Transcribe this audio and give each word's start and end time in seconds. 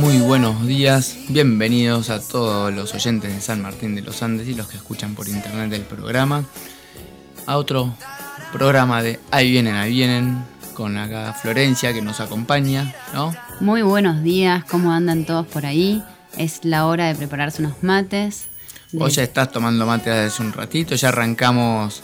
Muy 0.00 0.18
buenos 0.18 0.66
días, 0.66 1.16
bienvenidos 1.28 2.10
a 2.10 2.20
todos 2.20 2.72
los 2.72 2.94
oyentes 2.94 3.34
de 3.34 3.40
San 3.40 3.60
Martín 3.62 3.94
de 3.94 4.02
los 4.02 4.22
Andes 4.22 4.48
y 4.48 4.54
los 4.54 4.66
que 4.68 4.76
escuchan 4.76 5.14
por 5.14 5.28
internet 5.28 5.72
el 5.72 5.82
programa. 5.82 6.44
A 7.46 7.56
otro 7.56 7.94
programa 8.52 9.02
de 9.02 9.20
Ahí 9.30 9.50
vienen, 9.50 9.74
ahí 9.76 9.92
vienen, 9.92 10.42
con 10.74 10.96
acá 10.96 11.34
Florencia 11.34 11.92
que 11.92 12.00
nos 12.02 12.20
acompaña, 12.20 12.94
¿no? 13.14 13.34
Muy 13.60 13.82
buenos 13.82 14.22
días, 14.22 14.64
¿cómo 14.64 14.92
andan 14.92 15.24
todos 15.24 15.46
por 15.46 15.66
ahí? 15.66 16.02
Es 16.36 16.60
la 16.64 16.86
hora 16.86 17.06
de 17.08 17.14
prepararse 17.14 17.62
unos 17.62 17.82
mates. 17.82 18.46
de- 18.92 18.98
Vos 18.98 19.14
ya 19.14 19.22
estás 19.22 19.50
tomando 19.52 19.86
mate 19.86 20.10
hace 20.10 20.42
un 20.42 20.52
ratito, 20.52 20.94
ya 20.94 21.08
arrancamos, 21.08 22.02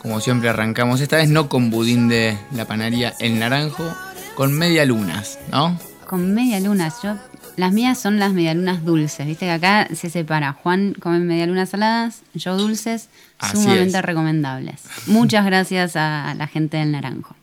como 0.00 0.20
siempre 0.20 0.48
arrancamos, 0.48 1.00
esta 1.00 1.16
vez 1.16 1.28
no 1.28 1.48
con 1.48 1.70
budín 1.70 2.08
de 2.08 2.38
la 2.52 2.64
panadería 2.66 3.14
El 3.18 3.38
Naranjo, 3.38 3.92
con 4.34 4.52
media 4.52 4.84
lunas, 4.84 5.38
¿no? 5.50 5.78
Con 6.06 6.34
media 6.34 6.60
luna. 6.60 6.92
Yo, 7.02 7.16
las 7.56 7.72
mías 7.72 7.98
son 8.00 8.18
las 8.18 8.32
medialunas 8.32 8.84
dulces. 8.84 9.26
Viste 9.26 9.46
que 9.46 9.50
acá 9.52 9.88
se 9.94 10.08
separa. 10.10 10.52
Juan 10.52 10.94
come 11.00 11.18
medialunas 11.20 11.70
saladas, 11.70 12.22
yo 12.34 12.56
dulces, 12.56 13.08
Así 13.38 13.56
sumamente 13.56 13.98
es. 13.98 14.04
recomendables. 14.04 14.82
Muchas 15.06 15.44
gracias 15.44 15.96
a 15.96 16.34
la 16.36 16.46
gente 16.46 16.76
del 16.76 16.92
Naranjo. 16.92 17.34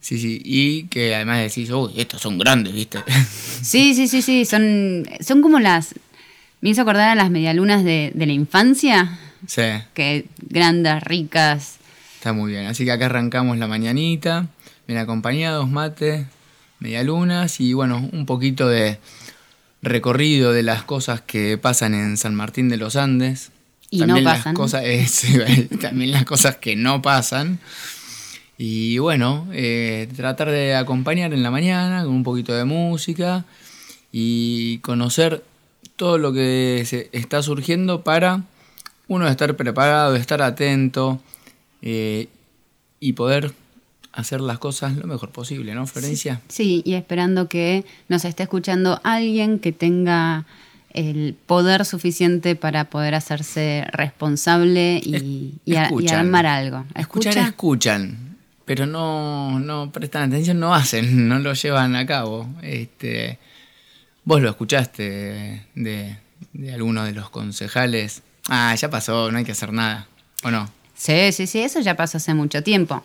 Sí, 0.00 0.18
sí, 0.18 0.42
y 0.44 0.84
que 0.88 1.14
además 1.14 1.38
decís, 1.38 1.70
uy, 1.70 1.92
estos 1.96 2.20
son 2.20 2.36
grandes, 2.38 2.74
¿viste? 2.74 2.98
Sí, 3.62 3.94
sí, 3.94 4.08
sí, 4.08 4.20
sí. 4.22 4.44
Son, 4.44 5.08
son 5.20 5.40
como 5.40 5.58
las. 5.60 5.94
Me 6.60 6.70
hizo 6.70 6.82
acordar 6.82 7.08
a 7.10 7.14
las 7.14 7.30
medialunas 7.30 7.84
de, 7.84 8.10
de 8.14 8.26
la 8.26 8.32
infancia. 8.32 9.18
sí. 9.46 9.62
Que 9.94 10.26
grandes, 10.48 11.02
ricas. 11.04 11.76
Está 12.16 12.32
muy 12.32 12.52
bien. 12.52 12.66
Así 12.66 12.84
que 12.84 12.92
acá 12.92 13.06
arrancamos 13.06 13.56
la 13.58 13.66
mañanita, 13.66 14.46
bien 14.86 14.98
acompañados, 14.98 15.68
mate, 15.70 16.26
medialunas 16.78 17.60
y 17.60 17.72
bueno, 17.72 18.08
un 18.12 18.26
poquito 18.26 18.68
de 18.68 18.98
recorrido 19.82 20.52
de 20.52 20.62
las 20.62 20.82
cosas 20.82 21.20
que 21.20 21.58
pasan 21.58 21.94
en 21.94 22.16
San 22.16 22.34
Martín 22.34 22.68
de 22.68 22.76
los 22.76 22.96
Andes. 22.96 23.50
Y 23.90 24.00
no 24.00 24.06
también 24.06 24.24
pasan. 24.24 24.54
Las 24.54 24.54
cosas, 24.54 24.82
también 25.80 26.10
las 26.10 26.24
cosas 26.24 26.56
que 26.56 26.74
no 26.74 27.02
pasan. 27.02 27.60
Y 28.56 28.98
bueno, 28.98 29.48
eh, 29.52 30.08
tratar 30.16 30.50
de 30.50 30.74
acompañar 30.74 31.32
en 31.34 31.42
la 31.42 31.50
mañana 31.50 32.04
con 32.04 32.14
un 32.14 32.22
poquito 32.22 32.54
de 32.54 32.64
música 32.64 33.44
y 34.12 34.78
conocer 34.78 35.42
todo 35.96 36.18
lo 36.18 36.32
que 36.32 36.84
se 36.86 37.08
está 37.12 37.42
surgiendo 37.42 38.02
para 38.02 38.42
uno 39.08 39.28
estar 39.28 39.54
preparado, 39.56 40.14
estar 40.16 40.40
atento 40.42 41.20
eh, 41.82 42.28
y 43.00 43.12
poder 43.14 43.52
hacer 44.14 44.40
las 44.40 44.58
cosas 44.58 44.96
lo 44.96 45.06
mejor 45.06 45.30
posible, 45.30 45.74
¿no, 45.74 45.86
Florencia? 45.86 46.40
Sí, 46.48 46.82
y 46.84 46.94
esperando 46.94 47.48
que 47.48 47.84
nos 48.08 48.24
esté 48.24 48.44
escuchando 48.44 49.00
alguien 49.04 49.58
que 49.58 49.72
tenga 49.72 50.44
el 50.90 51.34
poder 51.46 51.84
suficiente 51.84 52.54
para 52.54 52.84
poder 52.84 53.14
hacerse 53.16 53.84
responsable 53.92 55.00
y, 55.02 55.54
y 55.64 55.74
a- 55.76 55.82
y 55.82 55.84
Escuchan. 55.84 56.18
armar 56.20 56.46
algo. 56.46 56.84
Escuchar, 56.94 57.32
¿Escucha? 57.32 57.48
escuchan, 57.48 58.36
pero 58.64 58.86
no, 58.86 59.58
no 59.58 59.90
prestan 59.90 60.30
atención, 60.30 60.60
no 60.60 60.72
hacen, 60.74 61.28
no 61.28 61.38
lo 61.40 61.52
llevan 61.54 61.96
a 61.96 62.06
cabo. 62.06 62.48
Este, 62.62 63.38
vos 64.24 64.40
lo 64.40 64.48
escuchaste 64.50 65.66
de, 65.74 66.16
de 66.52 66.72
alguno 66.72 67.02
de 67.04 67.12
los 67.12 67.28
concejales. 67.30 68.22
Ah, 68.48 68.74
ya 68.76 68.88
pasó, 68.90 69.32
no 69.32 69.38
hay 69.38 69.44
que 69.44 69.52
hacer 69.52 69.72
nada, 69.72 70.06
¿o 70.44 70.50
no? 70.50 70.70
Sí, 70.94 71.32
sí, 71.32 71.46
sí, 71.48 71.58
eso 71.58 71.80
ya 71.80 71.96
pasó 71.96 72.18
hace 72.18 72.34
mucho 72.34 72.62
tiempo. 72.62 73.02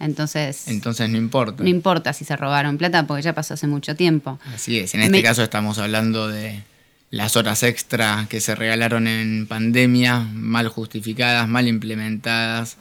Entonces, 0.00 0.68
Entonces 0.68 1.08
no 1.10 1.16
importa. 1.16 1.62
no 1.62 1.68
importa 1.68 2.12
si 2.12 2.24
se 2.24 2.36
robaron 2.36 2.78
plata 2.78 3.06
porque 3.06 3.22
ya 3.22 3.34
pasó 3.34 3.54
hace 3.54 3.66
mucho 3.66 3.96
tiempo. 3.96 4.38
Así 4.54 4.78
es, 4.78 4.94
en 4.94 5.00
este 5.00 5.12
Me- 5.12 5.22
caso 5.22 5.42
estamos 5.42 5.78
hablando 5.78 6.28
de 6.28 6.62
las 7.10 7.36
horas 7.36 7.62
extra 7.62 8.26
que 8.28 8.40
se 8.40 8.54
regalaron 8.54 9.08
en 9.08 9.46
pandemia, 9.46 10.20
mal 10.20 10.68
justificadas, 10.68 11.48
mal 11.48 11.66
implementadas, 11.66 12.76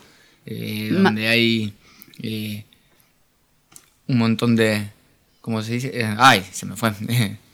eh, 0.45 0.89
Ma- 0.91 1.03
donde 1.09 1.27
hay 1.27 1.73
eh, 2.21 2.65
un 4.07 4.17
montón 4.17 4.55
de... 4.55 4.89
¿Cómo 5.41 5.61
se 5.61 5.73
dice? 5.73 5.91
Eh, 5.93 6.15
ay, 6.17 6.45
se 6.51 6.65
me 6.65 6.75
fue. 6.75 6.91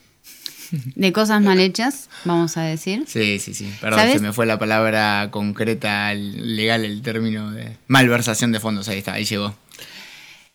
De 0.95 1.13
cosas 1.13 1.41
mal 1.41 1.59
hechas, 1.59 2.09
vamos 2.25 2.57
a 2.57 2.63
decir. 2.63 3.03
sí, 3.07 3.39
sí, 3.39 3.53
sí. 3.53 3.71
Perdón, 3.79 3.99
¿Sabes? 3.99 4.13
se 4.15 4.19
me 4.19 4.33
fue 4.33 4.45
la 4.45 4.57
palabra 4.57 5.29
concreta, 5.31 6.13
legal, 6.13 6.83
el 6.83 7.01
término 7.01 7.51
de 7.51 7.77
malversación 7.87 8.51
de 8.51 8.59
fondos. 8.59 8.87
Ahí 8.87 8.97
está, 8.97 9.13
ahí 9.13 9.25
llegó. 9.25 9.53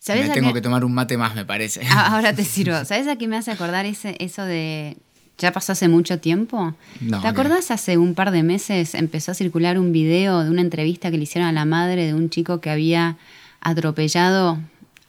¿Sabes 0.01 0.29
Me 0.29 0.35
tengo 0.35 0.53
que 0.55 0.61
tomar 0.61 0.85
un 0.85 0.95
mate 0.95 1.17
más, 1.17 1.35
me 1.35 1.45
parece. 1.45 1.83
Ah, 1.91 2.15
Ahora 2.15 2.33
te 2.33 2.45
sirvo. 2.45 2.85
¿Sabes 2.85 3.07
a 3.09 3.17
qué 3.17 3.29
me 3.29 3.37
hace 3.37 3.51
acordar 3.51 3.87
ese, 3.87 4.17
eso 4.21 4.45
de... 4.45 4.97
¿Ya 5.39 5.53
pasó 5.53 5.73
hace 5.73 5.87
mucho 5.87 6.19
tiempo? 6.19 6.75
No, 7.01 7.21
¿Te 7.21 7.29
acordás 7.29 7.71
hace 7.71 7.97
un 7.97 8.15
par 8.15 8.33
de 8.33 8.43
meses 8.43 8.95
empezó 8.95 9.31
a 9.31 9.35
circular 9.35 9.79
un 9.79 9.93
video 9.93 10.43
de 10.43 10.51
una 10.51 10.63
entrevista 10.63 11.13
que 11.13 11.17
le 11.17 11.25
hicieron 11.25 11.49
a 11.49 11.53
la 11.53 11.65
madre 11.65 12.07
de 12.07 12.15
un 12.15 12.29
chico 12.29 12.61
que 12.61 12.71
había 12.71 13.17
atropellado 13.61 14.59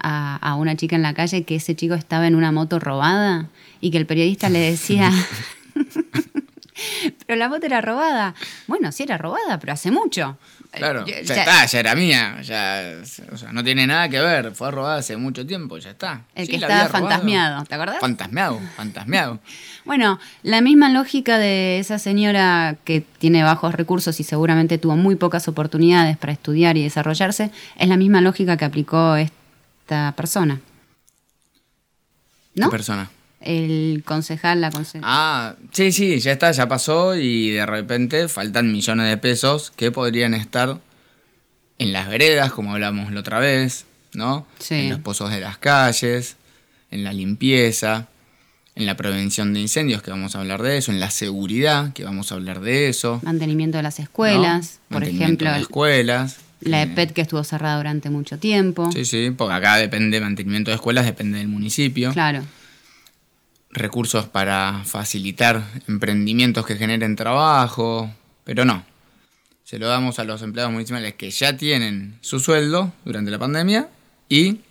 a, 0.01 0.37
a 0.37 0.55
una 0.55 0.75
chica 0.75 0.95
en 0.95 1.01
la 1.01 1.13
calle, 1.13 1.43
que 1.43 1.55
ese 1.55 1.75
chico 1.75 1.93
estaba 1.95 2.27
en 2.27 2.35
una 2.35 2.51
moto 2.51 2.79
robada 2.79 3.47
y 3.81 3.91
que 3.91 3.97
el 3.97 4.05
periodista 4.05 4.49
le 4.49 4.59
decía... 4.59 5.11
pero 7.27 7.37
la 7.37 7.49
moto 7.49 7.65
era 7.65 7.81
robada. 7.81 8.33
Bueno, 8.67 8.91
sí 8.91 9.03
era 9.03 9.17
robada, 9.17 9.59
pero 9.59 9.73
hace 9.73 9.91
mucho. 9.91 10.37
Claro, 10.71 11.03
Eh, 11.07 11.23
ya, 11.25 11.35
ya- 11.35 11.41
está, 11.41 11.65
ya 11.65 11.79
era 11.79 11.95
mía, 11.95 12.41
ya, 12.43 12.93
o 13.31 13.37
sea, 13.37 13.51
no 13.51 13.63
tiene 13.63 13.87
nada 13.87 14.07
que 14.07 14.19
ver, 14.21 14.51
fue 14.53 14.69
robada 14.69 14.97
hace 14.99 15.17
mucho 15.17 15.43
tiempo, 15.45 15.79
ya 15.79 15.89
está. 15.89 16.21
El 16.35 16.45
Sí, 16.45 16.51
que 16.51 16.57
estaba 16.57 16.87
robado. 16.87 17.07
fantasmeado, 17.07 17.63
¿te 17.65 17.73
acordás? 17.75 17.99
Fantasmeado, 17.99 18.59
fantasmeado. 18.75 19.39
Bueno, 19.85 20.19
la 20.43 20.61
misma 20.61 20.89
lógica 20.89 21.39
de 21.39 21.79
esa 21.79 21.97
señora 21.97 22.75
que 22.83 23.01
tiene 23.01 23.41
bajos 23.41 23.73
recursos 23.73 24.19
y 24.19 24.23
seguramente 24.23 24.77
tuvo 24.77 24.95
muy 24.95 25.15
pocas 25.15 25.47
oportunidades 25.47 26.15
para 26.15 26.31
estudiar 26.33 26.77
y 26.77 26.83
desarrollarse, 26.83 27.49
es 27.75 27.87
la 27.89 27.97
misma 27.97 28.21
lógica 28.21 28.55
que 28.55 28.65
aplicó 28.65 29.15
esta 29.89 30.13
persona. 30.15 30.61
¿Qué 32.53 32.61
¿No? 32.61 32.69
persona? 32.69 33.09
El 33.41 34.03
concejal, 34.05 34.61
la 34.61 34.69
concejal. 34.69 35.01
Ah, 35.03 35.55
sí, 35.71 35.91
sí, 35.91 36.19
ya 36.19 36.31
está, 36.31 36.51
ya 36.51 36.67
pasó 36.67 37.15
y 37.15 37.51
de 37.51 37.65
repente 37.65 38.27
faltan 38.27 38.71
millones 38.71 39.09
de 39.09 39.17
pesos 39.17 39.71
que 39.75 39.91
podrían 39.91 40.35
estar 40.35 40.79
en 41.79 41.93
las 41.93 42.07
veredas, 42.07 42.51
como 42.51 42.73
hablamos 42.73 43.11
la 43.11 43.21
otra 43.21 43.39
vez, 43.39 43.85
¿no? 44.13 44.45
Sí. 44.59 44.75
En 44.75 44.89
los 44.89 44.99
pozos 44.99 45.31
de 45.31 45.39
las 45.39 45.57
calles, 45.57 46.35
en 46.91 47.03
la 47.03 47.13
limpieza, 47.13 48.09
en 48.75 48.85
la 48.85 48.95
prevención 48.95 49.53
de 49.53 49.61
incendios, 49.61 50.03
que 50.03 50.11
vamos 50.11 50.35
a 50.35 50.41
hablar 50.41 50.61
de 50.61 50.77
eso, 50.77 50.91
en 50.91 50.99
la 50.99 51.09
seguridad, 51.09 51.93
que 51.93 52.03
vamos 52.03 52.31
a 52.31 52.35
hablar 52.35 52.59
de 52.59 52.89
eso. 52.89 53.21
Mantenimiento 53.23 53.77
de 53.77 53.83
las 53.83 53.99
escuelas, 53.99 54.81
¿no? 54.89 54.95
por 54.95 55.01
Mantenimiento 55.01 55.45
ejemplo, 55.45 55.53
de 55.53 55.61
escuelas. 55.61 56.37
La 56.61 56.81
EPET 56.81 57.13
que 57.13 57.21
estuvo 57.21 57.43
cerrada 57.43 57.77
durante 57.77 58.09
mucho 58.09 58.37
tiempo. 58.37 58.91
Sí, 58.91 59.05
sí, 59.05 59.31
porque 59.35 59.53
acá 59.53 59.77
depende, 59.77 60.19
mantenimiento 60.19 60.71
de 60.71 60.75
escuelas 60.75 61.05
depende 61.05 61.37
del 61.37 61.47
municipio. 61.47 62.11
Claro. 62.13 62.43
Recursos 63.71 64.25
para 64.27 64.83
facilitar 64.85 65.63
emprendimientos 65.87 66.65
que 66.65 66.75
generen 66.75 67.15
trabajo, 67.15 68.11
pero 68.43 68.65
no. 68.65 68.83
Se 69.63 69.77
lo 69.77 69.87
damos 69.87 70.17
a 70.17 70.23
los 70.23 70.41
empleados 70.41 70.73
municipales 70.73 71.13
que 71.13 71.29
ya 71.29 71.55
tienen 71.55 72.17
su 72.21 72.39
sueldo 72.39 72.91
durante 73.05 73.29
la 73.29 73.37
pandemia 73.37 73.87
y 74.27 74.61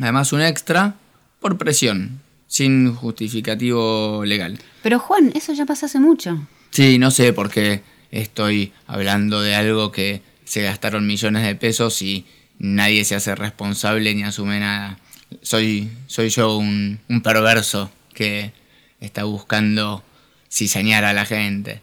además 0.00 0.32
un 0.32 0.40
extra 0.40 0.94
por 1.40 1.58
presión, 1.58 2.20
sin 2.46 2.94
justificativo 2.94 4.24
legal. 4.24 4.58
Pero 4.82 4.98
Juan, 4.98 5.32
eso 5.34 5.52
ya 5.52 5.66
pasa 5.66 5.86
hace 5.86 6.00
mucho. 6.00 6.46
Sí, 6.70 6.98
no 6.98 7.10
sé 7.10 7.34
por 7.34 7.50
qué 7.50 7.82
estoy 8.10 8.72
hablando 8.86 9.42
de 9.42 9.54
algo 9.54 9.92
que 9.92 10.22
se 10.52 10.60
gastaron 10.60 11.06
millones 11.06 11.44
de 11.44 11.54
pesos 11.54 12.02
y 12.02 12.26
nadie 12.58 13.06
se 13.06 13.14
hace 13.14 13.34
responsable 13.34 14.14
ni 14.14 14.22
asume 14.22 14.60
nada. 14.60 14.98
Soy, 15.40 15.90
soy 16.08 16.28
yo 16.28 16.58
un, 16.58 17.00
un 17.08 17.22
perverso 17.22 17.90
que 18.12 18.52
está 19.00 19.24
buscando 19.24 20.04
cizañar 20.50 21.06
a 21.06 21.14
la 21.14 21.24
gente. 21.24 21.80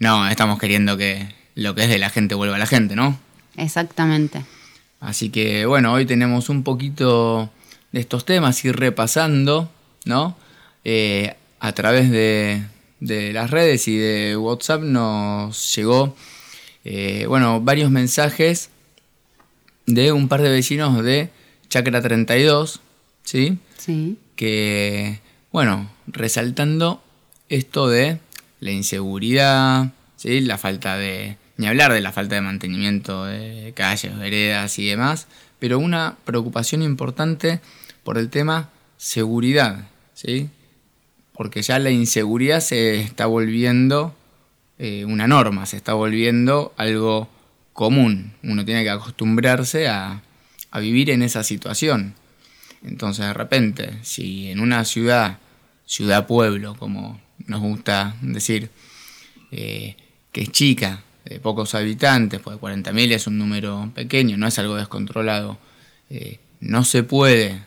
No, 0.00 0.26
estamos 0.26 0.58
queriendo 0.58 0.96
que 0.96 1.32
lo 1.54 1.76
que 1.76 1.84
es 1.84 1.88
de 1.88 2.00
la 2.00 2.10
gente 2.10 2.34
vuelva 2.34 2.56
a 2.56 2.58
la 2.58 2.66
gente, 2.66 2.96
¿no? 2.96 3.16
Exactamente. 3.56 4.42
Así 4.98 5.30
que 5.30 5.64
bueno, 5.66 5.92
hoy 5.92 6.04
tenemos 6.04 6.48
un 6.48 6.64
poquito 6.64 7.48
de 7.92 8.00
estos 8.00 8.24
temas, 8.24 8.64
ir 8.64 8.74
repasando, 8.74 9.70
¿no? 10.04 10.36
Eh, 10.82 11.36
a 11.60 11.72
través 11.74 12.10
de, 12.10 12.60
de, 12.98 13.32
las 13.32 13.52
redes 13.52 13.86
y 13.86 13.96
de 13.96 14.36
WhatsApp 14.36 14.82
nos 14.82 15.76
llegó, 15.76 16.16
eh, 16.84 17.26
bueno, 17.26 17.60
varios 17.60 17.90
mensajes 17.90 18.70
de 19.86 20.12
un 20.12 20.28
par 20.28 20.42
de 20.42 20.50
vecinos 20.50 21.02
de 21.02 21.30
Chacra 21.68 22.00
32, 22.00 22.80
¿sí? 23.24 23.58
Sí. 23.76 24.18
Que, 24.36 25.20
bueno, 25.52 25.90
resaltando 26.06 27.02
esto 27.48 27.88
de 27.88 28.18
la 28.60 28.70
inseguridad, 28.70 29.92
¿sí? 30.16 30.40
La 30.40 30.58
falta 30.58 30.96
de, 30.96 31.36
ni 31.56 31.66
hablar 31.66 31.92
de 31.92 32.00
la 32.00 32.12
falta 32.12 32.36
de 32.36 32.40
mantenimiento 32.40 33.24
de 33.24 33.72
calles, 33.74 34.16
veredas 34.18 34.78
y 34.78 34.86
demás, 34.86 35.26
pero 35.58 35.78
una 35.78 36.16
preocupación 36.24 36.82
importante 36.82 37.60
por 38.04 38.16
el 38.16 38.30
tema 38.30 38.70
seguridad, 38.96 39.88
¿sí? 40.14 40.48
Porque 41.32 41.62
ya 41.62 41.78
la 41.78 41.90
inseguridad 41.90 42.60
se 42.60 43.00
está 43.00 43.26
volviendo 43.26 44.14
eh, 44.82 45.04
una 45.04 45.28
norma, 45.28 45.66
se 45.66 45.76
está 45.76 45.92
volviendo 45.92 46.72
algo 46.78 47.28
común. 47.74 48.32
Uno 48.42 48.64
tiene 48.64 48.82
que 48.82 48.88
acostumbrarse 48.88 49.88
a, 49.88 50.22
vivir 50.80 51.10
en 51.10 51.20
esa 51.20 51.42
situación. 51.42 52.14
Entonces, 52.82 53.26
de 53.26 53.34
repente, 53.34 53.98
si 54.00 54.50
en 54.50 54.58
una 54.58 54.86
ciudad, 54.86 55.38
ciudad-pueblo, 55.84 56.76
como 56.76 57.20
nos 57.46 57.60
gusta 57.60 58.16
decir, 58.22 58.70
eh, 59.50 59.96
que 60.32 60.40
es 60.40 60.50
chica, 60.50 61.02
de 61.26 61.40
pocos 61.40 61.74
habitantes, 61.74 62.40
pues 62.40 62.56
40.000 62.56 63.12
es 63.12 63.26
un 63.26 63.36
número 63.36 63.92
pequeño, 63.94 64.38
no 64.38 64.46
es 64.46 64.58
algo 64.58 64.76
descontrolado, 64.76 65.58
eh, 66.08 66.38
no 66.60 66.84
se 66.84 67.02
puede 67.02 67.60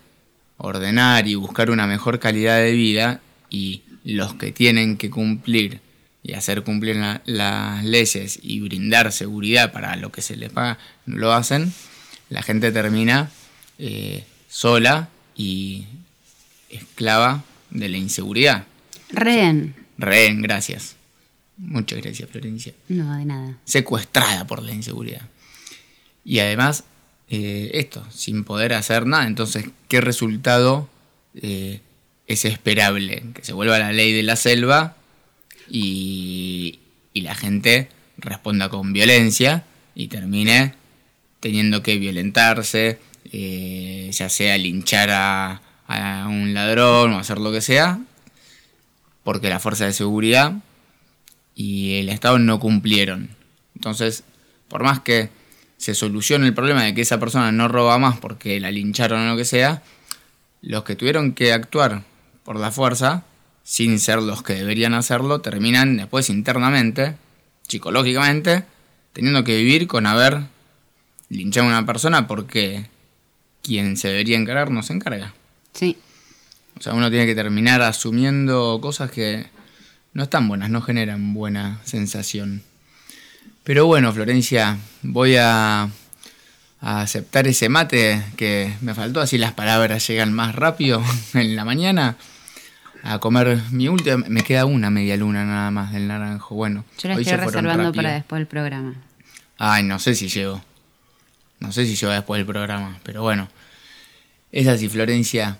ordenar 0.57 1.27
y 1.27 1.36
buscar 1.36 1.69
una 1.69 1.86
mejor 1.86 2.18
calidad 2.18 2.57
de 2.57 2.71
vida 2.71 3.21
y 3.51 3.83
los 4.04 4.33
que 4.33 4.51
tienen 4.51 4.98
que 4.98 5.12
cumplir 5.12 5.82
y 6.24 6.34
hacer 6.34 6.64
cumplir 6.64 6.96
la, 6.96 7.22
las 7.25 7.84
leyes 7.84 8.40
y 8.42 8.62
brindar 8.62 9.12
seguridad 9.12 9.74
para 9.74 9.96
lo 9.98 10.12
que 10.12 10.22
se 10.22 10.38
les 10.38 10.52
paga, 10.52 10.80
no 11.06 11.18
lo 11.18 11.34
hacen, 11.34 11.74
la 12.30 12.42
gente 12.42 12.72
termina 12.72 13.30
eh, 13.78 14.24
sola 14.48 15.10
y 15.36 15.86
esclava 16.70 17.44
de 17.70 17.90
la 17.90 17.98
inseguridad. 17.98 18.66
Rehén. 19.10 19.75
Rehén, 19.98 20.42
gracias. 20.42 20.96
Muchas 21.58 22.02
gracias, 22.02 22.30
Florencia. 22.30 22.74
No, 22.88 23.16
de 23.18 23.26
nada. 23.26 23.58
Secuestrada 23.66 24.48
por 24.48 24.64
la 24.64 24.72
inseguridad. 24.72 25.22
Y 26.26 26.40
además, 26.40 26.86
eh, 27.30 27.72
esto, 27.74 28.06
sin 28.10 28.44
poder 28.44 28.74
hacer 28.74 29.06
nada. 29.06 29.28
Entonces, 29.28 29.66
¿qué 29.88 30.02
resultado 30.02 30.90
eh, 31.36 31.81
es 32.28 32.46
esperable? 32.46 33.24
Que 33.34 33.44
se 33.44 33.54
vuelva 33.54 33.78
la 33.78 33.92
ley 33.92 34.14
de 34.14 34.24
la 34.24 34.36
selva 34.36 34.96
y, 35.69 36.80
y 37.13 37.21
la 37.21 37.36
gente 37.36 37.89
responda 38.18 38.69
con 38.69 38.94
violencia 38.94 39.65
y 39.95 40.07
termine 40.07 40.75
teniendo 41.39 41.83
que 41.83 41.98
violentarse, 41.98 43.00
eh, 43.31 44.10
ya 44.12 44.30
sea 44.30 44.57
linchar 44.57 45.10
a, 45.12 45.62
a 45.88 46.27
un 46.27 46.54
ladrón 46.54 47.13
o 47.13 47.19
hacer 47.19 47.38
lo 47.38 47.51
que 47.51 47.62
sea, 47.62 48.00
porque 49.24 49.50
la 49.50 49.60
fuerza 49.60 49.86
de 49.86 49.94
seguridad 49.94 50.54
y 51.56 51.95
el 51.95 52.09
Estado 52.09 52.39
no 52.39 52.59
cumplieron. 52.59 53.30
Entonces, 53.75 54.24
por 54.68 54.83
más 54.83 55.01
que 55.01 55.30
se 55.77 55.94
solucione 55.95 56.48
el 56.48 56.54
problema 56.54 56.83
de 56.83 56.94
que 56.94 57.01
esa 57.01 57.19
persona 57.19 57.51
no 57.51 57.68
roba 57.68 57.98
más 57.98 58.18
porque 58.18 58.59
la 58.59 58.71
lincharon 58.71 59.27
o 59.27 59.31
lo 59.31 59.38
que 59.38 59.45
sea, 59.45 59.83
los 60.62 60.83
que 60.83 60.95
tuvieron 60.95 61.33
que 61.33 61.51
actuar 61.51 62.04
por 62.44 62.57
la 62.57 62.71
fuerza, 62.71 63.25
sin 63.63 64.00
ser 64.00 64.21
los 64.21 64.44
que 64.44 64.54
deberían 64.54 64.94
hacerlo, 64.94 65.42
terminan 65.42 65.98
después 65.98 66.30
internamente, 66.30 67.15
psicológicamente, 67.68 68.65
teniendo 69.13 69.44
que 69.44 69.57
vivir 69.57 69.88
con 69.88 70.06
haber 70.06 70.42
linchado 71.30 71.68
a 71.68 71.69
una 71.69 71.86
persona 71.86 72.27
porque 72.27 72.88
quien 73.62 73.98
se 73.98 74.10
debería 74.10 74.38
encargar 74.38 74.69
no 74.69 74.83
se 74.83 74.94
encarga. 74.94 75.33
Sí. 75.74 75.98
O 76.77 76.81
sea, 76.81 76.94
uno 76.94 77.10
tiene 77.10 77.25
que 77.25 77.36
terminar 77.36 77.81
asumiendo 77.81 78.80
cosas 78.81 79.10
que 79.10 79.48
no 80.13 80.24
están 80.24 80.48
buenas, 80.48 80.69
no 80.69 80.81
generan 80.81 81.33
buena 81.33 81.80
sensación. 81.86 82.63
Pero 83.63 83.86
bueno, 83.86 84.12
Florencia, 84.12 84.77
voy 85.01 85.38
a, 85.38 85.89
a, 86.81 87.01
aceptar 87.01 87.48
ese 87.48 87.69
mate 87.69 88.21
que 88.36 88.74
me 88.81 88.94
faltó, 88.94 89.21
así 89.21 89.38
las 89.38 89.54
palabras 89.54 90.06
llegan 90.07 90.33
más 90.33 90.54
rápido 90.54 91.01
en 91.33 91.56
la 91.56 91.63
mañana. 91.63 92.18
A 93.06 93.20
comer 93.20 93.62
mi 93.72 93.90
última, 93.90 94.24
me 94.30 94.44
queda 94.44 94.64
una 94.66 94.90
media 94.90 95.18
luna 95.18 95.44
nada 95.44 95.72
más 95.72 95.92
del 95.92 96.08
naranjo. 96.08 96.56
Bueno, 96.56 96.86
yo 96.98 97.10
la 97.10 97.16
estoy 97.16 97.36
reservando 97.36 97.92
para 97.92 98.14
después 98.14 98.40
del 98.40 98.48
programa. 98.48 98.94
Ay, 99.58 99.84
no 99.84 100.00
sé 100.00 100.16
si 100.16 100.30
llego. 100.30 100.62
No 101.60 101.74
sé 101.74 101.86
si 101.86 101.98
llego 101.98 102.14
después 102.14 102.40
del 102.40 102.46
programa, 102.46 103.00
pero 103.04 103.22
bueno. 103.22 103.50
Es 104.54 104.68
así, 104.68 104.88
Florencia. 104.88 105.58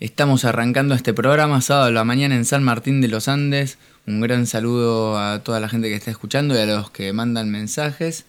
Estamos 0.00 0.44
arrancando 0.44 0.94
este 0.94 1.14
programa 1.14 1.62
sábado 1.62 1.86
a 1.86 1.90
la 1.92 2.04
mañana 2.04 2.34
en 2.34 2.44
San 2.44 2.62
Martín 2.62 3.00
de 3.00 3.08
los 3.08 3.26
Andes. 3.26 3.78
Un 4.06 4.20
gran 4.20 4.46
saludo 4.46 5.18
a 5.18 5.42
toda 5.42 5.60
la 5.60 5.70
gente 5.70 5.88
que 5.88 5.94
está 5.94 6.10
escuchando 6.10 6.54
y 6.54 6.58
a 6.58 6.66
los 6.66 6.90
que 6.90 7.10
mandan 7.14 7.50
mensajes. 7.50 8.26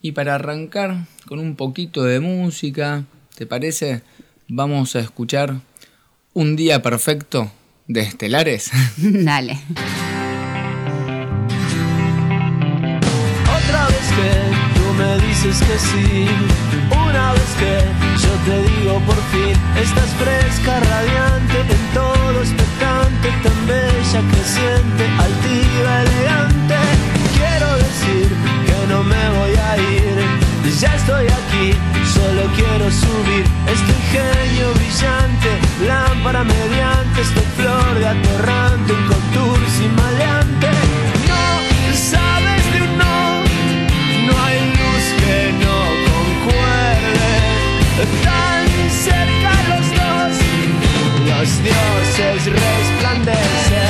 Y 0.00 0.12
para 0.12 0.36
arrancar 0.36 1.04
con 1.26 1.38
un 1.38 1.54
poquito 1.54 2.02
de 2.04 2.20
música, 2.20 3.04
¿te 3.34 3.44
parece? 3.44 4.00
Vamos 4.48 4.96
a 4.96 5.00
escuchar 5.00 5.56
Un 6.32 6.56
Día 6.56 6.80
Perfecto 6.80 7.52
de 7.90 8.02
Estelares. 8.02 8.70
Dale. 8.98 9.58
Otra 13.58 13.86
vez 13.86 14.06
que 14.16 14.30
tú 14.76 14.84
me 14.94 15.26
dices 15.26 15.58
que 15.58 15.78
sí, 15.78 16.26
una 16.90 17.32
vez 17.32 17.50
que 17.58 17.74
yo 18.22 18.32
te 18.46 18.56
digo 18.70 19.00
por 19.00 19.20
fin, 19.32 19.56
estás 19.76 20.10
fresca, 20.22 20.78
radiante, 20.80 21.58
en 21.74 21.84
todo 21.92 22.40
expectante, 22.40 23.28
tan 23.42 23.66
bella, 23.66 24.20
creciente, 24.32 25.04
altiva, 25.26 26.02
elegante. 26.02 26.76
Quiero 27.36 27.76
decir 27.76 28.28
que 28.66 28.86
no 28.88 29.02
me 29.02 29.24
voy 29.38 29.54
a 29.68 29.76
ir, 29.78 30.29
ya 30.80 30.94
estoy 30.94 31.26
aquí, 31.26 31.74
solo 32.14 32.50
quiero 32.56 32.90
subir 32.90 33.44
este 33.66 33.92
ingenio 33.92 34.72
brillante, 34.72 35.50
lámpara 35.86 36.42
mediante, 36.42 37.20
esta 37.20 37.42
flor 37.56 37.98
de 37.98 38.08
atorrante, 38.08 38.92
un 38.94 39.06
contour 39.06 39.58
sin 39.76 39.94
maleante. 39.94 40.68
No 41.28 41.94
sabes 41.94 42.72
de 42.72 42.82
un 42.82 42.96
no, 42.96 43.42
no 44.26 44.44
hay 44.44 44.60
luz 44.78 45.04
que 45.20 45.52
no 45.64 45.76
concuerde. 46.12 47.30
Tan 48.24 48.66
cerca 48.90 49.52
los 49.68 49.86
dos, 50.00 50.32
los 51.28 51.62
dioses 51.62 52.40
resplandecen. 52.46 53.89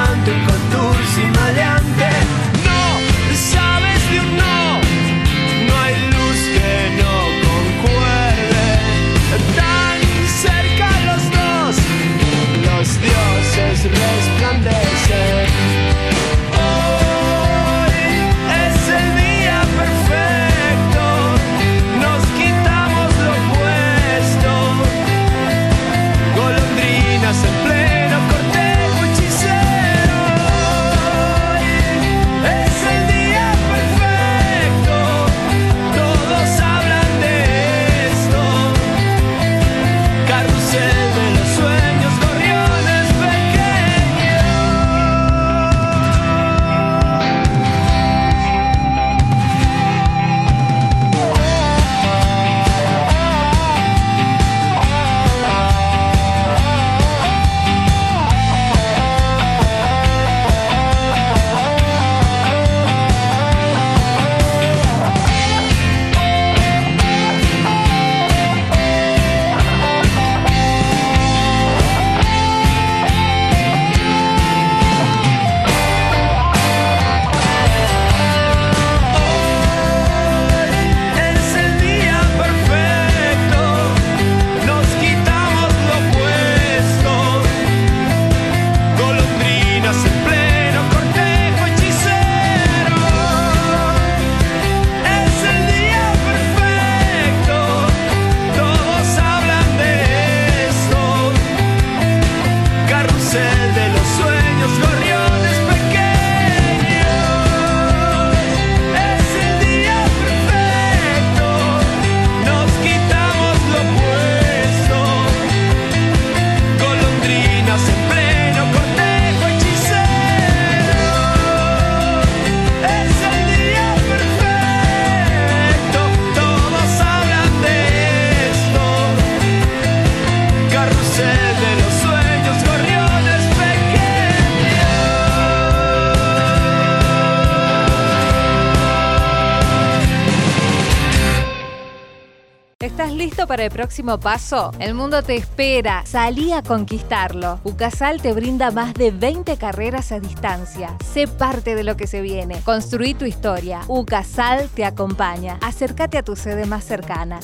para 143.51 143.65
el 143.65 143.69
próximo 143.69 144.17
paso? 144.17 144.71
El 144.79 144.93
mundo 144.93 145.23
te 145.23 145.35
espera. 145.35 146.03
Salí 146.05 146.53
a 146.53 146.63
conquistarlo. 146.63 147.59
UCASAL 147.65 148.21
te 148.21 148.31
brinda 148.31 148.71
más 148.71 148.93
de 148.93 149.11
20 149.11 149.57
carreras 149.57 150.13
a 150.13 150.21
distancia. 150.21 150.95
Sé 151.03 151.27
parte 151.27 151.75
de 151.75 151.83
lo 151.83 151.97
que 151.97 152.07
se 152.07 152.21
viene. 152.21 152.61
Construí 152.61 153.13
tu 153.13 153.25
historia. 153.25 153.81
UCASAL 153.89 154.69
te 154.69 154.85
acompaña. 154.85 155.57
Acércate 155.61 156.17
a 156.17 156.23
tu 156.23 156.37
sede 156.37 156.65
más 156.65 156.85
cercana. 156.85 157.41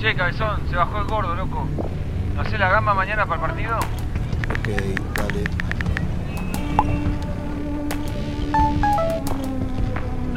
Che, 0.00 0.14
cabezón, 0.16 0.66
se 0.70 0.76
bajó 0.76 0.98
el 0.98 1.04
gordo, 1.08 1.34
loco. 1.34 1.68
¿No 2.34 2.40
hace 2.40 2.56
la 2.56 2.70
gamba 2.70 2.94
mañana 2.94 3.26
para 3.26 3.34
el 3.34 3.48
partido? 3.48 3.76
Ok, 3.76 4.68
dale. 5.14 5.68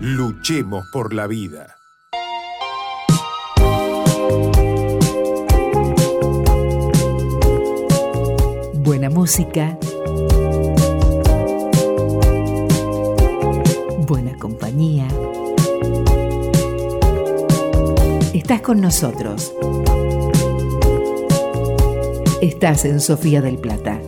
Luchemos 0.00 0.86
por 0.92 1.12
la 1.12 1.26
vida. 1.26 1.74
Buena 8.74 9.10
música. 9.10 9.76
Buena 14.06 14.38
compañía. 14.38 15.08
Estás 18.32 18.62
con 18.62 18.80
nosotros. 18.80 19.52
Estás 22.40 22.84
en 22.84 23.00
Sofía 23.00 23.42
del 23.42 23.58
Plata. 23.58 24.00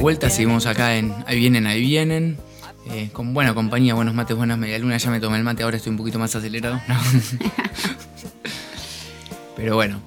Vuelta, 0.00 0.30
seguimos 0.30 0.66
acá 0.66 0.96
en 0.96 1.14
Ahí 1.26 1.38
vienen, 1.38 1.66
ahí 1.66 1.80
vienen. 1.80 2.38
eh, 2.90 3.10
con 3.12 3.34
buena 3.34 3.54
compañía, 3.54 3.94
buenos 3.94 4.14
mates, 4.14 4.36
buenas 4.36 4.58
medialunas. 4.58 5.02
Ya 5.02 5.10
me 5.10 5.20
tomé 5.20 5.38
el 5.38 5.44
mate, 5.44 5.62
ahora 5.62 5.76
estoy 5.76 5.90
un 5.90 5.98
poquito 5.98 6.18
más 6.18 6.34
acelerado. 6.34 6.80
Pero 9.56 9.74
bueno, 9.74 10.00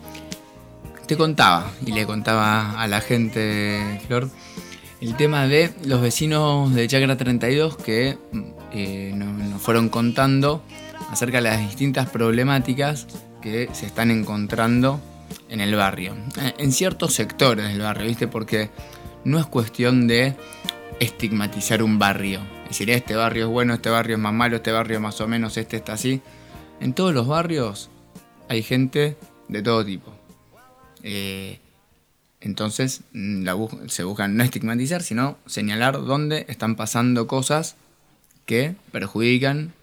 te 1.07 1.17
contaba 1.17 1.71
y 1.86 1.91
le 1.91 2.05
contaba 2.05 2.81
a 2.81 2.88
la 2.88 3.01
gente, 3.01 4.00
Flor, 4.07 4.29
el 5.01 5.15
tema 5.15 5.48
de 5.48 5.74
los 5.83 6.00
vecinos 6.00 6.74
de 6.74 6.88
Chacra 6.88 7.17
32 7.17 7.75
que 7.75 8.17
eh, 8.71 9.12
nos, 9.13 9.62
fueron 9.62 9.89
contando 9.89 10.63
acerca 11.10 11.38
de 11.38 11.50
las 11.50 11.60
distintas 11.60 12.10
problemáticas 12.10 13.07
que 13.41 13.69
se 13.74 13.88
están 13.88 14.10
encontrando 14.10 15.01
en 15.50 15.60
el 15.60 15.75
barrio. 15.75 16.15
En 16.57 16.71
ciertos 16.71 17.13
sectores 17.13 17.67
del 17.67 17.81
barrio, 17.81 18.07
¿viste? 18.07 18.27
Porque 18.27 18.69
no 19.23 19.39
es 19.39 19.45
cuestión 19.45 20.07
de 20.07 20.35
estigmatizar 20.99 21.83
un 21.83 21.99
barrio. 21.99 22.41
Es 22.63 22.69
decir, 22.69 22.89
este 22.91 23.15
barrio 23.15 23.45
es 23.45 23.51
bueno, 23.51 23.73
este 23.73 23.89
barrio 23.89 24.15
es 24.15 24.21
más 24.21 24.33
malo, 24.33 24.57
este 24.57 24.71
barrio 24.71 24.99
más 24.99 25.19
o 25.21 25.27
menos, 25.27 25.57
este 25.57 25.77
está 25.77 25.93
así. 25.93 26.21
En 26.79 26.93
todos 26.93 27.13
los 27.13 27.27
barrios 27.27 27.89
hay 28.49 28.63
gente 28.63 29.17
de 29.47 29.61
todo 29.61 29.85
tipo. 29.85 30.13
Eh, 31.03 31.59
Entonces 32.41 33.01
mm, 33.13 33.47
se 33.87 34.03
busca 34.03 34.27
no 34.27 34.43
estigmatizar, 34.43 35.03
sino 35.03 35.37
señalar 35.45 36.03
dónde 36.03 36.45
están 36.49 36.75
pasando 36.75 37.27
cosas 37.27 37.75
que 38.45 38.75
perjudican 38.91 39.73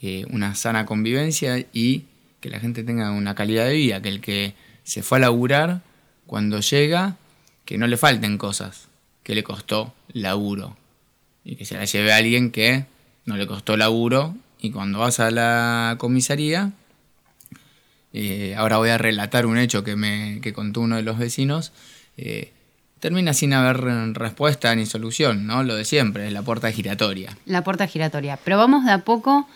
eh, 0.00 0.26
una 0.30 0.54
sana 0.54 0.84
convivencia 0.84 1.64
y 1.72 2.04
que 2.40 2.50
la 2.50 2.60
gente 2.60 2.84
tenga 2.84 3.10
una 3.12 3.34
calidad 3.34 3.66
de 3.66 3.74
vida, 3.74 4.02
que 4.02 4.08
el 4.08 4.20
que 4.20 4.54
se 4.84 5.02
fue 5.02 5.18
a 5.18 5.20
laburar, 5.22 5.80
cuando 6.26 6.60
llega, 6.60 7.16
que 7.64 7.78
no 7.78 7.86
le 7.86 7.96
falten 7.96 8.38
cosas, 8.38 8.88
que 9.22 9.34
le 9.34 9.42
costó 9.42 9.94
laburo. 10.12 10.76
Y 11.44 11.56
que 11.56 11.64
se 11.64 11.76
la 11.76 11.84
lleve 11.84 12.12
a 12.12 12.16
alguien 12.16 12.50
que 12.50 12.84
no 13.24 13.36
le 13.36 13.46
costó 13.46 13.76
laburo 13.76 14.34
y 14.60 14.70
cuando 14.70 14.98
vas 15.00 15.18
a 15.20 15.30
la 15.30 15.96
comisaría, 15.98 16.70
eh, 18.12 18.54
ahora 18.56 18.76
voy 18.76 18.90
a 18.90 18.98
relatar 18.98 19.46
un 19.46 19.58
hecho 19.58 19.82
que 19.84 19.96
me 19.96 20.40
que 20.42 20.52
contó 20.52 20.80
uno 20.80 20.96
de 20.96 21.02
los 21.02 21.18
vecinos, 21.18 21.72
eh, 22.16 22.52
termina 23.00 23.32
sin 23.32 23.52
haber 23.54 23.78
respuesta 24.14 24.74
ni 24.76 24.86
solución, 24.86 25.46
¿no? 25.46 25.64
Lo 25.64 25.74
de 25.74 25.84
siempre, 25.84 26.30
la 26.30 26.42
puerta 26.42 26.70
giratoria. 26.70 27.36
La 27.46 27.64
puerta 27.64 27.86
giratoria. 27.86 28.38
Pero 28.44 28.58
vamos 28.58 28.84
de 28.84 28.92
a 28.92 28.98
poco 28.98 29.48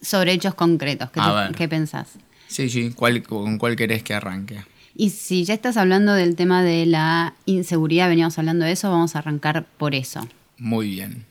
sobre 0.00 0.32
hechos 0.32 0.54
concretos. 0.54 1.10
¿Qué, 1.10 1.20
te- 1.20 1.54
qué 1.58 1.68
pensás? 1.68 2.08
Sí, 2.46 2.70
sí, 2.70 2.92
¿cuál, 2.94 3.22
¿con 3.24 3.58
cuál 3.58 3.74
querés 3.76 4.02
que 4.02 4.14
arranque? 4.14 4.64
Y 4.98 5.10
si 5.10 5.44
ya 5.44 5.52
estás 5.52 5.76
hablando 5.76 6.14
del 6.14 6.36
tema 6.36 6.62
de 6.62 6.86
la 6.86 7.34
inseguridad, 7.44 8.08
veníamos 8.08 8.38
hablando 8.38 8.64
de 8.64 8.72
eso, 8.72 8.90
vamos 8.90 9.14
a 9.14 9.18
arrancar 9.18 9.66
por 9.76 9.94
eso. 9.94 10.26
Muy 10.56 10.88
bien. 10.88 11.26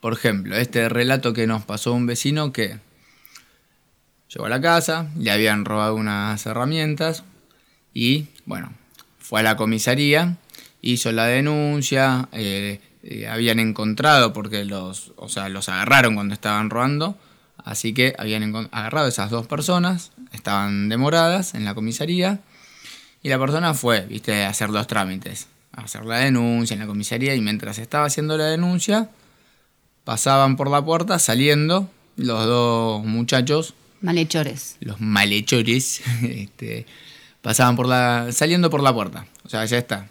Por 0.00 0.12
ejemplo, 0.12 0.54
este 0.54 0.90
relato 0.90 1.32
que 1.32 1.46
nos 1.46 1.64
pasó 1.64 1.94
un 1.94 2.04
vecino 2.04 2.52
que 2.52 2.78
llegó 4.28 4.44
a 4.44 4.50
la 4.50 4.60
casa, 4.60 5.10
le 5.16 5.30
habían 5.30 5.64
robado 5.64 5.94
unas 5.94 6.44
herramientas 6.44 7.24
y, 7.94 8.26
bueno, 8.44 8.74
fue 9.18 9.40
a 9.40 9.42
la 9.42 9.56
comisaría, 9.56 10.36
hizo 10.82 11.10
la 11.10 11.24
denuncia, 11.24 12.28
eh, 12.32 12.80
eh, 13.02 13.28
habían 13.28 13.60
encontrado, 13.60 14.34
porque 14.34 14.66
los, 14.66 15.14
o 15.16 15.30
sea, 15.30 15.48
los 15.48 15.70
agarraron 15.70 16.16
cuando 16.16 16.34
estaban 16.34 16.68
robando, 16.68 17.16
así 17.64 17.94
que 17.94 18.14
habían 18.18 18.54
agarrado 18.72 19.08
esas 19.08 19.30
dos 19.30 19.46
personas, 19.46 20.12
estaban 20.32 20.90
demoradas 20.90 21.54
en 21.54 21.64
la 21.64 21.74
comisaría, 21.74 22.40
y 23.22 23.28
la 23.28 23.38
persona 23.38 23.74
fue, 23.74 24.02
viste, 24.02 24.44
a 24.44 24.50
hacer 24.50 24.70
los 24.70 24.86
trámites, 24.86 25.48
a 25.72 25.82
hacer 25.82 26.04
la 26.04 26.18
denuncia 26.18 26.74
en 26.74 26.80
la 26.80 26.86
comisaría, 26.86 27.34
y 27.34 27.40
mientras 27.40 27.78
estaba 27.78 28.06
haciendo 28.06 28.36
la 28.36 28.46
denuncia, 28.46 29.10
pasaban 30.04 30.56
por 30.56 30.70
la 30.70 30.84
puerta 30.84 31.18
saliendo 31.18 31.90
los 32.16 32.46
dos 32.46 33.04
muchachos 33.04 33.74
Malhechores. 34.00 34.76
los 34.80 35.00
malhechores, 35.00 36.00
este, 36.22 36.86
pasaban 37.42 37.76
por 37.76 37.88
la, 37.88 38.28
saliendo 38.32 38.70
por 38.70 38.82
la 38.82 38.92
puerta. 38.94 39.26
O 39.44 39.48
sea, 39.48 39.64
ya 39.64 39.78
está. 39.78 40.08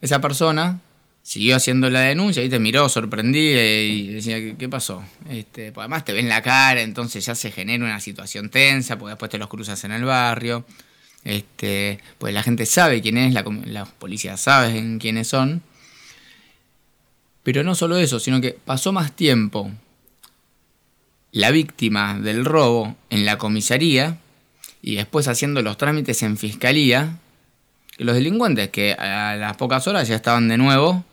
Esa 0.00 0.20
persona 0.20 0.80
siguió 1.22 1.56
haciendo 1.56 1.88
la 1.88 2.00
denuncia 2.00 2.42
y 2.42 2.48
te 2.48 2.58
miró 2.58 2.88
sorprendida 2.88 3.62
y 3.62 4.08
decía, 4.08 4.38
¿qué, 4.38 4.56
qué 4.58 4.68
pasó? 4.68 5.04
Este, 5.30 5.72
pues 5.72 5.84
además 5.84 6.04
te 6.04 6.12
ven 6.12 6.28
la 6.28 6.42
cara, 6.42 6.82
entonces 6.82 7.24
ya 7.24 7.34
se 7.34 7.50
genera 7.50 7.84
una 7.84 8.00
situación 8.00 8.50
tensa, 8.50 8.98
porque 8.98 9.10
después 9.10 9.30
te 9.30 9.38
los 9.38 9.48
cruzas 9.48 9.82
en 9.84 9.92
el 9.92 10.04
barrio. 10.04 10.64
Este, 11.24 12.00
pues 12.18 12.34
la 12.34 12.42
gente 12.42 12.66
sabe 12.66 13.00
quién 13.00 13.16
es, 13.16 13.32
la, 13.32 13.44
la 13.66 13.84
policía 13.84 14.36
sabe 14.36 14.76
en 14.78 14.98
quiénes 14.98 15.28
son. 15.28 15.62
Pero 17.42 17.64
no 17.64 17.74
solo 17.74 17.96
eso, 17.96 18.20
sino 18.20 18.40
que 18.40 18.56
pasó 18.64 18.92
más 18.92 19.12
tiempo 19.14 19.70
la 21.32 21.50
víctima 21.50 22.18
del 22.18 22.44
robo 22.44 22.94
en 23.10 23.24
la 23.24 23.38
comisaría 23.38 24.18
y 24.82 24.96
después 24.96 25.28
haciendo 25.28 25.62
los 25.62 25.76
trámites 25.78 26.22
en 26.22 26.36
fiscalía 26.36 27.18
que 27.96 28.04
los 28.04 28.14
delincuentes 28.14 28.68
que 28.70 28.92
a 28.92 29.36
las 29.36 29.56
pocas 29.56 29.86
horas 29.86 30.08
ya 30.08 30.16
estaban 30.16 30.48
de 30.48 30.58
nuevo 30.58 31.04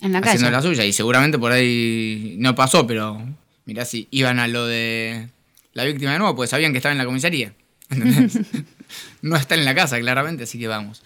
En 0.00 0.12
la 0.12 0.18
haciendo 0.20 0.44
calle. 0.44 0.56
la 0.56 0.62
suya 0.62 0.84
y 0.84 0.92
seguramente 0.92 1.38
por 1.38 1.50
ahí 1.52 2.36
no 2.38 2.54
pasó 2.54 2.86
pero 2.86 3.20
mirá 3.64 3.84
si 3.84 4.06
iban 4.12 4.38
a 4.38 4.46
lo 4.46 4.66
de 4.66 5.28
la 5.72 5.84
víctima 5.84 6.12
de 6.12 6.18
nuevo 6.18 6.36
pues 6.36 6.50
sabían 6.50 6.70
que 6.72 6.78
estaba 6.78 6.92
en 6.92 6.98
la 6.98 7.04
comisaría 7.04 7.52
¿entendés? 7.90 8.38
no 9.22 9.36
está 9.36 9.54
en 9.54 9.64
la 9.64 9.74
casa 9.74 9.98
claramente 9.98 10.44
así 10.44 10.58
que 10.58 10.68
vamos 10.68 11.02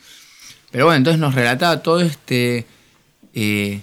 pero 0.70 0.86
bueno 0.86 0.98
entonces 0.98 1.20
nos 1.20 1.34
relataba 1.34 1.82
todo 1.82 2.00
este 2.00 2.66
eh, 3.34 3.80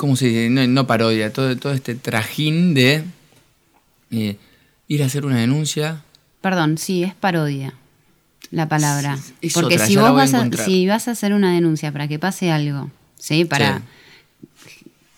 ¿cómo 0.00 0.16
se 0.16 0.26
dice? 0.26 0.48
No, 0.48 0.66
no 0.66 0.86
parodia, 0.86 1.30
todo, 1.30 1.54
todo 1.58 1.74
este 1.74 1.94
trajín 1.94 2.72
de 2.72 3.04
eh, 4.10 4.36
ir 4.88 5.02
a 5.02 5.06
hacer 5.06 5.26
una 5.26 5.36
denuncia. 5.36 6.02
Perdón, 6.40 6.78
sí, 6.78 7.04
es 7.04 7.14
parodia 7.14 7.74
la 8.50 8.66
palabra. 8.66 9.18
Es 9.42 9.52
Porque 9.52 9.74
otra, 9.74 9.86
si 9.86 9.96
vos 9.96 10.06
a 10.06 10.12
vas 10.12 10.32
a, 10.32 10.48
si 10.64 10.86
vas 10.86 11.06
a 11.06 11.10
hacer 11.10 11.34
una 11.34 11.52
denuncia 11.52 11.92
para 11.92 12.08
que 12.08 12.18
pase 12.18 12.50
algo, 12.50 12.90
¿sí? 13.18 13.44
Para 13.44 13.82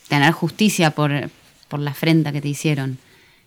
tener 0.09 0.33
justicia 0.33 0.91
por, 0.91 1.31
por 1.69 1.79
la 1.79 1.93
afrenta 1.93 2.33
que 2.33 2.41
te 2.41 2.49
hicieron. 2.49 2.99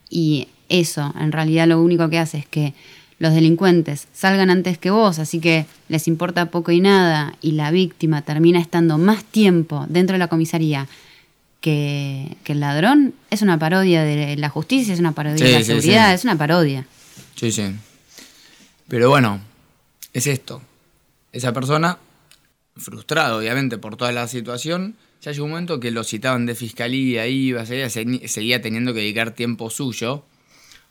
Y 0.09 0.47
eso, 0.69 1.13
en 1.19 1.33
realidad, 1.33 1.67
lo 1.67 1.81
único 1.81 2.09
que 2.09 2.17
hace 2.17 2.37
es 2.37 2.45
que 2.47 2.73
los 3.19 3.33
delincuentes 3.33 4.07
salgan 4.13 4.49
antes 4.49 4.77
que 4.77 4.89
vos, 4.91 5.19
así 5.19 5.39
que 5.39 5.65
les 5.87 6.07
importa 6.07 6.47
poco 6.51 6.71
y 6.71 6.81
nada, 6.81 7.35
y 7.41 7.51
la 7.53 7.71
víctima 7.71 8.21
termina 8.23 8.59
estando 8.59 8.97
más 8.97 9.23
tiempo 9.23 9.85
dentro 9.87 10.15
de 10.15 10.19
la 10.19 10.27
comisaría 10.27 10.87
que, 11.61 12.35
que 12.43 12.51
el 12.53 12.59
ladrón, 12.59 13.13
es 13.29 13.41
una 13.41 13.57
parodia 13.57 14.03
de 14.03 14.35
la 14.37 14.49
justicia, 14.49 14.93
es 14.93 14.99
una 14.99 15.13
parodia 15.13 15.45
de 15.45 15.51
la 15.51 15.59
sí, 15.59 15.65
seguridad, 15.65 16.09
sí. 16.09 16.15
es 16.15 16.23
una 16.23 16.37
parodia. 16.37 16.85
Sí, 17.35 17.51
sí. 17.51 17.63
Pero 18.87 19.09
bueno, 19.09 19.39
es 20.13 20.27
esto. 20.27 20.61
Esa 21.31 21.53
persona, 21.53 21.97
frustrado 22.77 23.39
obviamente 23.39 23.77
por 23.77 23.95
toda 23.97 24.11
la 24.11 24.27
situación, 24.27 24.95
ya 25.21 25.31
llegó 25.31 25.45
un 25.45 25.51
momento 25.51 25.79
que 25.79 25.89
lo 25.91 26.03
citaban 26.03 26.45
de 26.45 26.53
fiscalía, 26.55 27.25
iba, 27.27 27.65
seguía, 27.65 27.89
se- 27.89 28.27
seguía 28.27 28.61
teniendo 28.61 28.93
que 28.93 28.99
dedicar 28.99 29.31
tiempo 29.31 29.69
suyo 29.69 30.23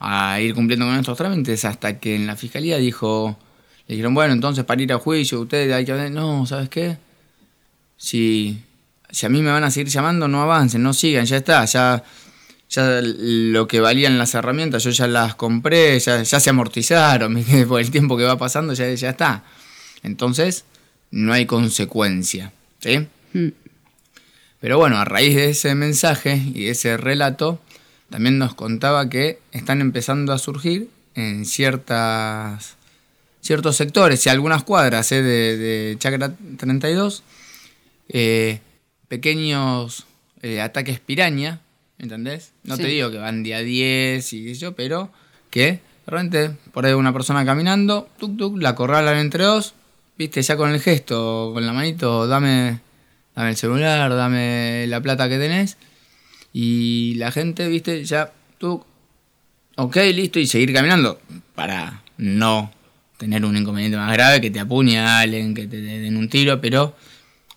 a 0.04 0.40
ir 0.40 0.54
cumpliendo 0.54 0.86
con 0.86 0.96
estos 0.96 1.16
trámites 1.16 1.64
hasta 1.64 1.98
que 1.98 2.14
en 2.14 2.26
la 2.26 2.36
fiscalía 2.36 2.76
dijo, 2.78 3.38
le 3.86 3.94
dijeron, 3.94 4.14
bueno, 4.14 4.34
entonces 4.34 4.64
para 4.64 4.82
ir 4.82 4.92
a 4.92 4.98
juicio, 4.98 5.40
ustedes 5.40 5.72
hay 5.72 5.84
que... 5.84 6.10
No, 6.10 6.44
¿sabes 6.46 6.68
qué? 6.68 6.98
Si, 7.96 8.60
si 9.10 9.26
a 9.26 9.28
mí 9.28 9.40
me 9.40 9.50
van 9.50 9.64
a 9.64 9.70
seguir 9.70 9.88
llamando, 9.88 10.28
no 10.28 10.42
avancen, 10.42 10.82
no 10.82 10.92
sigan, 10.92 11.24
ya 11.24 11.38
está, 11.38 11.64
ya, 11.64 12.04
ya 12.68 13.00
lo 13.02 13.66
que 13.66 13.80
valían 13.80 14.18
las 14.18 14.34
herramientas, 14.34 14.84
yo 14.84 14.90
ya 14.90 15.06
las 15.06 15.34
compré, 15.36 15.98
ya, 16.00 16.22
ya 16.22 16.38
se 16.38 16.50
amortizaron, 16.50 17.42
por 17.68 17.80
el 17.80 17.90
tiempo 17.90 18.16
que 18.16 18.24
va 18.24 18.36
pasando 18.36 18.74
ya, 18.74 18.92
ya 18.92 19.10
está. 19.10 19.44
Entonces, 20.02 20.64
no 21.10 21.32
hay 21.32 21.46
consecuencia, 21.46 22.52
¿sí? 22.80 23.06
Mm. 23.32 23.48
Pero 24.60 24.78
bueno, 24.78 24.96
a 24.96 25.04
raíz 25.04 25.36
de 25.36 25.50
ese 25.50 25.74
mensaje 25.74 26.36
y 26.54 26.64
de 26.64 26.70
ese 26.70 26.96
relato, 26.96 27.60
también 28.14 28.38
nos 28.38 28.54
contaba 28.54 29.10
que 29.10 29.40
están 29.50 29.80
empezando 29.80 30.32
a 30.32 30.38
surgir 30.38 30.88
en 31.16 31.44
ciertas 31.44 32.76
ciertos 33.40 33.74
sectores 33.74 34.24
y 34.24 34.28
algunas 34.28 34.62
cuadras 34.62 35.10
eh, 35.10 35.20
de, 35.20 35.56
de 35.56 35.96
Chacra 35.98 36.32
32 36.56 37.24
eh, 38.10 38.60
pequeños 39.08 40.06
eh, 40.42 40.60
ataques 40.60 41.00
piraña, 41.00 41.58
¿entendés? 41.98 42.52
No 42.62 42.76
te 42.76 42.86
digo 42.86 43.10
que 43.10 43.18
van 43.18 43.42
día 43.42 43.58
10 43.58 44.32
y 44.32 44.54
yo, 44.54 44.76
pero 44.76 45.10
que 45.50 45.80
realmente 46.06 46.56
por 46.72 46.86
ahí 46.86 46.92
una 46.92 47.12
persona 47.12 47.44
caminando, 47.44 48.08
tuk 48.20 48.38
tuk, 48.38 48.62
la 48.62 48.76
corralan 48.76 49.18
entre 49.18 49.42
dos, 49.42 49.74
viste, 50.16 50.40
ya 50.40 50.56
con 50.56 50.70
el 50.70 50.78
gesto, 50.78 51.50
con 51.52 51.66
la 51.66 51.72
manito, 51.72 52.28
dame, 52.28 52.78
dame 53.34 53.50
el 53.50 53.56
celular, 53.56 54.14
dame 54.14 54.86
la 54.86 55.00
plata 55.00 55.28
que 55.28 55.38
tenés. 55.38 55.76
Y 56.56 57.14
la 57.16 57.32
gente, 57.32 57.66
viste, 57.66 58.04
ya, 58.04 58.32
tú, 58.58 58.80
ok, 59.74 59.96
listo, 60.14 60.38
y 60.38 60.46
seguir 60.46 60.72
caminando 60.72 61.20
para 61.56 62.04
no 62.16 62.70
tener 63.18 63.44
un 63.44 63.56
inconveniente 63.56 63.98
más 63.98 64.12
grave, 64.12 64.40
que 64.40 64.52
te 64.52 64.60
apuñalen, 64.60 65.52
que 65.52 65.66
te 65.66 65.80
den 65.80 66.16
un 66.16 66.28
tiro, 66.28 66.60
pero 66.60 66.94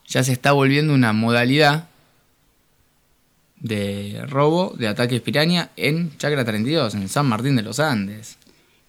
ya 0.08 0.24
se 0.24 0.34
está 0.34 0.52
volviendo 0.52 0.96
una 0.96 1.14
modalidad 1.14 1.88
de 3.60 4.24
robo 4.28 4.74
de 4.76 4.88
ataques 4.88 5.22
piraña 5.22 5.70
en 5.78 6.18
Chacra 6.18 6.44
32, 6.44 6.96
en 6.96 7.08
San 7.08 7.28
Martín 7.28 7.56
de 7.56 7.62
los 7.62 7.80
Andes. 7.80 8.38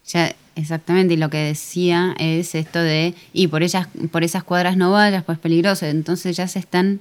Ya, 0.07 0.35
exactamente, 0.57 1.13
y 1.13 1.17
lo 1.19 1.29
que 1.29 1.37
decía 1.37 2.15
es 2.19 2.55
esto 2.55 2.79
de, 2.79 3.15
y 3.35 3.49
por 3.49 3.63
ellas, 3.63 3.89
por 4.11 4.25
esas 4.25 4.43
cuadras 4.43 4.79
no 4.79 4.91
vayas, 4.91 5.23
pues 5.25 5.37
es 5.37 5.43
peligroso, 5.43 5.85
entonces 5.85 6.35
ya 6.35 6.49
se 6.49 6.61
están, 6.61 7.01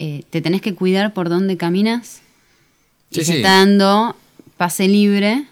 eh, 0.00 0.24
te 0.30 0.40
tenés 0.40 0.60
que 0.60 0.74
cuidar 0.74 1.14
por 1.14 1.28
dónde 1.28 1.56
caminas, 1.56 2.22
y 3.10 3.14
Sí, 3.16 3.20
se 3.24 3.32
sí. 3.32 3.36
está 3.38 3.50
dando 3.58 4.16
pase 4.56 4.88
libre, 4.88 5.44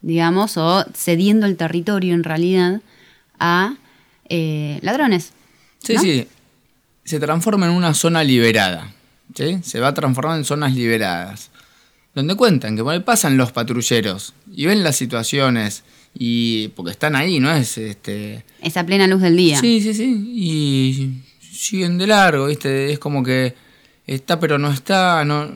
digamos, 0.00 0.56
o 0.56 0.84
cediendo 0.94 1.46
el 1.46 1.56
territorio 1.56 2.14
en 2.14 2.24
realidad 2.24 2.80
a 3.38 3.74
eh, 4.28 4.78
ladrones. 4.82 5.32
Sí, 5.82 5.94
¿no? 5.94 6.00
sí. 6.02 6.26
Se 7.04 7.20
transforma 7.20 7.66
en 7.66 7.72
una 7.72 7.92
zona 7.94 8.24
liberada. 8.24 8.92
¿sí? 9.34 9.58
Se 9.62 9.80
va 9.80 9.88
a 9.88 9.94
transformar 9.94 10.38
en 10.38 10.44
zonas 10.44 10.74
liberadas. 10.74 11.50
Donde 12.14 12.36
cuentan 12.36 12.76
que 12.76 12.82
por 12.84 12.92
ahí 12.94 13.00
pasan 13.00 13.36
los 13.36 13.50
patrulleros 13.52 14.34
y 14.54 14.66
ven 14.66 14.84
las 14.84 14.94
situaciones 14.96 15.82
Y 16.16 16.68
porque 16.68 16.92
están 16.92 17.16
ahí, 17.16 17.40
¿no? 17.40 17.50
Es 17.52 17.76
este. 17.76 18.44
Es 18.62 18.76
a 18.76 18.86
plena 18.86 19.08
luz 19.08 19.20
del 19.20 19.36
día. 19.36 19.58
Sí, 19.58 19.80
sí, 19.80 19.92
sí. 19.94 20.30
Y 20.32 21.22
siguen 21.52 21.98
de 21.98 22.06
largo, 22.06 22.46
¿viste? 22.46 22.92
Es 22.92 23.00
como 23.00 23.24
que 23.24 23.54
está, 24.06 24.38
pero 24.38 24.56
no 24.58 24.70
está. 24.70 25.24
No, 25.24 25.50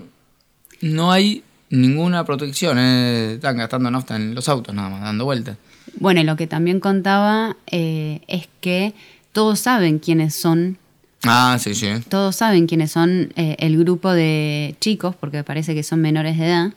no 0.81 1.11
hay 1.13 1.43
ninguna 1.71 2.25
protección. 2.25 2.79
eh, 2.79 3.33
Están 3.35 3.57
gastando 3.59 3.91
nafta 3.91 4.17
en 4.17 4.35
los 4.35 4.49
autos, 4.49 4.75
nada 4.75 4.89
más, 4.89 5.01
dando 5.03 5.25
vueltas. 5.25 5.57
Bueno, 6.01 6.21
y 6.21 6.25
lo 6.25 6.37
que 6.37 6.47
también 6.47 6.81
contaba 6.81 7.57
eh, 7.67 8.21
es 8.29 8.49
que 8.61 8.95
todos 9.33 9.59
saben 9.61 9.99
quiénes 9.99 10.35
son, 10.35 10.79
Ah, 11.25 11.57
sí, 11.61 11.75
sí. 11.75 11.89
todos 12.09 12.37
saben 12.37 12.67
quiénes 12.67 12.93
son 12.93 13.33
eh, 13.37 13.57
el 13.59 13.77
grupo 13.79 14.13
de 14.13 14.77
chicos, 14.81 15.17
porque 15.19 15.43
parece 15.45 15.75
que 15.75 15.83
son 15.83 16.01
menores 16.01 16.39
de 16.39 16.47
edad, 16.47 16.73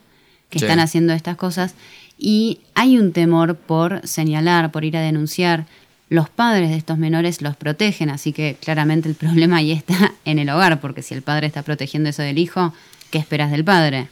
que 0.50 0.60
Sí. 0.60 0.66
están 0.66 0.80
haciendo 0.80 1.14
estas 1.14 1.38
cosas, 1.38 1.76
y 2.18 2.60
hay 2.76 2.98
un 2.98 3.14
temor 3.14 3.56
por 3.56 4.06
señalar, 4.08 4.72
por 4.72 4.84
ir 4.86 4.98
a 4.98 5.02
denunciar. 5.02 5.66
Los 6.10 6.30
padres 6.30 6.70
de 6.70 6.76
estos 6.76 6.98
menores 6.98 7.42
los 7.42 7.56
protegen, 7.56 8.10
así 8.10 8.34
que 8.34 8.58
claramente 8.60 9.08
el 9.08 9.16
problema 9.46 9.58
ahí 9.58 9.72
está 9.72 10.14
en 10.26 10.40
el 10.40 10.50
hogar, 10.50 10.82
porque 10.82 11.02
si 11.04 11.14
el 11.14 11.22
padre 11.22 11.48
está 11.48 11.62
protegiendo 11.64 12.10
eso 12.10 12.22
del 12.22 12.38
hijo, 12.38 12.74
¿qué 13.12 13.20
esperas 13.20 13.52
del 13.52 13.64
padre? 13.64 14.08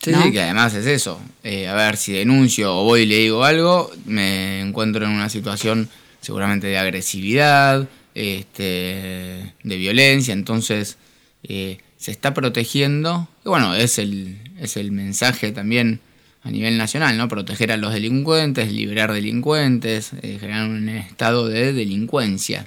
Sí, 0.00 0.12
¿No? 0.12 0.22
sí, 0.22 0.32
que 0.32 0.42
además 0.42 0.74
es 0.74 0.86
eso. 0.86 1.20
Eh, 1.42 1.66
a 1.66 1.74
ver, 1.74 1.96
si 1.96 2.12
denuncio 2.12 2.76
o 2.76 2.84
voy 2.84 3.00
y 3.00 3.06
le 3.06 3.16
digo 3.16 3.42
algo, 3.42 3.90
me 4.04 4.60
encuentro 4.60 5.04
en 5.04 5.10
una 5.10 5.30
situación 5.30 5.88
seguramente 6.20 6.66
de 6.66 6.78
agresividad, 6.78 7.88
este, 8.14 9.54
de 9.62 9.76
violencia, 9.76 10.32
entonces 10.32 10.98
eh, 11.42 11.78
se 11.96 12.10
está 12.10 12.34
protegiendo. 12.34 13.28
Y 13.44 13.48
bueno, 13.48 13.74
es 13.74 13.98
el, 13.98 14.38
es 14.60 14.76
el 14.76 14.92
mensaje 14.92 15.52
también 15.52 16.00
a 16.42 16.50
nivel 16.50 16.76
nacional, 16.76 17.16
¿no? 17.16 17.28
Proteger 17.28 17.72
a 17.72 17.78
los 17.78 17.94
delincuentes, 17.94 18.70
liberar 18.70 19.12
delincuentes, 19.12 20.12
eh, 20.20 20.36
generar 20.38 20.68
un 20.68 20.90
estado 20.90 21.48
de 21.48 21.72
delincuencia, 21.72 22.66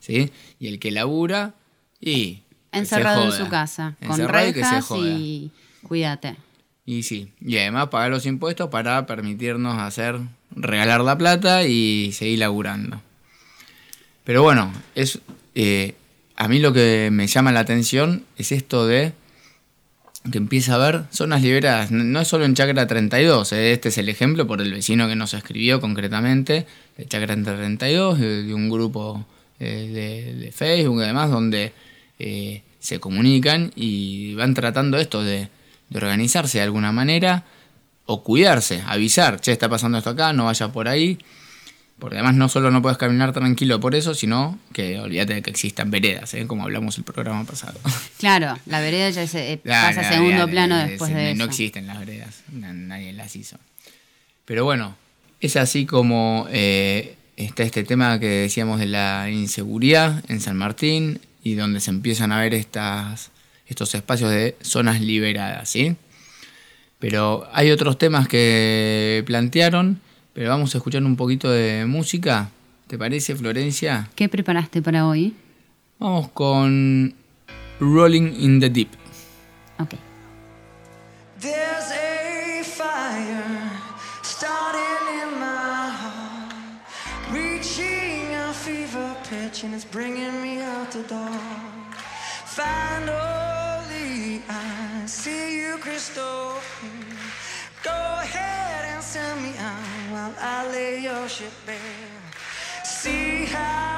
¿sí? 0.00 0.30
Y 0.60 0.68
el 0.68 0.78
que 0.78 0.90
labura, 0.90 1.54
y... 2.00 2.43
Encerrado 2.74 3.24
en 3.24 3.32
su 3.32 3.48
casa, 3.48 3.94
con 4.00 4.10
Encerrado 4.10 4.48
y 4.48 4.52
que 4.52 4.60
se 4.60 4.70
rejas 4.70 4.84
joda. 4.84 5.08
y 5.08 5.50
cuídate. 5.82 6.36
Y 6.86 7.02
sí, 7.02 7.32
y 7.40 7.56
además 7.58 7.88
pagar 7.88 8.10
los 8.10 8.26
impuestos 8.26 8.68
para 8.68 9.06
permitirnos 9.06 9.78
hacer, 9.78 10.18
regalar 10.54 11.00
la 11.00 11.16
plata 11.16 11.64
y 11.64 12.12
seguir 12.12 12.40
laburando. 12.40 13.00
Pero 14.24 14.42
bueno, 14.42 14.72
es 14.94 15.20
eh, 15.54 15.94
a 16.36 16.48
mí 16.48 16.58
lo 16.58 16.72
que 16.72 17.10
me 17.12 17.26
llama 17.26 17.52
la 17.52 17.60
atención 17.60 18.24
es 18.36 18.52
esto 18.52 18.86
de 18.86 19.12
que 20.30 20.38
empieza 20.38 20.72
a 20.72 20.76
haber 20.76 21.04
zonas 21.10 21.42
liberadas. 21.42 21.90
No 21.90 22.20
es 22.20 22.28
solo 22.28 22.44
en 22.44 22.54
Chacra 22.54 22.86
32, 22.86 23.52
eh, 23.52 23.72
este 23.72 23.90
es 23.90 23.98
el 23.98 24.08
ejemplo 24.08 24.46
por 24.46 24.60
el 24.60 24.72
vecino 24.72 25.06
que 25.06 25.16
nos 25.16 25.34
escribió 25.34 25.80
concretamente, 25.80 26.66
de 26.96 27.06
Chacra 27.06 27.36
32, 27.36 28.18
de, 28.18 28.42
de 28.44 28.54
un 28.54 28.70
grupo 28.70 29.26
eh, 29.60 30.24
de, 30.34 30.34
de 30.46 30.52
Facebook 30.52 31.02
y 31.02 31.06
demás, 31.06 31.30
donde 31.30 31.72
eh, 32.18 32.62
se 32.84 33.00
comunican 33.00 33.72
y 33.74 34.34
van 34.34 34.52
tratando 34.52 34.98
esto 34.98 35.22
de, 35.24 35.48
de 35.88 35.98
organizarse 35.98 36.58
de 36.58 36.64
alguna 36.64 36.92
manera 36.92 37.44
o 38.04 38.22
cuidarse, 38.22 38.82
avisar, 38.86 39.40
che, 39.40 39.52
está 39.52 39.70
pasando 39.70 39.96
esto 39.96 40.10
acá, 40.10 40.34
no 40.34 40.44
vaya 40.44 40.68
por 40.68 40.86
ahí. 40.88 41.16
Porque 41.98 42.16
además 42.16 42.34
no 42.34 42.48
solo 42.50 42.70
no 42.70 42.82
puedes 42.82 42.98
caminar 42.98 43.32
tranquilo 43.32 43.80
por 43.80 43.94
eso, 43.94 44.12
sino 44.14 44.58
que 44.74 44.98
olvídate 44.98 45.32
de 45.34 45.42
que 45.42 45.50
existan 45.50 45.90
veredas, 45.90 46.34
¿eh? 46.34 46.46
como 46.46 46.64
hablamos 46.64 46.98
el 46.98 47.04
programa 47.04 47.44
pasado. 47.44 47.78
Claro, 48.18 48.58
la 48.66 48.80
vereda 48.80 49.08
ya 49.10 49.26
se, 49.26 49.52
eh, 49.52 49.56
pasa 49.64 50.00
a 50.00 50.02
no, 50.02 50.08
segundo 50.12 50.48
plano 50.48 50.78
eh, 50.78 50.88
después 50.90 51.14
de 51.14 51.34
No 51.36 51.44
eso. 51.44 51.50
existen 51.50 51.86
las 51.86 52.00
veredas, 52.00 52.42
na- 52.52 52.72
nadie 52.74 53.12
las 53.14 53.34
hizo. 53.36 53.56
Pero 54.44 54.64
bueno, 54.64 54.94
es 55.40 55.56
así 55.56 55.86
como 55.86 56.46
eh, 56.50 57.14
está 57.36 57.62
este 57.62 57.84
tema 57.84 58.18
que 58.18 58.26
decíamos 58.26 58.80
de 58.80 58.86
la 58.86 59.30
inseguridad 59.30 60.22
en 60.28 60.40
San 60.40 60.56
Martín 60.58 61.20
y 61.44 61.54
donde 61.54 61.78
se 61.78 61.90
empiezan 61.90 62.32
a 62.32 62.40
ver 62.40 62.54
estas, 62.54 63.30
estos 63.66 63.94
espacios 63.94 64.30
de 64.30 64.56
zonas 64.62 65.00
liberadas, 65.00 65.68
¿sí? 65.68 65.94
Pero 66.98 67.46
hay 67.52 67.70
otros 67.70 67.98
temas 67.98 68.26
que 68.26 69.22
plantearon, 69.26 70.00
pero 70.32 70.48
vamos 70.48 70.74
a 70.74 70.78
escuchar 70.78 71.04
un 71.04 71.16
poquito 71.16 71.50
de 71.50 71.84
música. 71.84 72.50
¿Te 72.86 72.96
parece, 72.96 73.36
Florencia? 73.36 74.08
¿Qué 74.16 74.28
preparaste 74.28 74.80
para 74.80 75.06
hoy? 75.06 75.34
Vamos 75.98 76.30
con 76.30 77.14
Rolling 77.78 78.32
in 78.40 78.60
the 78.60 78.70
Deep. 78.70 78.88
Ok. 79.78 79.94
Pitch, 89.34 89.64
and 89.64 89.74
it's 89.74 89.84
bringing 89.84 90.36
me 90.42 90.60
out 90.60 90.90
the 90.92 91.02
door. 91.14 91.40
Finally, 92.60 94.42
I 94.48 95.06
see 95.06 95.60
you 95.60 95.76
crystal. 95.78 96.60
Go 97.82 98.00
ahead 98.24 98.82
and 98.92 99.02
send 99.02 99.42
me 99.42 99.52
out 99.58 100.12
while 100.12 100.34
I 100.38 100.70
lay 100.70 101.02
your 101.08 101.28
shit 101.28 101.54
bare. 101.66 102.14
See 102.84 103.44
how 103.46 103.93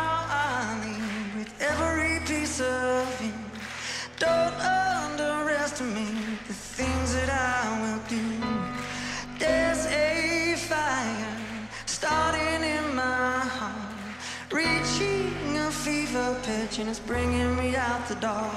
and 16.78 16.88
it's 16.90 16.98
bringing 16.98 17.56
me 17.56 17.74
out 17.74 18.06
the 18.06 18.14
door. 18.16 18.50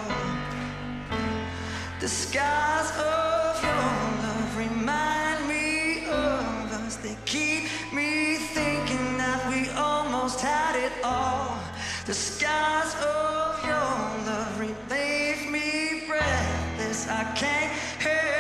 The 2.01 2.07
skies 2.07 2.91
of 2.97 3.63
your 3.63 3.85
love 4.23 4.57
remind 4.57 5.47
me 5.47 6.05
of 6.07 6.71
us. 6.73 6.97
They 6.97 7.15
keep 7.25 7.69
me 7.93 8.35
thinking 8.35 9.17
that 9.17 9.47
we 9.47 9.69
almost 9.69 10.41
had 10.41 10.75
it 10.75 10.91
all. 11.01 11.59
The 12.07 12.13
skies 12.13 12.93
of 12.95 13.63
your 13.63 14.25
love 14.27 14.59
leave 14.59 15.49
me 15.49 16.03
breathless. 16.05 17.07
I 17.07 17.23
can't 17.35 17.71
help 17.99 18.38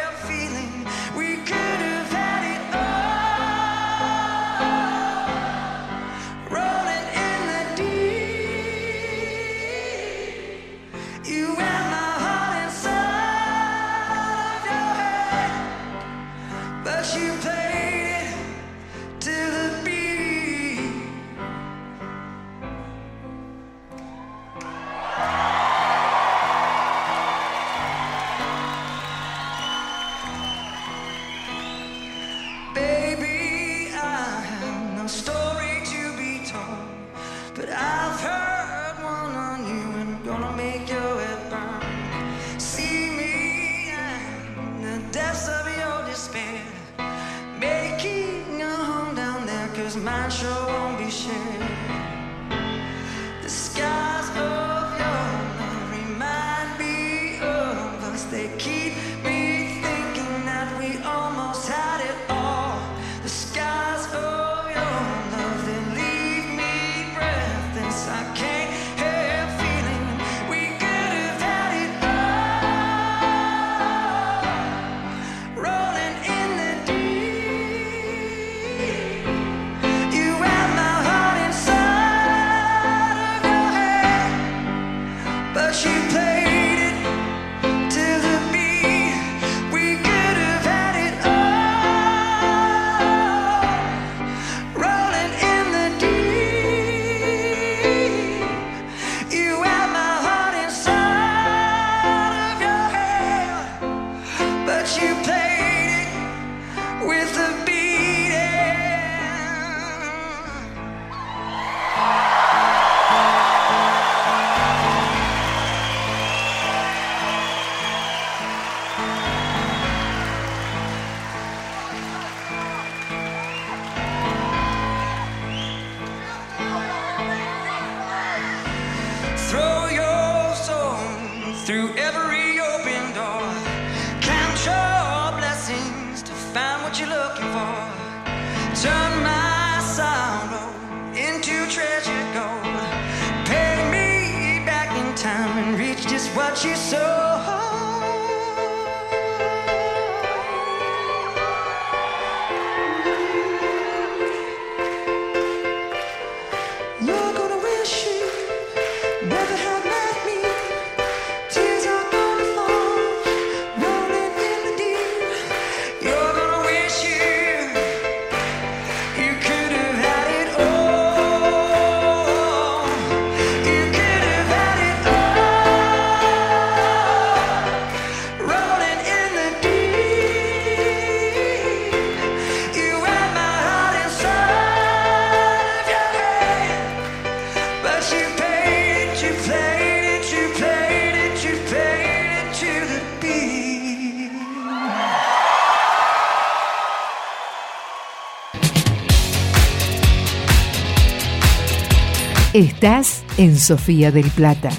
Estás 202.53 203.23
en 203.37 203.55
Sofía 203.55 204.11
del 204.11 204.27
Plata. 204.31 204.71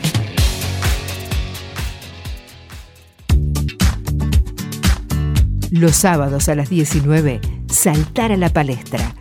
Los 5.70 5.94
sábados 5.94 6.48
a 6.48 6.56
las 6.56 6.68
19, 6.68 7.40
saltar 7.68 8.33
a 8.33 8.37
la 8.37 8.48
palestra. 8.48 9.14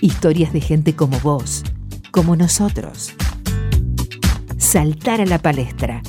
Historias 0.00 0.54
de 0.54 0.62
gente 0.62 0.96
como 0.96 1.20
vos, 1.20 1.62
como 2.10 2.36
nosotros. 2.36 3.12
Saltar 4.56 5.20
a 5.20 5.26
la 5.26 5.40
palestra. 5.40 6.00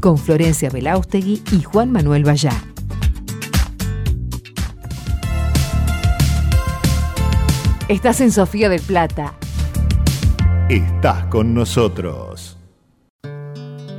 Con 0.00 0.18
Florencia 0.18 0.68
Belaustegui 0.68 1.42
y 1.52 1.62
Juan 1.62 1.90
Manuel 1.90 2.28
Vallá. 2.28 2.71
Estás 7.92 8.22
en 8.22 8.32
Sofía 8.32 8.70
del 8.70 8.80
Plata. 8.80 9.34
Estás 10.70 11.26
con 11.26 11.52
nosotros. 11.52 12.56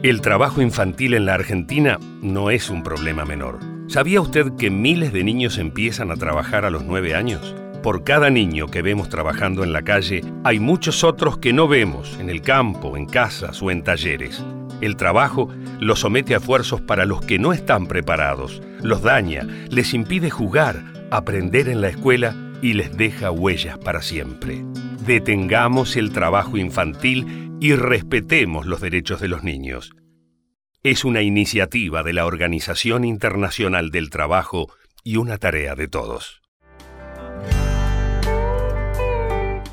El 0.02 0.20
trabajo 0.22 0.64
infantil 0.64 1.14
en 1.14 1.28
la 1.28 1.36
Argentina 1.36 2.00
no 2.20 2.50
es 2.50 2.72
un 2.72 2.82
problema 2.82 3.24
menor. 3.24 3.60
¿Sabía 3.86 4.20
usted 4.20 4.54
que 4.58 4.72
miles 4.72 5.14
de 5.14 5.24
niños 5.24 5.60
empiezan 5.60 6.10
a 6.10 6.16
trabajar 6.16 6.66
a 6.66 6.72
los 6.72 6.84
9 6.86 7.14
años? 7.14 7.56
Por 7.84 8.04
cada 8.04 8.32
niño 8.32 8.66
que 8.66 8.82
vemos 8.82 9.10
trabajando 9.10 9.64
en 9.64 9.74
la 9.74 9.84
calle, 9.84 10.22
hay 10.44 10.60
muchos 10.60 11.04
otros 11.04 11.38
que 11.38 11.54
no 11.54 11.68
vemos 11.68 12.18
en 12.20 12.32
el 12.32 12.42
campo, 12.42 12.98
en 12.98 13.06
casas 13.06 13.62
o 13.62 13.70
en 13.70 13.84
talleres. 13.84 14.44
El 14.82 14.96
trabajo 14.96 15.50
los 15.80 16.00
somete 16.00 16.34
a 16.34 16.38
esfuerzos 16.38 16.82
para 16.82 17.06
los 17.06 17.22
que 17.22 17.38
no 17.38 17.54
están 17.54 17.86
preparados, 17.86 18.60
los 18.82 19.04
daña, 19.04 19.48
les 19.70 19.94
impide 19.94 20.32
jugar, 20.32 20.84
aprender 21.12 21.70
en 21.70 21.82
la 21.82 21.90
escuela 21.90 22.36
y 22.64 22.74
les 22.74 22.96
deja 22.96 23.30
huellas 23.30 23.78
para 23.78 24.02
siempre. 24.02 24.64
Detengamos 25.06 25.98
el 25.98 26.14
trabajo 26.14 26.56
infantil 26.56 27.52
y 27.60 27.76
respetemos 27.76 28.66
los 28.66 28.80
derechos 28.80 29.20
de 29.20 29.28
los 29.28 29.44
niños. 29.44 29.92
Es 30.82 31.04
una 31.04 31.22
iniciativa 31.22 32.04
de 32.04 32.14
la 32.14 32.26
Organización 32.26 33.04
Internacional 33.04 33.92
del 33.92 34.10
Trabajo 34.10 34.70
y 35.04 35.18
una 35.18 35.38
tarea 35.38 35.76
de 35.76 35.90
todos. 35.90 36.42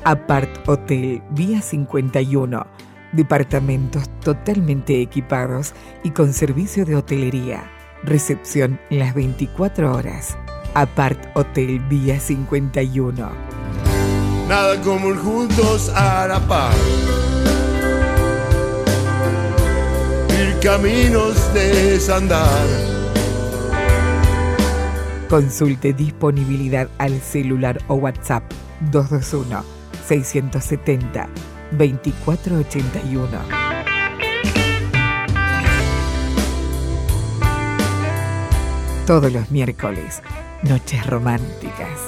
Apart 0.03 0.67
Hotel 0.67 1.21
Vía 1.31 1.61
51. 1.61 2.67
Departamentos 3.13 4.09
totalmente 4.19 5.01
equipados 5.01 5.73
y 6.03 6.11
con 6.11 6.33
servicio 6.33 6.85
de 6.85 6.97
hotelería. 6.97 7.71
Recepción 8.03 8.81
las 8.89 9.13
24 9.13 9.95
horas. 9.95 10.37
Apart 10.73 11.19
Hotel 11.35 11.79
Vía 11.89 12.19
51. 12.19 13.29
Nada 14.47 14.81
como 14.81 15.09
el 15.09 15.17
juntos 15.17 15.89
a 15.95 16.27
la 16.27 16.39
par. 16.39 16.73
Ir 20.29 20.59
caminos 20.59 21.53
de 21.53 21.91
desandar. 21.91 22.67
Consulte 25.29 25.93
disponibilidad 25.93 26.89
al 26.97 27.21
celular 27.21 27.79
o 27.87 27.95
WhatsApp 27.95 28.43
221 28.91 29.63
670 30.05 31.29
2481. 31.71 33.71
Todos 39.07 39.33
los 39.33 39.49
miércoles, 39.51 40.21
noches 40.63 41.05
románticas. 41.07 41.99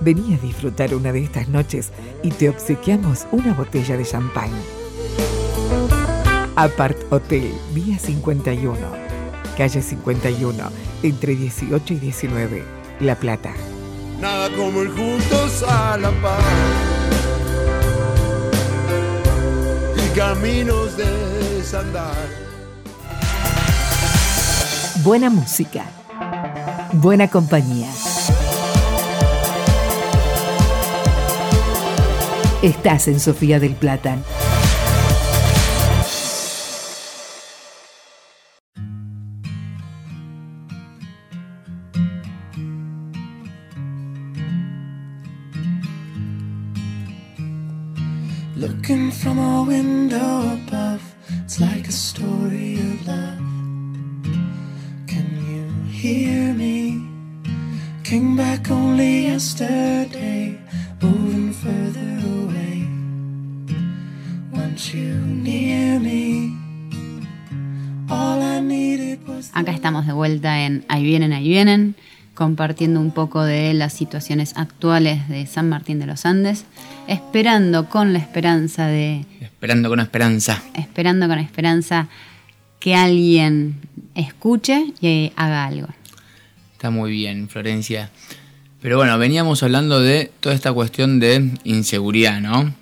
Vení 0.00 0.34
a 0.34 0.38
disfrutar 0.38 0.94
una 0.94 1.12
de 1.12 1.24
estas 1.24 1.48
noches 1.48 1.90
y 2.22 2.30
te 2.30 2.48
obsequiamos 2.48 3.26
una 3.32 3.52
botella 3.52 3.96
de 3.96 4.04
champán. 4.04 4.50
Apart 6.56 6.96
Hotel, 7.10 7.52
Vía 7.72 7.98
51, 7.98 8.76
calle 9.56 9.82
51, 9.82 10.70
entre 11.02 11.34
18 11.34 11.94
y 11.94 11.96
19, 11.98 12.64
La 13.00 13.14
Plata. 13.16 13.52
Nada 14.20 14.50
como 14.56 14.82
el 14.82 14.88
juntos 14.88 15.64
a 15.68 15.96
la 15.96 16.10
par. 16.22 16.40
Y 19.96 20.16
caminos 20.16 20.96
de 20.96 21.56
desandar. 21.56 22.16
Buena 25.04 25.30
música. 25.30 25.97
Buena 26.92 27.28
compañía. 27.28 27.88
Estás 32.62 33.08
en 33.08 33.20
Sofía 33.20 33.60
del 33.60 33.74
Plata. 33.74 34.16
Vuelta 70.28 70.66
en 70.66 70.84
Ahí 70.88 71.04
vienen, 71.04 71.32
ahí 71.32 71.48
vienen, 71.48 71.94
compartiendo 72.34 73.00
un 73.00 73.12
poco 73.12 73.42
de 73.44 73.72
las 73.72 73.94
situaciones 73.94 74.52
actuales 74.56 75.26
de 75.28 75.46
San 75.46 75.70
Martín 75.70 75.98
de 75.98 76.06
los 76.06 76.26
Andes, 76.26 76.66
esperando 77.06 77.88
con 77.88 78.12
la 78.12 78.18
esperanza 78.18 78.86
de, 78.86 79.24
Esperando 79.40 79.88
con 79.88 80.00
esperanza. 80.00 80.62
esperando 80.74 81.28
con 81.28 81.38
esperanza 81.38 82.08
que 82.78 82.94
alguien 82.94 83.76
escuche 84.14 84.92
y 85.00 85.32
haga 85.34 85.64
algo. 85.64 85.88
Está 86.74 86.90
muy 86.90 87.10
bien, 87.10 87.48
Florencia. 87.48 88.10
Pero 88.82 88.98
bueno, 88.98 89.18
veníamos 89.18 89.62
hablando 89.62 90.00
de 90.00 90.30
toda 90.40 90.54
esta 90.54 90.72
cuestión 90.72 91.18
de 91.20 91.52
inseguridad, 91.64 92.40
¿no? 92.40 92.72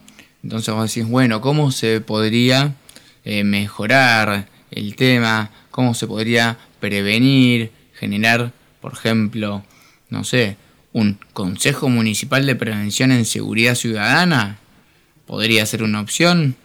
Entonces 0.43 0.75
vos 0.75 0.93
decís, 0.93 1.09
bueno, 1.09 1.41
¿cómo 1.41 1.71
se 1.71 2.01
podría 2.01 2.75
eh, 3.25 3.45
mejorar 3.45 4.49
el 4.71 4.97
tema? 4.97 5.51
¿Cómo 5.71 5.95
se 5.95 6.07
podría 6.07 6.59
prevenir, 6.81 7.71
generar, 7.95 8.53
por 8.81 8.93
ejemplo, 8.93 9.65
no 10.11 10.25
sé, 10.25 10.57
un 10.93 11.19
Consejo 11.33 11.89
Municipal 11.89 12.47
de 12.47 12.55
Prevención 12.55 13.13
en 13.13 13.25
Seguridad 13.25 13.75
Ciudadana? 13.75 14.59
Podría 15.27 15.67
ser 15.67 15.83
una 15.83 16.01
opción. 16.01 16.57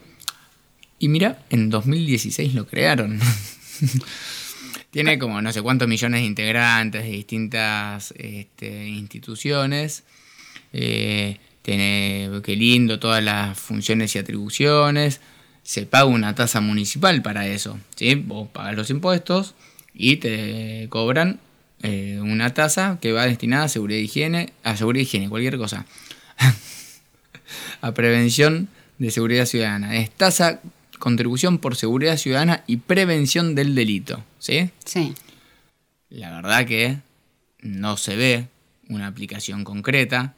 Y 1.00 1.08
mira, 1.08 1.43
en 1.50 1.69
2016 1.69 2.54
lo 2.54 2.67
crearon. 2.67 3.19
Tiene 4.91 5.17
como 5.17 5.41
no 5.41 5.52
sé 5.54 5.62
cuántos 5.62 5.88
millones 5.88 6.21
de 6.21 6.28
integrantes 6.28 7.04
de 7.04 7.10
distintas 7.10 8.13
este, 8.17 8.88
instituciones. 8.88 10.04
Eh, 10.74 11.38
tiene, 11.62 12.30
qué 12.43 12.56
lindo, 12.56 13.00
todas 13.00 13.24
las 13.24 13.58
funciones 13.58 14.15
y 14.15 14.19
atribuciones. 14.19 15.21
se 15.63 15.86
paga 15.86 16.06
una 16.06 16.36
tasa 16.36 16.60
municipal 16.60 17.21
para 17.21 17.47
eso. 17.47 17.80
¿sí? 17.95 18.15
Vos 18.15 18.50
pagas 18.50 18.76
los 18.76 18.89
impuestos 18.89 19.56
y 19.93 20.17
te 20.17 20.88
cobran 20.89 21.39
eh, 21.84 22.19
una 22.21 22.54
tasa 22.54 22.99
que 23.01 23.12
va 23.12 23.25
destinada 23.25 23.65
a 23.65 23.69
seguridad 23.69 23.99
higiene, 23.99 24.54
a 24.63 24.77
seguridad 24.77 25.04
higiene, 25.04 25.30
cualquier 25.30 25.58
cosa. 25.58 25.86
a 27.82 27.93
prevención 27.93 28.69
de 28.99 29.12
seguridad 29.12 29.45
ciudadana. 29.45 29.95
Es 29.97 30.12
tasa, 30.12 30.62
contribución 30.99 31.58
por 31.58 31.75
seguridad 31.75 32.17
ciudadana 32.17 32.63
y 32.67 32.77
prevención 32.77 33.56
del 33.56 33.73
delito. 33.75 34.23
¿Sí? 34.39 34.69
Sí. 34.86 35.13
La 36.10 36.32
verdad 36.32 36.65
que 36.65 36.97
no 37.62 37.97
se 37.97 38.15
ve 38.15 38.47
una 38.89 39.08
aplicación 39.08 39.63
concreta. 39.63 40.36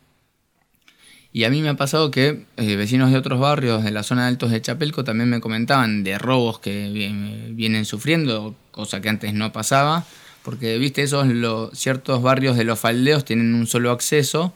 Y 1.35 1.45
a 1.45 1.49
mí 1.49 1.61
me 1.61 1.69
ha 1.69 1.73
pasado 1.75 2.11
que 2.11 2.45
eh, 2.57 2.75
vecinos 2.75 3.11
de 3.11 3.17
otros 3.17 3.39
barrios 3.39 3.83
de 3.83 3.89
la 3.91 4.03
zona 4.03 4.23
de 4.23 4.27
Altos 4.29 4.51
de 4.51 4.61
Chapelco 4.61 5.03
también 5.03 5.29
me 5.29 5.41
comentaban 5.41 6.03
de 6.03 6.19
robos 6.19 6.59
que 6.59 6.89
vi- 6.89 7.53
vienen 7.53 7.85
sufriendo, 7.85 8.55
cosa 8.73 8.99
que 8.99 9.07
antes 9.07 9.33
no 9.33 9.53
pasaba, 9.53 10.03
porque 10.43 10.77
viste 10.77 11.03
esos 11.03 11.27
lo- 11.27 11.71
ciertos 11.73 12.21
barrios 12.21 12.57
de 12.57 12.65
los 12.65 12.77
faldeos 12.79 13.23
tienen 13.23 13.53
un 13.55 13.67
solo 13.67 13.91
acceso 13.91 14.53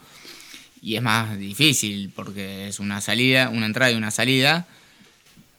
y 0.82 0.96
es 0.96 1.02
más 1.02 1.38
difícil 1.38 2.12
porque 2.14 2.68
es 2.68 2.78
una 2.80 3.00
salida, 3.00 3.48
una 3.48 3.64
entrada 3.66 3.90
y 3.92 3.94
una 3.96 4.10
salida, 4.10 4.66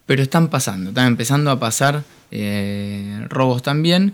pero 0.05 0.21
están 0.21 0.49
pasando, 0.49 0.89
están 0.89 1.07
empezando 1.07 1.49
a 1.49 1.59
pasar 1.59 2.03
eh, 2.31 3.25
robos 3.29 3.63
también 3.63 4.13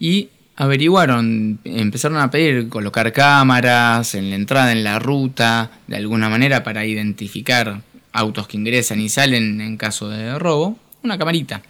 y 0.00 0.30
averiguaron, 0.56 1.58
empezaron 1.64 2.18
a 2.18 2.30
pedir 2.30 2.68
colocar 2.68 3.12
cámaras 3.12 4.14
en 4.14 4.30
la 4.30 4.36
entrada, 4.36 4.72
en 4.72 4.82
la 4.84 4.98
ruta, 4.98 5.70
de 5.86 5.96
alguna 5.96 6.28
manera 6.28 6.62
para 6.64 6.84
identificar 6.86 7.82
autos 8.12 8.46
que 8.48 8.56
ingresan 8.56 9.00
y 9.00 9.08
salen 9.08 9.60
en 9.60 9.76
caso 9.76 10.08
de 10.08 10.38
robo, 10.38 10.78
una 11.02 11.18
camarita. 11.18 11.60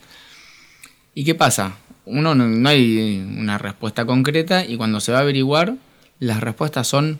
¿Y 1.15 1.25
qué 1.25 1.35
pasa? 1.35 1.77
Uno 2.07 2.35
no, 2.35 2.47
no 2.47 2.69
hay 2.69 3.25
una 3.39 3.59
respuesta 3.59 4.05
concreta 4.05 4.65
y 4.65 4.77
cuando 4.77 5.01
se 5.01 5.13
va 5.13 5.19
a 5.19 5.23
averiguar, 5.23 5.75
las 6.19 6.41
respuestas 6.41 6.87
son 6.87 7.19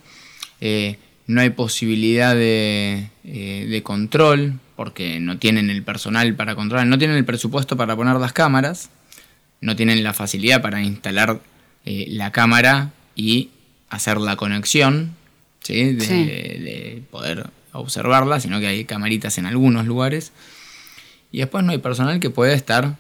eh, 0.61 0.99
no 1.27 1.41
hay 1.41 1.51
posibilidad 1.51 2.35
de, 2.35 3.09
eh, 3.25 3.67
de 3.69 3.83
control 3.83 4.61
porque 4.77 5.21
no 5.21 5.39
tienen 5.39 5.71
el 5.71 5.83
personal 5.83 6.35
para 6.35 6.55
controlar, 6.55 6.87
no 6.87 6.99
tienen 6.99 7.17
el 7.17 7.25
presupuesto 7.25 7.77
para 7.77 7.97
poner 7.97 8.17
las 8.17 8.33
cámaras, 8.33 8.91
no 9.61 9.77
tienen 9.77 10.03
la 10.03 10.13
facilidad 10.13 10.61
para 10.61 10.83
instalar 10.83 11.41
eh, 11.87 12.07
la 12.11 12.31
cámara 12.33 12.93
y 13.15 13.51
hacer 13.89 14.19
la 14.19 14.37
conexión, 14.37 15.15
¿sí? 15.63 15.93
De, 15.93 16.05
Sí. 16.05 16.25
de 16.25 17.03
poder 17.11 17.47
observarla, 17.73 18.41
sino 18.41 18.61
que 18.61 18.67
hay 18.67 18.85
camaritas 18.85 19.39
en 19.39 19.47
algunos 19.47 19.87
lugares. 19.87 20.33
Y 21.33 21.39
después 21.39 21.65
no 21.65 21.73
hay 21.73 21.79
personal 21.79 22.21
que 22.21 22.31
pueda 22.31 22.53
estar 22.53 22.97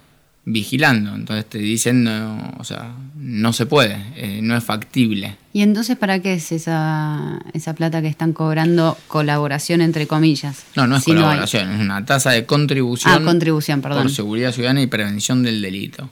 vigilando. 0.46 1.14
Entonces 1.14 1.46
te 1.46 1.58
dicen, 1.58 2.04
no, 2.04 2.52
o 2.58 2.64
sea, 2.64 2.94
no 3.16 3.52
se 3.52 3.66
puede, 3.66 3.96
eh, 4.16 4.40
no 4.42 4.56
es 4.56 4.62
factible. 4.64 5.36
¿Y 5.52 5.62
entonces 5.62 5.96
para 5.96 6.18
qué 6.20 6.34
es 6.34 6.52
esa, 6.52 7.40
esa 7.52 7.74
plata 7.74 8.02
que 8.02 8.08
están 8.08 8.32
cobrando 8.32 8.98
colaboración 9.08 9.80
entre 9.80 10.06
comillas? 10.06 10.64
No, 10.76 10.86
no 10.86 10.96
es 10.96 11.04
Si 11.04 11.12
no 11.12 11.18
hay- 11.20 11.24
colaboración, 11.24 11.70
es 11.72 11.80
una 11.80 12.04
tasa 12.04 12.30
de 12.32 12.44
contribución. 12.44 13.14
Ah, 13.14 13.24
contribución, 13.24 13.80
perdón. 13.80 14.02
Por 14.02 14.10
seguridad 14.10 14.52
ciudadana 14.52 14.82
y 14.82 14.86
prevención 14.86 15.42
del 15.42 15.62
delito. 15.62 16.10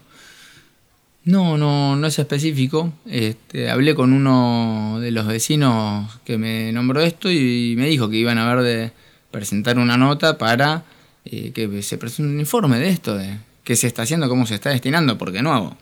No, 1.24 1.56
no, 1.56 1.94
no 1.94 2.06
es 2.06 2.18
específico. 2.18 2.92
Este, 3.06 3.70
hablé 3.70 3.94
con 3.94 4.12
uno 4.12 4.98
de 5.00 5.12
los 5.12 5.26
vecinos 5.26 6.18
que 6.24 6.36
me 6.36 6.72
nombró 6.72 7.00
esto 7.00 7.30
y 7.30 7.74
me 7.76 7.86
dijo 7.86 8.08
que 8.10 8.16
iban 8.16 8.38
a 8.38 8.52
ver 8.54 8.64
de 8.64 8.92
presentar 9.30 9.78
una 9.78 9.96
nota 9.96 10.36
para 10.36 10.82
eh, 11.24 11.52
que 11.54 11.82
se 11.82 11.96
presente 11.96 12.32
un 12.32 12.40
informe 12.40 12.78
de 12.80 12.88
esto, 12.88 13.16
de 13.16 13.36
qué 13.64 13.76
se 13.76 13.86
está 13.86 14.02
haciendo, 14.02 14.28
cómo 14.28 14.46
se 14.46 14.54
está 14.54 14.70
destinando, 14.70 15.18
porque 15.18 15.42
nuevo, 15.42 15.76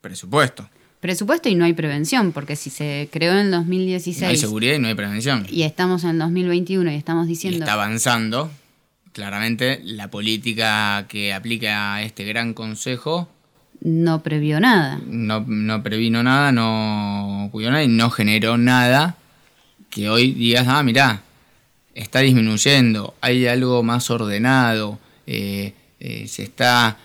presupuesto. 0.00 0.68
Presupuesto 1.00 1.48
y 1.48 1.54
no 1.56 1.64
hay 1.64 1.72
prevención, 1.72 2.32
porque 2.32 2.54
si 2.54 2.70
se 2.70 3.08
creó 3.10 3.32
en 3.32 3.38
el 3.38 3.50
No 3.50 3.56
hay 3.58 3.64
2016 3.64 4.40
seguridad 4.40 4.74
y 4.74 4.78
no 4.78 4.88
hay 4.88 4.94
prevención. 4.94 5.46
y 5.50 5.62
estamos 5.62 6.04
en 6.04 6.10
el 6.10 6.18
2021 6.20 6.90
y 6.92 6.94
estamos 6.94 7.26
Y 7.26 7.30
diciendo... 7.30 7.58
está 7.60 7.72
avanzando. 7.72 8.50
Claramente 9.12 9.80
la 9.84 10.08
política 10.08 11.04
que 11.08 11.34
aplica 11.34 12.00
este 12.02 12.24
gran 12.24 12.54
consejo 12.54 13.28
no 13.80 14.22
previó 14.22 14.60
nada. 14.60 15.00
no, 15.06 15.40
no 15.46 15.82
previno 15.82 16.22
nada, 16.22 16.52
no 16.52 17.48
cuidó 17.52 17.70
nada 17.72 17.82
y 17.82 17.88
no 17.88 18.08
generó 18.10 18.56
nada 18.56 19.16
que 19.90 20.08
hoy 20.08 20.32
digas, 20.32 20.66
ah, 20.68 20.82
mirá, 20.82 21.22
está 21.94 22.20
disminuyendo, 22.20 23.14
hay 23.20 23.46
algo 23.46 23.82
más 23.82 24.08
ordenado, 24.08 24.98
eh, 25.26 25.74
eh, 26.00 26.26
se 26.28 26.44
está 26.44 26.96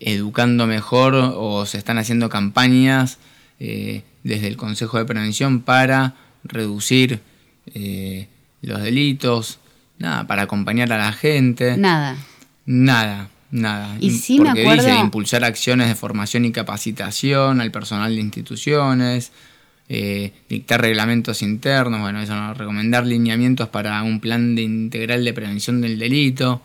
educando 0.00 0.66
mejor 0.66 1.14
o 1.14 1.66
se 1.66 1.78
están 1.78 1.98
haciendo 1.98 2.28
campañas 2.28 3.18
eh, 3.58 4.02
desde 4.24 4.48
el 4.48 4.56
Consejo 4.56 4.98
de 4.98 5.04
Prevención 5.04 5.60
para 5.60 6.14
reducir 6.44 7.20
eh, 7.74 8.28
los 8.62 8.82
delitos, 8.82 9.58
nada, 9.98 10.26
para 10.26 10.42
acompañar 10.42 10.92
a 10.92 10.98
la 10.98 11.12
gente. 11.12 11.76
Nada. 11.76 12.16
Nada, 12.66 13.28
nada. 13.50 13.96
Y 14.00 14.10
sí 14.10 14.38
me 14.40 14.46
Porque 14.46 14.62
acuerdo- 14.62 14.84
dice 14.84 14.98
impulsar 14.98 15.44
acciones 15.44 15.88
de 15.88 15.94
formación 15.94 16.44
y 16.44 16.52
capacitación 16.52 17.60
al 17.60 17.70
personal 17.70 18.14
de 18.14 18.20
instituciones, 18.20 19.32
eh, 19.88 20.32
dictar 20.48 20.80
reglamentos 20.80 21.42
internos, 21.42 22.00
bueno, 22.00 22.20
eso 22.20 22.34
no, 22.36 22.54
recomendar 22.54 23.06
lineamientos 23.06 23.68
para 23.68 24.02
un 24.02 24.20
plan 24.20 24.54
de 24.54 24.62
integral 24.62 25.24
de 25.24 25.32
prevención 25.32 25.80
del 25.80 25.98
delito, 25.98 26.62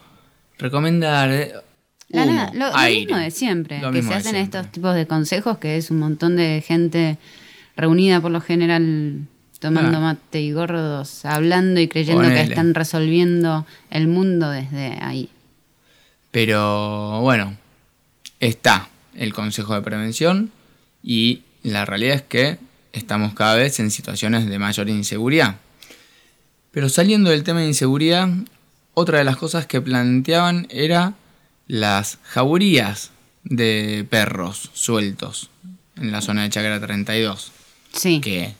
recomendar 0.59 1.63
La 2.09 2.23
humo, 2.23 2.33
nada, 2.33 2.51
lo, 2.53 2.93
mismo 2.93 3.17
de 3.17 3.31
siempre, 3.31 3.79
Lo 3.79 3.91
que 3.91 4.03
se 4.03 4.13
hacen 4.13 4.35
estos 4.35 4.71
tipos 4.71 4.93
de 4.95 5.07
consejos, 5.07 5.57
que 5.57 5.77
es 5.77 5.89
un 5.89 5.99
montón 5.99 6.35
de 6.35 6.63
gente 6.65 7.17
reunida 7.75 8.21
por 8.21 8.31
lo 8.31 8.41
general 8.41 9.27
tomando 9.59 9.97
Ah. 9.97 10.01
mate 10.01 10.41
y 10.41 10.51
gordos, 10.51 11.25
hablando 11.25 11.79
y 11.79 11.87
creyendo 11.87 12.23
que 12.23 12.41
están 12.41 12.73
resolviendo 12.73 13.65
el 13.89 14.07
mundo 14.07 14.49
desde 14.49 14.99
ahí. 15.01 15.29
Pero 16.31 17.21
bueno, 17.21 17.57
está 18.39 18.89
el 19.15 19.33
Consejo 19.33 19.73
de 19.73 19.81
Prevención 19.81 20.51
y 21.01 21.41
la 21.63 21.85
realidad 21.85 22.15
es 22.15 22.21
que 22.21 22.57
estamos 22.93 23.33
cada 23.33 23.55
vez 23.55 23.79
en 23.79 23.89
situaciones 23.89 24.47
de 24.47 24.59
mayor 24.59 24.89
inseguridad. 24.89 25.55
Pero 26.71 26.89
saliendo 26.89 27.29
del 27.29 27.43
tema 27.43 27.61
de 27.61 27.67
inseguridad, 27.67 28.29
otra 28.93 29.19
de 29.19 29.23
las 29.23 29.37
cosas 29.37 29.65
que 29.65 29.81
planteaban 29.81 30.67
era 30.69 31.13
las 31.67 32.19
jaurías 32.23 33.11
de 33.43 34.05
perros 34.09 34.69
sueltos 34.73 35.49
en 35.97 36.11
la 36.11 36.21
zona 36.21 36.43
de 36.43 36.49
Chacra 36.49 36.79
32. 36.79 37.51
Sí. 37.93 38.19
Que 38.19 38.53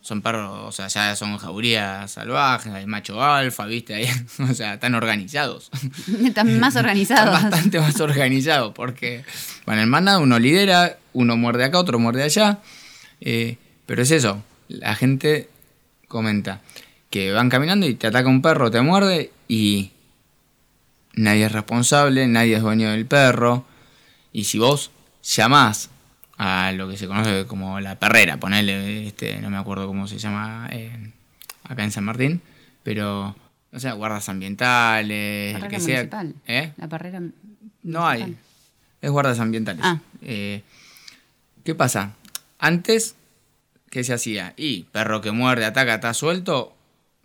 son 0.00 0.22
perros, 0.22 0.60
o 0.64 0.72
sea, 0.72 0.88
ya 0.88 1.14
son 1.16 1.36
jaurías 1.36 2.10
salvajes, 2.10 2.72
hay 2.72 2.86
macho 2.86 3.22
alfa, 3.22 3.66
viste, 3.66 3.94
ahí, 3.94 4.08
o 4.50 4.54
sea, 4.54 4.74
están 4.74 4.94
organizados. 4.94 5.70
Están 6.24 6.58
más 6.58 6.76
organizados. 6.76 7.34
Están 7.34 7.50
bastante 7.50 7.80
más 7.80 8.00
organizados 8.00 8.72
porque, 8.74 9.24
bueno, 9.66 9.82
en 9.82 9.88
manada 9.90 10.18
uno 10.18 10.38
lidera, 10.38 10.96
uno 11.12 11.36
muerde 11.36 11.64
acá, 11.64 11.78
otro 11.78 11.98
muerde 11.98 12.22
allá. 12.22 12.60
eh, 13.20 13.58
pero 13.84 14.02
es 14.02 14.10
eso, 14.10 14.42
la 14.68 14.94
gente 14.94 15.48
comenta 16.08 16.60
que 17.10 17.32
van 17.32 17.48
caminando 17.48 17.86
y 17.86 17.94
te 17.94 18.06
ataca 18.06 18.28
un 18.28 18.42
perro, 18.42 18.70
te 18.70 18.80
muerde 18.80 19.30
y 19.46 19.92
nadie 21.18 21.46
es 21.46 21.52
responsable, 21.52 22.26
nadie 22.26 22.56
es 22.56 22.62
dueño 22.62 22.90
del 22.90 23.06
perro. 23.06 23.64
Y 24.32 24.44
si 24.44 24.58
vos 24.58 24.90
llamás 25.22 25.90
a 26.36 26.72
lo 26.72 26.88
que 26.88 26.96
se 26.96 27.06
conoce 27.06 27.46
como 27.46 27.80
la 27.80 27.98
perrera, 27.98 28.38
ponele, 28.38 29.06
este, 29.06 29.40
no 29.40 29.50
me 29.50 29.56
acuerdo 29.56 29.86
cómo 29.86 30.06
se 30.06 30.18
llama 30.18 30.68
eh, 30.70 31.12
acá 31.64 31.84
en 31.84 31.90
San 31.90 32.04
Martín, 32.04 32.40
pero, 32.82 33.36
o 33.72 33.78
sea, 33.78 33.92
guardas 33.94 34.28
ambientales, 34.28 35.54
el 35.54 35.60
Parrera 35.60 35.78
que 35.78 35.80
sea. 35.80 36.08
¿Eh? 36.46 36.72
La 36.76 36.88
parrera. 36.88 37.20
No 37.82 38.06
hay. 38.06 38.36
Es 39.00 39.10
guardas 39.10 39.40
ambientales. 39.40 39.82
Ah. 39.84 39.98
Eh, 40.22 40.62
¿Qué 41.64 41.74
pasa? 41.74 42.12
Antes, 42.58 43.16
¿qué 43.90 44.04
se 44.04 44.14
hacía? 44.14 44.54
Y 44.56 44.84
perro 44.84 45.20
que 45.20 45.32
muerde, 45.32 45.64
ataca, 45.64 45.96
está 45.96 46.14
suelto, 46.14 46.74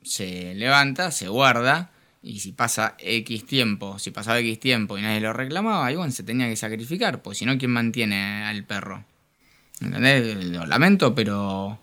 se 0.03 0.53
levanta, 0.55 1.11
se 1.11 1.27
guarda, 1.27 1.91
y 2.23 2.39
si 2.39 2.53
pasa 2.53 2.95
X 2.99 3.45
tiempo, 3.45 3.99
si 3.99 4.11
pasaba 4.11 4.39
X 4.39 4.59
tiempo 4.59 4.97
y 4.97 5.01
nadie 5.01 5.19
lo 5.19 5.33
reclamaba, 5.33 5.91
y 5.91 5.95
bueno, 5.97 6.11
se 6.13 6.23
tenía 6.23 6.47
que 6.47 6.55
sacrificar, 6.55 7.21
pues 7.21 7.37
si 7.37 7.45
no, 7.45 7.57
¿quién 7.57 7.71
mantiene 7.71 8.43
al 8.45 8.63
perro? 8.63 9.03
¿Entendés? 9.81 10.45
Lo 10.45 10.65
lamento, 10.65 11.13
pero 11.13 11.79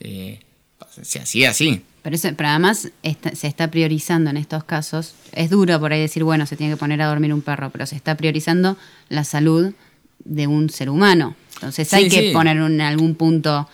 eh, 0.00 0.40
se 1.02 1.20
hacía 1.20 1.50
así. 1.50 1.82
Pero, 2.02 2.16
eso- 2.16 2.30
pero 2.36 2.48
además 2.50 2.90
está- 3.02 3.34
se 3.34 3.46
está 3.46 3.70
priorizando 3.70 4.30
en 4.30 4.36
estos 4.36 4.64
casos. 4.64 5.14
Es 5.32 5.50
duro 5.50 5.78
por 5.78 5.92
ahí 5.92 6.00
decir, 6.00 6.24
bueno, 6.24 6.44
se 6.46 6.56
tiene 6.56 6.72
que 6.74 6.76
poner 6.78 7.00
a 7.00 7.06
dormir 7.06 7.32
un 7.32 7.42
perro, 7.42 7.70
pero 7.70 7.86
se 7.86 7.96
está 7.96 8.16
priorizando 8.16 8.76
la 9.08 9.24
salud 9.24 9.72
de 10.24 10.46
un 10.46 10.68
ser 10.70 10.90
humano. 10.90 11.36
Entonces 11.54 11.92
hay 11.94 12.08
que 12.08 12.28
sí. 12.28 12.30
poner 12.32 12.56
en 12.56 12.80
algún 12.80 13.14
punto. 13.14 13.68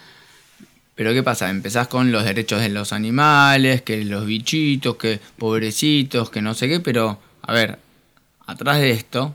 Pero 1.01 1.15
¿qué 1.15 1.23
pasa? 1.23 1.49
Empezás 1.49 1.89
con 1.89 2.13
los 2.13 2.25
derechos 2.25 2.61
de 2.61 2.69
los 2.69 2.93
animales, 2.93 3.81
que 3.81 4.05
los 4.05 4.27
bichitos, 4.27 4.97
que 4.97 5.19
pobrecitos, 5.39 6.29
que 6.29 6.43
no 6.43 6.53
sé 6.53 6.69
qué, 6.69 6.79
pero 6.79 7.19
a 7.41 7.55
ver, 7.55 7.79
atrás 8.47 8.81
de 8.81 8.91
esto 8.91 9.35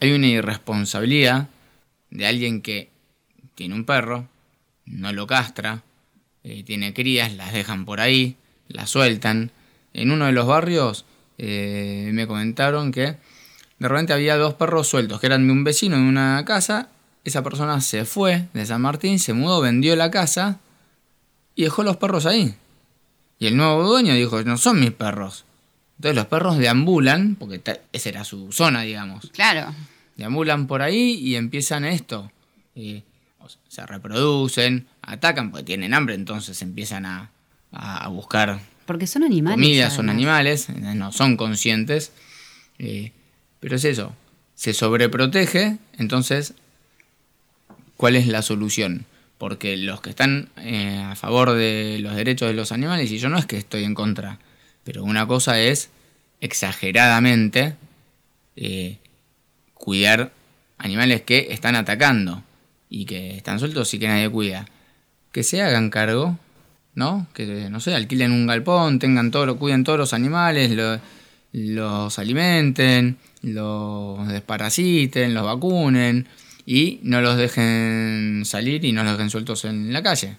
hay 0.00 0.10
una 0.10 0.26
irresponsabilidad 0.26 1.46
de 2.10 2.26
alguien 2.26 2.60
que 2.60 2.90
tiene 3.54 3.76
un 3.76 3.84
perro, 3.84 4.26
no 4.84 5.12
lo 5.12 5.28
castra, 5.28 5.84
eh, 6.42 6.64
tiene 6.64 6.92
crías, 6.92 7.36
las 7.36 7.52
dejan 7.52 7.84
por 7.84 8.00
ahí, 8.00 8.34
las 8.66 8.90
sueltan. 8.90 9.52
En 9.94 10.10
uno 10.10 10.26
de 10.26 10.32
los 10.32 10.48
barrios 10.48 11.04
eh, 11.38 12.10
me 12.12 12.26
comentaron 12.26 12.90
que 12.90 13.14
de 13.78 13.88
repente 13.88 14.12
había 14.12 14.36
dos 14.36 14.54
perros 14.54 14.88
sueltos 14.88 15.20
que 15.20 15.26
eran 15.26 15.46
de 15.46 15.52
un 15.52 15.62
vecino 15.62 15.94
en 15.94 16.02
una 16.02 16.44
casa. 16.44 16.88
Esa 17.22 17.44
persona 17.44 17.80
se 17.80 18.04
fue 18.04 18.48
de 18.54 18.66
San 18.66 18.80
Martín, 18.80 19.20
se 19.20 19.34
mudó, 19.34 19.60
vendió 19.60 19.94
la 19.94 20.10
casa 20.10 20.58
y 21.60 21.64
dejó 21.64 21.82
los 21.82 21.96
perros 21.96 22.26
ahí. 22.26 22.54
Y 23.38 23.46
el 23.46 23.56
nuevo 23.56 23.86
dueño 23.86 24.14
dijo, 24.14 24.42
no 24.42 24.56
son 24.58 24.80
mis 24.80 24.92
perros. 24.92 25.44
Entonces 25.96 26.16
los 26.16 26.26
perros 26.26 26.58
deambulan, 26.58 27.36
porque 27.36 27.60
esa 27.92 28.08
era 28.08 28.24
su 28.24 28.52
zona, 28.52 28.82
digamos. 28.82 29.30
Claro. 29.32 29.74
Deambulan 30.16 30.66
por 30.66 30.82
ahí 30.82 31.14
y 31.14 31.36
empiezan 31.36 31.84
esto. 31.84 32.30
Eh, 32.74 33.02
se 33.68 33.84
reproducen, 33.84 34.86
atacan 35.02 35.50
porque 35.50 35.64
tienen 35.64 35.94
hambre, 35.94 36.14
entonces 36.14 36.60
empiezan 36.62 37.06
a, 37.06 37.30
a 37.72 38.08
buscar 38.08 38.60
porque 38.90 39.06
son 39.06 39.22
animales. 39.22 39.54
Comida, 39.54 39.88
son 39.88 40.10
animales, 40.10 40.68
no 40.68 41.12
son 41.12 41.36
conscientes. 41.36 42.10
Eh, 42.80 43.12
pero 43.60 43.76
es 43.76 43.84
eso, 43.84 44.16
se 44.56 44.74
sobreprotege, 44.74 45.78
entonces, 45.96 46.54
¿cuál 47.96 48.16
es 48.16 48.26
la 48.26 48.42
solución? 48.42 49.06
Porque 49.40 49.78
los 49.78 50.02
que 50.02 50.10
están 50.10 50.50
eh, 50.58 51.02
a 51.02 51.16
favor 51.16 51.52
de 51.52 51.98
los 52.02 52.14
derechos 52.14 52.48
de 52.48 52.52
los 52.52 52.72
animales, 52.72 53.10
y 53.10 53.16
yo 53.16 53.30
no 53.30 53.38
es 53.38 53.46
que 53.46 53.56
estoy 53.56 53.84
en 53.84 53.94
contra, 53.94 54.38
pero 54.84 55.02
una 55.02 55.26
cosa 55.26 55.58
es 55.58 55.88
exageradamente 56.42 57.74
eh, 58.54 58.98
cuidar 59.72 60.30
animales 60.76 61.22
que 61.22 61.48
están 61.52 61.74
atacando 61.74 62.42
y 62.90 63.06
que 63.06 63.38
están 63.38 63.58
sueltos 63.58 63.94
y 63.94 63.98
que 63.98 64.08
nadie 64.08 64.28
cuida. 64.28 64.66
Que 65.32 65.42
se 65.42 65.62
hagan 65.62 65.88
cargo, 65.88 66.38
¿no? 66.94 67.26
Que, 67.32 67.70
no 67.70 67.80
sé, 67.80 67.94
alquilen 67.94 68.32
un 68.32 68.46
galpón, 68.46 68.98
tengan 68.98 69.30
todo, 69.30 69.56
cuiden 69.56 69.84
todos 69.84 69.98
los 69.98 70.12
animales, 70.12 70.70
los 71.54 72.18
alimenten, 72.18 73.16
los 73.40 74.28
desparasiten, 74.28 75.32
los 75.32 75.46
vacunen 75.46 76.28
y 76.72 77.00
no 77.02 77.20
los 77.20 77.36
dejen 77.36 78.44
salir 78.44 78.84
y 78.84 78.92
no 78.92 79.02
los 79.02 79.14
dejen 79.14 79.28
sueltos 79.28 79.64
en 79.64 79.92
la 79.92 80.04
calle. 80.04 80.36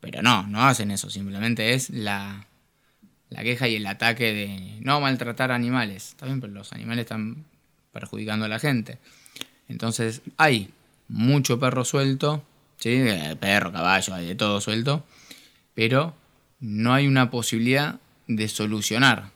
Pero 0.00 0.20
no, 0.20 0.42
no 0.48 0.64
hacen 0.64 0.90
eso, 0.90 1.10
simplemente 1.10 1.74
es 1.74 1.90
la, 1.90 2.48
la 3.28 3.42
queja 3.44 3.68
y 3.68 3.76
el 3.76 3.86
ataque 3.86 4.32
de 4.32 4.78
no 4.80 5.00
maltratar 5.00 5.52
animales. 5.52 6.08
Está 6.08 6.26
bien, 6.26 6.40
pero 6.40 6.52
los 6.52 6.72
animales 6.72 7.04
están 7.04 7.44
perjudicando 7.92 8.46
a 8.46 8.48
la 8.48 8.58
gente. 8.58 8.98
Entonces 9.68 10.22
hay 10.38 10.70
mucho 11.06 11.60
perro 11.60 11.84
suelto, 11.84 12.42
¿sí? 12.76 13.04
perro, 13.38 13.70
caballo, 13.70 14.12
hay 14.12 14.26
de 14.26 14.34
todo 14.34 14.60
suelto, 14.60 15.06
pero 15.74 16.16
no 16.58 16.94
hay 16.94 17.06
una 17.06 17.30
posibilidad 17.30 18.00
de 18.26 18.48
solucionar. 18.48 19.30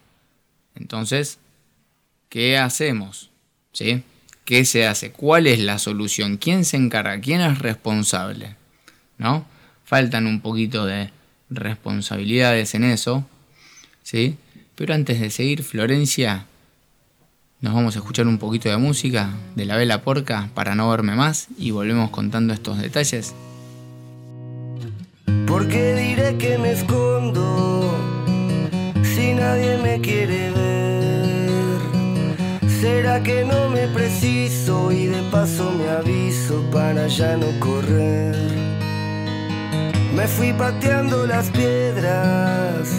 Entonces, 0.74 1.39
¿qué 2.28 2.59
hacemos? 2.59 3.30
¿Sí? 3.70 4.03
¿Qué 4.45 4.64
se 4.64 4.86
hace? 4.86 5.11
¿Cuál 5.11 5.47
es 5.47 5.59
la 5.59 5.78
solución? 5.78 6.36
¿Quién 6.36 6.64
se 6.64 6.76
encarga? 6.76 7.18
¿Quién 7.20 7.40
es 7.40 7.59
responsable? 7.59 8.57
¿No? 9.16 9.47
Faltan 9.84 10.26
un 10.26 10.40
poquito 10.40 10.84
de 10.84 11.11
responsabilidades 11.51 12.74
en 12.74 12.84
eso, 12.84 13.26
¿sí? 14.03 14.36
Pero 14.74 14.95
antes 14.95 15.20
de 15.20 15.30
seguir, 15.30 15.62
Florencia, 15.62 16.47
nos 17.61 17.72
vamos 17.72 17.97
a 17.97 18.01
escuchar 18.01 18.26
un 18.26 18.36
poquito 18.36 18.68
de 18.68 18.76
música 18.76 19.30
de 19.55 19.64
la 19.64 19.76
vela 19.76 20.03
porca 20.03 20.51
para 20.53 20.74
no 20.74 20.90
verme 20.90 21.14
más 21.14 21.49
y 21.57 21.70
volvemos 21.70 22.11
contando 22.11 22.53
estos 22.53 22.78
detalles. 22.78 23.34
Porque 25.47 25.95
diré 25.95 26.36
que 26.36 26.59
me 26.59 26.72
escondo 26.72 27.97
si 29.03 29.32
nadie 29.32 29.78
me 29.78 30.01
quiere 30.01 30.51
ver. 30.51 31.03
¿Será 32.85 33.22
que 33.22 33.47
no 33.47 33.70
me 33.70 33.89
preciso 33.89 34.93
y 34.93 35.07
de 35.07 35.22
paso 35.30 35.72
me 35.72 35.89
aviso 35.89 36.62
para 36.70 37.07
ya 37.07 37.35
no 37.35 37.47
correr? 37.59 38.37
Me 40.14 40.26
fui 40.28 40.53
pateando 40.53 41.26
las 41.26 41.49
piedras 41.49 42.91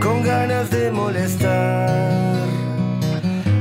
con 0.00 0.22
ganas 0.22 0.70
de 0.70 0.90
molestar. 0.90 2.48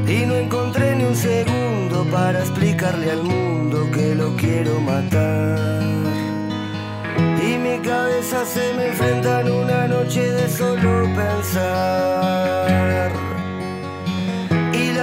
Y 0.07 0.25
no 0.25 0.35
encontré 0.37 0.95
ni 0.95 1.03
un 1.03 1.15
segundo 1.15 2.05
para 2.09 2.39
explicarle 2.39 3.11
al 3.11 3.23
mundo 3.23 3.91
que 3.93 4.15
lo 4.15 4.33
quiero 4.37 4.79
matar 4.79 5.83
mi 7.63 7.79
cabeza 7.79 8.45
se 8.45 8.73
me 8.73 8.87
enfrenta 8.87 9.41
en 9.41 9.51
una 9.51 9.87
noche 9.87 10.21
de 10.21 10.49
solo 10.49 11.03
pensar. 11.15 12.73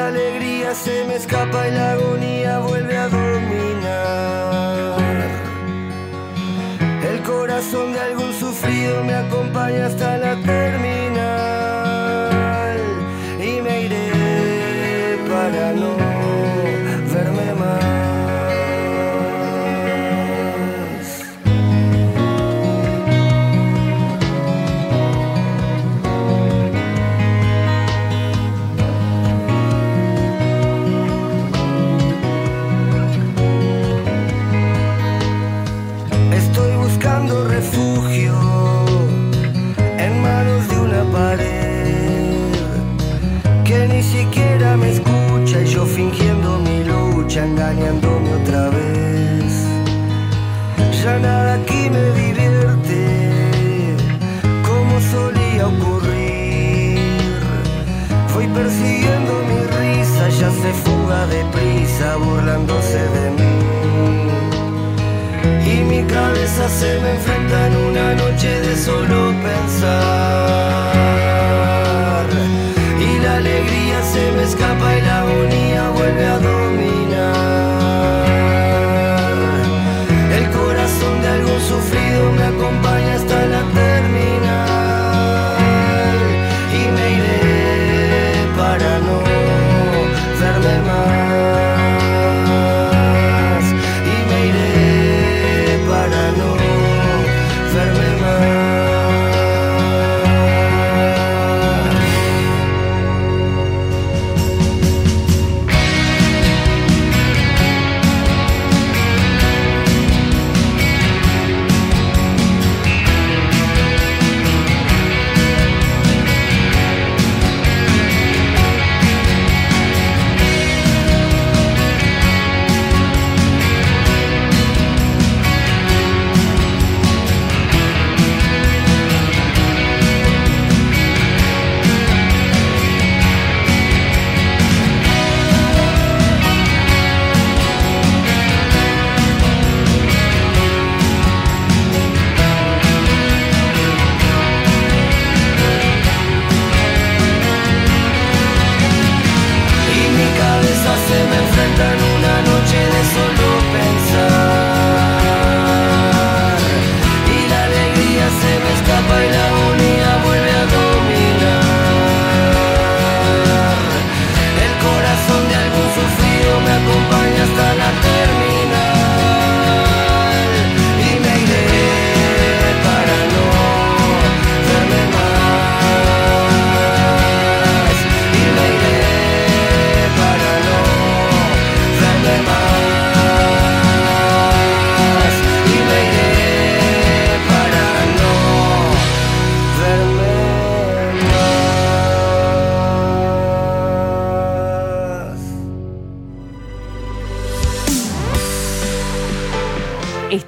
La 0.01 0.09
alegría 0.09 0.75
se 0.75 1.05
me 1.05 1.17
escapa 1.17 1.69
y 1.69 1.73
la 1.73 1.93
agonía 1.93 2.59
vuelve 2.61 2.97
a 2.97 3.09
dominar. 3.09 4.97
El 7.03 7.23
corazón 7.23 7.93
de 7.93 8.01
algún 8.01 8.33
sufrido 8.33 9.05
me 9.05 9.13
acompaña 9.13 9.89
hasta 9.89 10.17
la 10.17 10.37
terminal. 10.37 11.00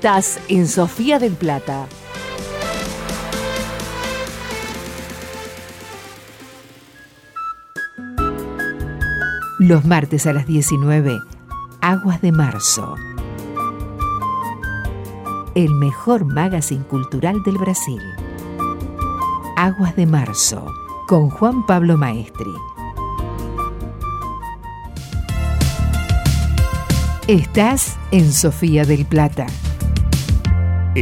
Estás 0.03 0.41
en 0.49 0.67
Sofía 0.67 1.21
del 1.21 1.35
Plata. 1.35 1.87
Los 9.61 9.85
martes 9.85 10.27
a 10.27 10.33
las 10.33 10.49
19, 10.49 11.21
Aguas 11.81 12.21
de 12.21 12.33
Marzo. 12.33 12.97
El 15.55 15.73
mejor 15.77 16.25
magazine 16.25 16.83
cultural 16.83 17.41
del 17.45 17.59
Brasil. 17.59 18.03
Aguas 19.57 19.95
de 19.95 20.07
Marzo, 20.07 20.67
con 21.07 21.31
Juan 21.31 21.65
Pablo 21.65 21.97
Maestri. 21.97 22.51
Estás 27.29 27.97
en 28.11 28.33
Sofía 28.33 28.85
del 28.85 29.07
Plata. 29.07 29.47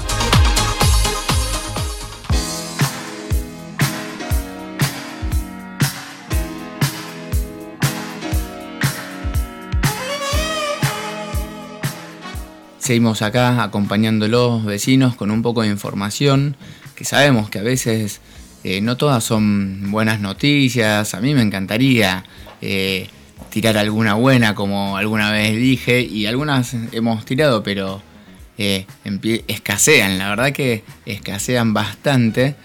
Seguimos 12.91 13.23
acá 13.23 13.63
acompañando 13.63 14.27
a 14.27 14.29
los 14.29 14.65
vecinos 14.65 15.15
con 15.15 15.31
un 15.31 15.43
poco 15.43 15.63
de 15.63 15.69
información 15.69 16.57
que 16.97 17.05
sabemos 17.05 17.49
que 17.49 17.61
a 17.61 17.63
veces 17.63 18.21
eh, 18.65 18.81
no 18.81 18.97
todas 18.97 19.23
son 19.23 19.93
buenas 19.93 20.19
noticias. 20.19 21.15
A 21.15 21.21
mí 21.21 21.33
me 21.33 21.43
encantaría 21.43 22.25
eh, 22.61 23.07
tirar 23.49 23.79
alguna 23.79 24.15
buena, 24.15 24.57
como 24.57 24.97
alguna 24.97 25.31
vez 25.31 25.55
dije, 25.55 26.01
y 26.01 26.27
algunas 26.27 26.75
hemos 26.91 27.25
tirado, 27.25 27.63
pero 27.63 28.03
eh, 28.59 28.87
escasean. 29.47 30.19
La 30.19 30.31
verdad 30.31 30.51
que 30.51 30.83
escasean 31.07 31.73
bastante. 31.73 32.57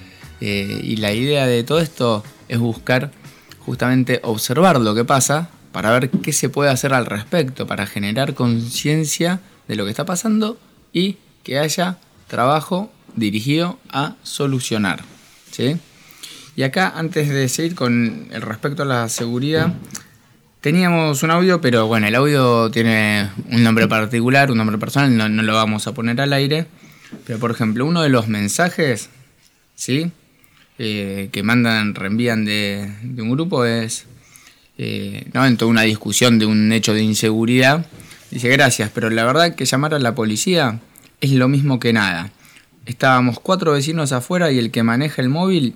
y 0.41 0.95
la 0.95 1.13
idea 1.13 1.45
de 1.45 1.63
todo 1.63 1.79
esto 1.79 2.23
es 2.47 2.57
buscar 2.57 3.11
justamente 3.59 4.21
observar 4.23 4.79
lo 4.79 4.95
que 4.95 5.05
pasa 5.05 5.51
para 5.71 5.91
ver 5.91 6.09
qué 6.09 6.33
se 6.33 6.49
puede 6.49 6.71
hacer 6.71 6.95
al 6.95 7.05
respecto, 7.05 7.67
para 7.67 7.85
generar 7.85 8.33
conciencia 8.33 9.39
de 9.67 9.75
lo 9.75 9.85
que 9.85 9.91
está 9.91 10.05
pasando 10.05 10.57
y 10.93 11.17
que 11.43 11.59
haya 11.59 11.97
trabajo 12.27 12.91
dirigido 13.15 13.79
a 13.89 14.15
solucionar. 14.23 15.03
¿sí? 15.51 15.77
Y 16.55 16.63
acá, 16.63 16.93
antes 16.95 17.29
de 17.29 17.49
seguir 17.49 17.75
con 17.75 18.27
el 18.31 18.41
respecto 18.41 18.83
a 18.83 18.85
la 18.85 19.09
seguridad, 19.09 19.73
teníamos 20.61 21.21
un 21.21 21.31
audio, 21.31 21.61
pero 21.61 21.87
bueno, 21.87 22.07
el 22.07 22.15
audio 22.15 22.71
tiene 22.71 23.29
un 23.51 23.63
nombre 23.63 23.87
particular, 23.87 24.51
un 24.51 24.57
nombre 24.57 24.77
personal, 24.77 25.15
no, 25.35 25.43
lo 25.43 25.53
vamos 25.53 25.85
a 25.87 25.93
poner 25.93 26.19
al 26.21 26.33
aire. 26.33 26.65
Pero 27.25 27.39
por 27.39 27.51
ejemplo, 27.51 27.85
uno 27.85 28.01
de 28.01 28.09
los 28.09 28.27
mensajes, 28.27 29.09
¿sí? 29.75 30.11
Eh, 30.79 31.29
que 31.31 31.43
mandan, 31.43 31.93
reenvían 31.93 32.45
de, 32.45 32.89
un 33.17 33.31
grupo 33.31 33.63
es, 33.65 34.07
eh, 34.77 35.27
¿no? 35.33 35.45
En 35.45 35.57
toda 35.57 35.71
una 35.71 35.83
discusión 35.83 36.39
de 36.39 36.45
un 36.45 36.71
hecho 36.71 36.93
de 36.93 37.03
inseguridad, 37.03 37.85
Dice, 38.35 38.49
gracias, 38.49 38.91
pero 38.93 39.09
la 39.09 39.23
verdad 39.23 39.55
que 39.55 39.63
llamar 39.63 39.93
a 39.93 39.99
la 39.99 40.13
policía 40.13 40.81
es 41.21 41.31
lo 41.31 41.47
mismo 41.47 41.79
que 41.79 41.93
nada. 41.93 42.31
Estábamos 42.85 43.39
cuatro 43.39 43.71
vecinos 43.71 44.11
afuera 44.11 44.51
y 44.51 44.59
el 44.59 44.71
que 44.71 44.83
maneja 44.83 45.21
el 45.21 45.29
móvil 45.29 45.73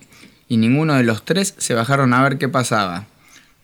y 0.50 0.58
ninguno 0.58 0.96
de 0.96 1.04
los 1.04 1.24
tres 1.24 1.56
se 1.58 1.74
bajaron 1.74 2.14
a 2.14 2.22
ver 2.22 2.38
qué 2.38 2.50
pasaba. 2.50 3.06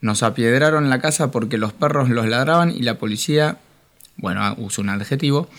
Nos 0.00 0.22
apiedraron 0.22 0.88
la 0.88 0.98
casa 0.98 1.30
porque 1.30 1.58
los 1.58 1.74
perros 1.74 2.08
los 2.08 2.26
ladraban 2.26 2.70
y 2.70 2.80
la 2.80 2.98
policía, 2.98 3.58
bueno, 4.16 4.54
uso 4.56 4.80
un 4.80 4.88
adjetivo, 4.88 5.50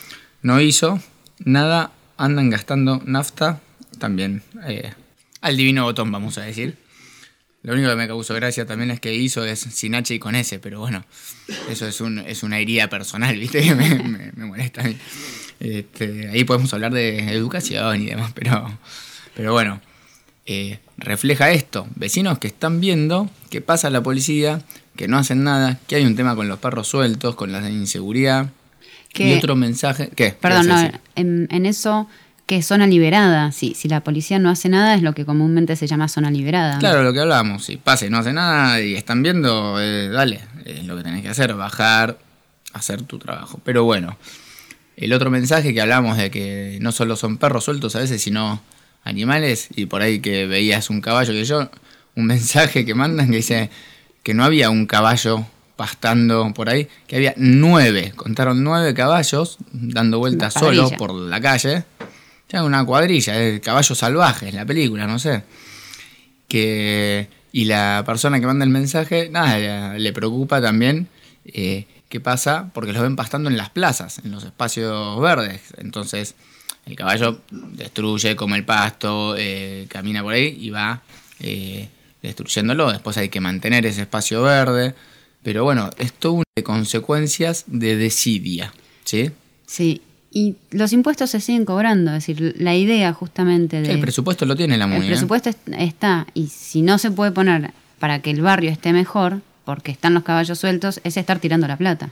no 0.41 0.59
hizo 0.59 0.99
nada, 1.37 1.91
andan 2.17 2.49
gastando 2.49 3.03
nafta, 3.05 3.59
también 3.99 4.41
eh, 4.65 4.93
al 5.41 5.57
divino 5.57 5.83
botón 5.83 6.11
vamos 6.11 6.39
a 6.39 6.41
decir. 6.41 6.75
Lo 7.63 7.73
único 7.73 7.89
que 7.89 7.95
me 7.95 8.07
causó 8.07 8.33
gracia 8.33 8.65
también 8.65 8.91
es 8.91 8.99
que 8.99 9.13
hizo 9.13 9.43
es 9.43 9.59
sin 9.59 9.95
H 9.95 10.13
y 10.13 10.19
con 10.19 10.35
S, 10.35 10.59
pero 10.59 10.79
bueno, 10.79 11.03
eso 11.69 11.87
es, 11.87 11.99
un, 12.01 12.19
es 12.19 12.43
una 12.43 12.59
herida 12.59 12.89
personal, 12.89 13.35
¿viste? 13.39 13.61
Que 13.61 13.75
me, 13.75 14.31
molesta 14.45 14.81
a 14.81 14.83
mí. 14.85 14.97
Este, 15.59 16.29
ahí 16.29 16.43
podemos 16.43 16.73
hablar 16.73 16.93
de 16.93 17.33
educación 17.33 18.01
y 18.01 18.05
demás, 18.05 18.31
pero, 18.33 18.77
pero 19.35 19.53
bueno, 19.53 19.81
eh, 20.45 20.79
refleja 20.97 21.51
esto. 21.51 21.87
Vecinos 21.95 22.37
que 22.39 22.47
están 22.47 22.79
viendo 22.79 23.29
que 23.49 23.59
pasa 23.61 23.89
la 23.89 24.01
policía, 24.01 24.61
que 24.95 25.07
no 25.07 25.17
hacen 25.17 25.43
nada, 25.43 25.79
que 25.87 25.95
hay 25.95 26.05
un 26.05 26.15
tema 26.15 26.35
con 26.35 26.47
los 26.47 26.59
perros 26.59 26.87
sueltos, 26.87 27.35
con 27.35 27.51
la 27.51 27.69
inseguridad. 27.69 28.49
y 29.15 29.33
otro 29.33 29.55
mensaje. 29.55 30.09
¿Qué? 30.15 30.35
Perdón, 30.39 30.67
no, 30.67 30.91
en, 31.15 31.47
en 31.49 31.65
eso 31.65 32.07
que 32.47 32.63
zona 32.63 32.87
liberada. 32.87 33.51
Si, 33.51 33.75
si 33.75 33.89
la 33.89 34.01
policía 34.01 34.39
no 34.39 34.49
hace 34.49 34.69
nada, 34.69 34.95
es 34.95 35.03
lo 35.03 35.13
que 35.13 35.25
comúnmente 35.25 35.75
se 35.75 35.85
llama 35.85 36.07
zona 36.07 36.31
liberada. 36.31 36.79
Claro, 36.79 37.03
lo 37.03 37.11
que 37.11 37.19
hablábamos. 37.19 37.65
Si 37.65 37.75
pase 37.75 38.07
y 38.07 38.09
no 38.09 38.17
hace 38.17 38.31
nada 38.31 38.81
y 38.81 38.95
están 38.95 39.21
viendo, 39.21 39.79
eh, 39.79 40.07
dale, 40.07 40.39
es 40.65 40.85
lo 40.85 40.95
que 40.95 41.03
tenés 41.03 41.21
que 41.21 41.29
hacer, 41.29 41.53
bajar, 41.53 42.17
hacer 42.71 43.01
tu 43.01 43.19
trabajo. 43.19 43.59
Pero 43.65 43.83
bueno, 43.83 44.17
el 44.95 45.11
otro 45.11 45.29
mensaje 45.29 45.73
que 45.73 45.81
hablamos 45.81 46.15
de 46.15 46.31
que 46.31 46.79
no 46.81 46.93
solo 46.93 47.17
son 47.17 47.37
perros 47.37 47.65
sueltos 47.65 47.97
a 47.97 47.99
veces, 47.99 48.21
sino 48.21 48.61
animales, 49.03 49.67
y 49.75 49.85
por 49.85 50.01
ahí 50.01 50.19
que 50.21 50.47
veías 50.47 50.89
un 50.89 51.01
caballo 51.01 51.33
que 51.33 51.43
yo, 51.43 51.69
un 52.15 52.25
mensaje 52.27 52.85
que 52.85 52.95
mandan 52.95 53.29
que 53.29 53.37
dice 53.37 53.69
que 54.23 54.33
no 54.33 54.45
había 54.45 54.69
un 54.69 54.85
caballo 54.85 55.45
pastando 55.75 56.53
por 56.53 56.69
ahí, 56.69 56.87
que 57.07 57.17
había 57.17 57.33
nueve, 57.35 58.13
contaron 58.15 58.63
nueve 58.63 58.93
caballos 58.93 59.57
dando 59.73 60.17
vueltas 60.17 60.53
solo 60.53 60.89
por 60.91 61.13
la 61.13 61.41
calle 61.41 61.83
ya 62.49 62.63
una 62.63 62.85
cuadrilla, 62.85 63.33
de 63.33 63.61
caballos 63.61 63.97
salvajes, 63.97 64.53
la 64.53 64.65
película, 64.65 65.07
no 65.07 65.19
sé. 65.19 65.43
Que, 66.47 67.27
y 67.51 67.65
la 67.65 68.03
persona 68.05 68.39
que 68.39 68.45
manda 68.45 68.63
el 68.63 68.71
mensaje, 68.71 69.29
nada, 69.29 69.97
le, 69.97 70.13
preocupa 70.13 70.61
también 70.61 71.07
eh, 71.45 71.85
qué 72.09 72.19
pasa, 72.19 72.71
porque 72.73 72.93
los 72.93 73.01
ven 73.01 73.15
pastando 73.15 73.49
en 73.49 73.57
las 73.57 73.69
plazas, 73.69 74.19
en 74.23 74.31
los 74.31 74.43
espacios 74.43 75.19
verdes. 75.19 75.61
Entonces, 75.77 76.35
el 76.85 76.95
caballo 76.95 77.41
destruye, 77.51 78.35
come 78.35 78.57
el 78.57 78.63
pasto, 78.63 79.35
eh, 79.37 79.87
camina 79.89 80.23
por 80.23 80.33
ahí 80.33 80.57
y 80.59 80.69
va 80.69 81.01
eh, 81.39 81.89
destruyéndolo. 82.21 82.91
Después 82.91 83.17
hay 83.17 83.27
que 83.27 83.41
mantener 83.41 83.85
ese 83.85 84.03
espacio 84.03 84.41
verde. 84.43 84.95
Pero 85.43 85.63
bueno, 85.63 85.89
es 85.97 86.13
todo 86.13 86.43
de 86.55 86.63
consecuencias 86.63 87.65
de 87.67 87.95
desidia. 87.97 88.73
¿Sí? 89.03 89.31
Sí, 89.65 90.01
y 90.37 90.55
los 90.69 90.93
impuestos 90.93 91.31
se 91.31 91.41
siguen 91.41 91.65
cobrando, 91.65 92.11
es 92.11 92.27
decir, 92.27 92.53
la 92.59 92.75
idea 92.75 93.11
justamente 93.11 93.81
de... 93.81 93.91
el 93.91 93.99
presupuesto 93.99 94.45
lo 94.45 94.55
tiene 94.55 94.77
la 94.77 94.85
MUNI. 94.85 94.99
El 94.99 95.05
¿eh? 95.05 95.07
presupuesto 95.07 95.49
está, 95.75 96.27
y 96.35 96.49
si 96.49 96.83
no 96.83 96.99
se 96.99 97.09
puede 97.09 97.31
poner 97.31 97.71
para 97.97 98.21
que 98.21 98.29
el 98.29 98.43
barrio 98.43 98.69
esté 98.69 98.93
mejor, 98.93 99.41
porque 99.65 99.91
están 99.91 100.13
los 100.13 100.21
caballos 100.21 100.59
sueltos, 100.59 101.01
es 101.03 101.17
estar 101.17 101.39
tirando 101.39 101.67
la 101.67 101.75
plata. 101.75 102.11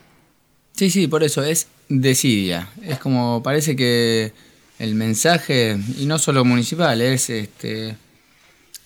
Sí, 0.71 0.89
sí, 0.89 1.07
por 1.07 1.23
eso 1.23 1.43
es 1.43 1.67
desidia. 1.88 2.67
Es 2.82 2.97
como 2.97 3.43
parece 3.43 3.76
que 3.76 4.34
el 4.80 4.95
mensaje, 4.95 5.78
y 5.99 6.07
no 6.07 6.17
solo 6.17 6.43
municipal, 6.43 6.99
es 7.03 7.30
este 7.30 7.95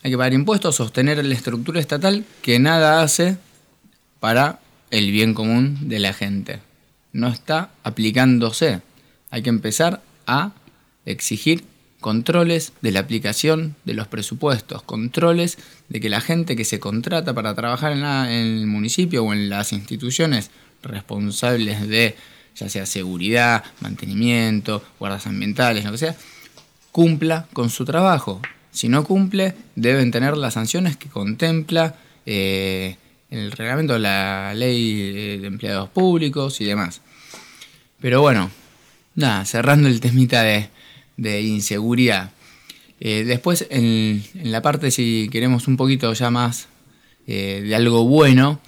hay 0.04 0.12
que 0.12 0.18
pagar 0.18 0.34
impuestos, 0.34 0.76
sostener 0.76 1.24
la 1.24 1.34
estructura 1.34 1.80
estatal 1.80 2.26
que 2.42 2.60
nada 2.60 3.02
hace 3.02 3.38
para 4.20 4.60
el 4.92 5.12
bien 5.12 5.34
común 5.34 5.88
de 5.88 6.00
la 6.00 6.12
gente. 6.12 6.60
No 7.14 7.30
está 7.30 7.70
aplicándose 7.84 8.82
hay 9.32 9.42
que 9.42 9.50
empezar 9.50 10.02
a 10.26 10.52
exigir 11.06 11.64
controles 12.00 12.74
de 12.82 12.92
la 12.92 13.02
aplicación 13.02 13.76
de 13.84 13.94
los 13.94 14.08
presupuestos, 14.08 14.82
controles 14.84 15.58
de 15.90 16.00
que 16.00 16.10
la 16.10 16.22
gente 16.22 16.56
que 16.56 16.66
se 16.66 16.80
contrata 16.80 17.34
para 17.34 17.56
trabajar 17.56 17.92
en, 17.92 18.04
el 18.04 18.68
municipio 18.68 19.24
o 19.24 19.34
en 19.34 19.50
las 19.50 19.74
instituciones 19.74 20.50
responsables 20.82 21.88
de 21.88 22.16
ya 22.56 22.70
sea 22.70 22.86
seguridad, 22.86 23.64
mantenimiento, 23.82 24.84
guardas 24.98 25.28
ambientales, 25.28 25.86
lo 25.86 25.92
que 25.92 25.98
sea, 25.98 26.16
cumpla 26.92 27.48
con 27.54 27.70
su 27.70 27.86
trabajo. 27.86 28.42
Si 28.72 28.90
no 28.90 29.04
cumple, 29.04 29.56
deben 29.76 30.12
tener 30.12 30.38
las 30.38 30.56
sanciones 30.56 30.98
que 30.98 31.10
contempla 31.10 31.96
eh, 32.26 32.98
el 33.30 33.52
reglamento 33.52 33.94
de 33.94 34.00
la 34.00 34.54
ley 34.54 35.38
de 35.38 35.48
empleados 35.48 35.90
públicos 35.90 36.60
y 36.62 36.66
demás. 36.66 37.02
Pero 38.02 38.22
bueno, 38.22 38.50
nada, 39.16 39.46
cerrando 39.46 39.88
el 39.88 40.00
temita 40.00 40.44
de, 40.44 40.70
de 41.18 41.42
inseguridad. 41.42 42.32
Eh, 43.00 43.24
después, 43.26 43.66
en, 43.70 44.24
la 44.44 44.62
parte, 44.62 44.92
si 44.92 45.30
queremos 45.32 45.68
un 45.68 45.78
poquito 45.78 46.12
ya 46.14 46.30
más 46.30 46.68
eh, 47.28 47.62
de 47.66 47.76
algo 47.76 48.06
bueno, 48.06 48.60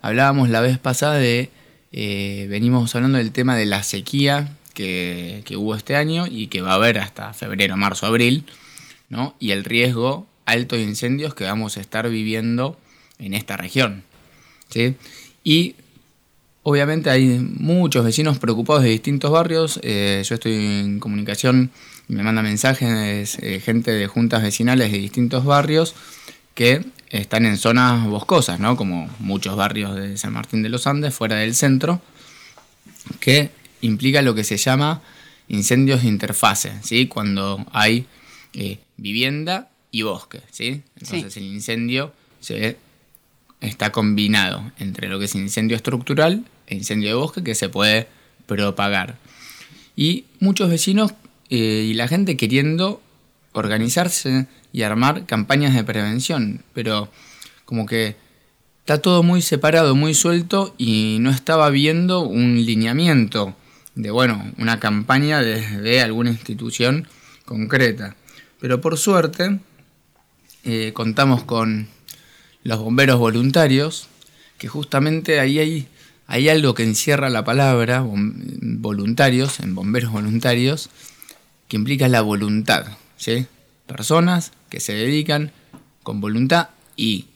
hablábamos 0.00 0.48
la 0.48 0.60
vez 0.60 0.78
pasada 0.78 1.14
de, 1.14 1.50
eh, 1.92 2.46
venimos 2.48 2.94
hablando 2.94 3.18
del 3.18 3.32
tema 3.32 3.56
de 3.56 3.66
la 3.66 3.82
sequía 3.82 4.56
que, 4.72 5.42
que, 5.44 5.56
hubo 5.56 5.74
este 5.74 5.96
año 5.96 6.26
y 6.26 6.46
que 6.46 6.62
va 6.62 6.72
a 6.72 6.76
haber 6.76 6.98
hasta 6.98 7.32
febrero, 7.34 7.76
marzo, 7.76 8.06
abril, 8.06 8.44
¿no? 9.08 9.36
y 9.38 9.50
el 9.50 9.64
riesgo 9.64 10.26
alto 10.46 10.76
de 10.76 10.82
incendios 10.82 11.34
que 11.34 11.44
vamos 11.44 11.76
a 11.76 11.80
estar 11.80 12.08
viviendo 12.08 12.78
en 13.18 13.34
esta 13.34 13.56
región. 13.56 14.02
¿sí? 14.70 14.96
Y 15.42 15.76
obviamente 16.64 17.10
hay 17.10 17.38
muchos 17.38 18.04
vecinos 18.04 18.38
preocupados 18.38 18.82
de 18.82 18.88
distintos 18.88 19.30
barrios. 19.30 19.78
Eh, 19.82 20.22
yo 20.26 20.34
estoy 20.34 20.54
en 20.54 20.98
comunicación 20.98 21.70
y 22.08 22.14
me 22.14 22.22
manda 22.22 22.42
mensajes 22.42 23.38
eh, 23.40 23.60
gente 23.60 23.92
de 23.92 24.06
juntas 24.08 24.42
vecinales 24.42 24.90
de 24.90 24.98
distintos 24.98 25.44
barrios 25.44 25.94
que 26.54 26.84
están 27.10 27.46
en 27.46 27.58
zonas 27.58 28.06
boscosas, 28.06 28.58
¿no? 28.58 28.76
como 28.76 29.08
muchos 29.18 29.56
barrios 29.56 29.94
de 29.94 30.16
San 30.16 30.32
Martín 30.32 30.62
de 30.62 30.68
los 30.70 30.86
Andes, 30.86 31.14
fuera 31.14 31.36
del 31.36 31.54
centro, 31.54 32.00
que 33.20 33.50
implica 33.82 34.22
lo 34.22 34.34
que 34.34 34.42
se 34.42 34.56
llama 34.56 35.02
incendios 35.48 36.02
de 36.02 36.08
interfase, 36.08 36.72
¿sí? 36.82 37.06
cuando 37.06 37.64
hay 37.72 38.06
eh, 38.54 38.78
vivienda 38.96 39.68
y 39.90 40.02
bosque. 40.02 40.40
¿sí? 40.50 40.82
Entonces 40.96 41.34
sí. 41.34 41.40
el 41.40 41.46
incendio 41.46 42.12
se 42.40 42.78
está 43.60 43.92
combinado 43.92 44.72
entre 44.78 45.08
lo 45.08 45.18
que 45.18 45.26
es 45.26 45.34
incendio 45.34 45.76
estructural 45.76 46.44
incendio 46.74 47.08
de 47.08 47.14
bosque 47.14 47.42
que 47.42 47.54
se 47.54 47.68
puede 47.68 48.08
propagar. 48.46 49.18
Y 49.96 50.24
muchos 50.40 50.68
vecinos 50.68 51.14
eh, 51.50 51.86
y 51.88 51.94
la 51.94 52.08
gente 52.08 52.36
queriendo 52.36 53.00
organizarse 53.52 54.46
y 54.72 54.82
armar 54.82 55.26
campañas 55.26 55.74
de 55.74 55.84
prevención, 55.84 56.62
pero 56.74 57.08
como 57.64 57.86
que 57.86 58.16
está 58.80 59.00
todo 59.00 59.22
muy 59.22 59.40
separado, 59.40 59.94
muy 59.94 60.12
suelto 60.12 60.74
y 60.76 61.18
no 61.20 61.30
estaba 61.30 61.70
viendo 61.70 62.20
un 62.20 62.66
lineamiento 62.66 63.54
de, 63.94 64.10
bueno, 64.10 64.52
una 64.58 64.80
campaña 64.80 65.40
desde 65.40 66.02
alguna 66.02 66.30
institución 66.30 67.06
concreta. 67.44 68.16
Pero 68.60 68.80
por 68.80 68.98
suerte 68.98 69.60
eh, 70.64 70.92
contamos 70.92 71.44
con 71.44 71.88
los 72.62 72.78
bomberos 72.78 73.18
voluntarios, 73.18 74.08
que 74.58 74.68
justamente 74.68 75.38
ahí 75.38 75.58
hay, 75.58 75.88
hay 76.26 76.48
algo 76.48 76.74
que 76.74 76.82
encierra 76.82 77.28
la 77.28 77.44
palabra 77.44 78.04
voluntarios, 78.06 79.60
en 79.60 79.74
bomberos 79.74 80.10
voluntarios, 80.10 80.90
que 81.68 81.76
implica 81.76 82.08
la 82.08 82.22
voluntad. 82.22 82.86
¿sí? 83.16 83.46
Personas 83.86 84.52
que 84.70 84.80
se 84.80 84.94
dedican 84.94 85.52
con 86.02 86.20
voluntad 86.20 86.70
y 86.96 87.26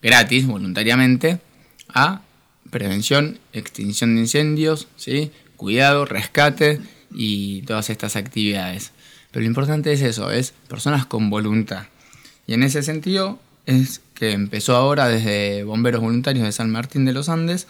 gratis, 0.00 0.46
voluntariamente, 0.46 1.40
a 1.88 2.22
prevención, 2.70 3.38
extinción 3.52 4.14
de 4.14 4.22
incendios, 4.22 4.88
¿sí? 4.96 5.30
cuidado, 5.56 6.04
rescate 6.04 6.80
y 7.12 7.62
todas 7.62 7.90
estas 7.90 8.16
actividades. 8.16 8.92
Pero 9.30 9.42
lo 9.42 9.48
importante 9.48 9.92
es 9.92 10.00
eso, 10.00 10.30
es 10.30 10.52
personas 10.68 11.04
con 11.06 11.30
voluntad. 11.30 11.86
Y 12.46 12.54
en 12.54 12.62
ese 12.62 12.82
sentido 12.82 13.38
es 13.66 14.00
que 14.14 14.32
empezó 14.32 14.74
ahora 14.74 15.08
desde 15.08 15.64
Bomberos 15.64 16.00
Voluntarios 16.00 16.46
de 16.46 16.52
San 16.52 16.70
Martín 16.70 17.04
de 17.04 17.12
los 17.12 17.28
Andes 17.28 17.66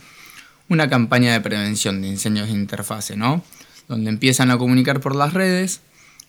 una 0.68 0.88
campaña 0.88 1.32
de 1.32 1.40
prevención 1.40 2.02
de 2.02 2.08
incendios 2.08 2.48
de 2.48 2.54
interfase, 2.54 3.16
¿no? 3.16 3.42
Donde 3.88 4.10
empiezan 4.10 4.50
a 4.50 4.58
comunicar 4.58 5.00
por 5.00 5.16
las 5.16 5.32
redes 5.32 5.80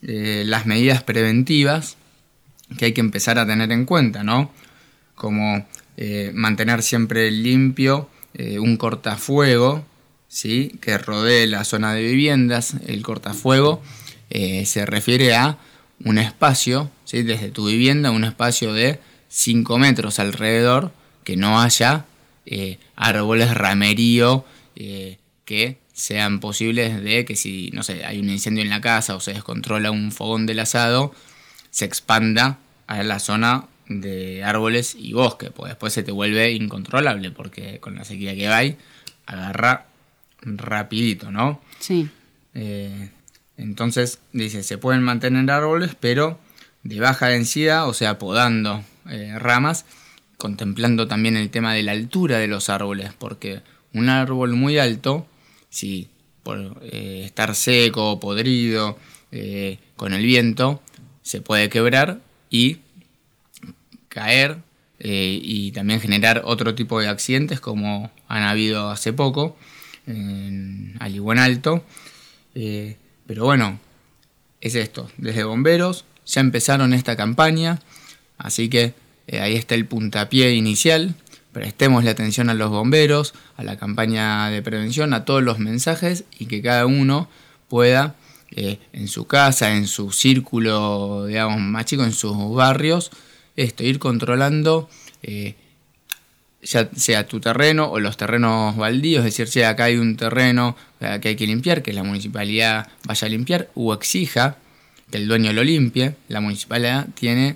eh, 0.01 0.43
las 0.45 0.65
medidas 0.65 1.03
preventivas 1.03 1.97
que 2.77 2.85
hay 2.85 2.93
que 2.93 3.01
empezar 3.01 3.37
a 3.37 3.45
tener 3.45 3.71
en 3.71 3.85
cuenta, 3.85 4.23
¿no? 4.23 4.51
Como 5.15 5.67
eh, 5.97 6.31
mantener 6.33 6.81
siempre 6.83 7.29
limpio 7.31 8.09
eh, 8.33 8.59
un 8.59 8.77
cortafuego, 8.77 9.85
¿sí? 10.29 10.77
Que 10.79 10.97
rodee 10.97 11.47
la 11.47 11.65
zona 11.65 11.93
de 11.93 12.03
viviendas. 12.03 12.75
El 12.87 13.01
cortafuego 13.01 13.81
se 14.29 14.85
refiere 14.85 15.35
a 15.35 15.57
un 16.05 16.19
espacio, 16.19 16.91
¿sí? 17.03 17.23
Desde 17.23 17.49
tu 17.49 17.67
vivienda, 17.67 18.11
un 18.11 18.23
espacio 18.23 18.73
de 18.73 18.99
5 19.27 19.79
metros 19.79 20.19
alrededor, 20.19 20.91
que 21.23 21.35
no 21.35 21.59
haya 21.59 22.05
eh, 22.51 22.79
árboles 22.95 23.53
ramerío 23.53 24.43
eh, 24.75 25.19
que 25.45 25.77
sean 25.93 26.39
posibles 26.39 27.01
de 27.03 27.23
que 27.23 27.35
si, 27.35 27.69
no 27.73 27.83
sé, 27.83 28.03
hay 28.05 28.19
un 28.19 28.29
incendio 28.29 28.63
en 28.63 28.71
la 28.71 28.81
casa 28.81 29.15
o 29.15 29.19
se 29.19 29.33
descontrola 29.33 29.91
un 29.91 30.11
fogón 30.11 30.47
del 30.47 30.59
asado, 30.59 31.13
se 31.69 31.85
expanda 31.85 32.57
a 32.87 33.03
la 33.03 33.19
zona 33.19 33.67
de 33.87 34.43
árboles 34.43 34.95
y 34.97 35.13
bosque, 35.13 35.51
pues 35.51 35.69
después 35.69 35.93
se 35.93 36.01
te 36.01 36.11
vuelve 36.11 36.51
incontrolable 36.51 37.29
porque 37.29 37.79
con 37.79 37.95
la 37.95 38.03
sequía 38.03 38.33
que 38.33 38.47
hay 38.47 38.77
agarra 39.27 39.85
rapidito, 40.41 41.31
¿no? 41.31 41.61
Sí. 41.79 42.09
Eh, 42.55 43.11
entonces 43.57 44.19
dice, 44.33 44.63
se 44.63 44.79
pueden 44.79 45.03
mantener 45.03 45.51
árboles, 45.51 45.95
pero 45.99 46.39
de 46.81 46.99
baja 46.99 47.27
densidad, 47.27 47.87
o 47.87 47.93
sea, 47.93 48.17
podando 48.17 48.83
eh, 49.07 49.35
ramas, 49.37 49.85
contemplando 50.39 51.05
también 51.05 51.35
el 51.35 51.49
tema 51.49 51.73
de 51.73 51.83
la 51.83 51.91
altura 51.91 52.39
de 52.39 52.47
los 52.47 52.69
árboles, 52.69 53.11
porque 53.19 53.61
un 53.93 54.07
árbol 54.07 54.53
muy 54.53 54.79
alto, 54.79 55.27
si 55.69 56.07
por 56.43 56.81
eh, 56.81 57.23
estar 57.25 57.53
seco 57.55 58.21
podrido 58.21 58.97
eh, 59.33 59.79
con 59.97 60.13
el 60.13 60.25
viento, 60.25 60.81
se 61.23 61.41
puede 61.41 61.67
quebrar 61.67 62.21
y 62.49 62.77
caer 64.07 64.59
eh, 64.99 65.39
y 65.41 65.73
también 65.73 65.99
generar 65.99 66.41
otro 66.45 66.73
tipo 66.73 67.01
de 67.01 67.09
accidentes 67.09 67.59
como 67.59 68.09
han 68.29 68.43
habido 68.43 68.89
hace 68.89 69.11
poco 69.11 69.57
en 70.07 70.95
Aligüen 70.99 71.37
Alto. 71.37 71.83
Pero 72.53 73.43
bueno, 73.43 73.77
es 74.61 74.75
esto, 74.75 75.11
desde 75.17 75.43
bomberos 75.43 76.05
ya 76.25 76.39
empezaron 76.39 76.93
esta 76.93 77.17
campaña, 77.17 77.81
así 78.37 78.69
que 78.69 78.93
eh, 79.32 79.41
ahí 79.41 79.55
está 79.55 79.75
el 79.75 79.86
puntapié 79.86 80.55
inicial. 80.55 81.13
Prestemos 81.51 82.03
la 82.03 82.11
atención 82.11 82.49
a 82.49 82.55
los 82.55 82.71
bomberos, 82.71 83.36
a 83.57 83.63
la 83.63 83.77
campaña 83.77 84.49
de 84.49 84.63
prevención, 84.63 85.13
a 85.13 85.23
todos 85.23 85.43
los 85.43 85.59
mensajes 85.59 86.23
y 86.39 86.47
que 86.47 86.63
cada 86.63 86.88
uno 86.88 87.30
pueda 87.67 88.15
eh, 88.49 88.80
en 88.91 89.07
su 89.07 89.27
casa, 89.27 89.75
en 89.75 89.86
su 89.86 90.11
círculo, 90.11 91.27
digamos, 91.27 91.59
más 91.61 91.86
chico, 91.86 92.03
en 92.03 92.11
sus 92.11 92.36
barrios, 92.55 93.11
esto, 93.55 93.84
ir 93.84 93.99
controlando 93.99 94.89
eh, 95.21 95.55
ya 96.63 96.89
sea 96.95 97.27
tu 97.27 97.39
terreno 97.39 97.86
o 97.91 97.99
los 97.99 98.17
terrenos 98.17 98.75
baldíos, 98.77 99.19
es 99.19 99.25
decir, 99.25 99.47
si 99.47 99.61
acá 99.61 99.86
hay 99.86 99.97
un 99.97 100.17
terreno 100.17 100.75
que 100.99 101.30
hay 101.30 101.36
que 101.36 101.47
limpiar, 101.47 101.84
que 101.84 101.93
la 101.93 102.03
municipalidad 102.03 102.88
vaya 103.05 103.27
a 103.27 103.30
limpiar 103.30 103.69
o 103.75 103.93
exija 103.93 104.57
que 105.09 105.17
el 105.17 105.27
dueño 105.27 105.53
lo 105.53 105.63
limpie, 105.63 106.15
la 106.27 106.41
municipalidad 106.41 107.07
tiene 107.13 107.55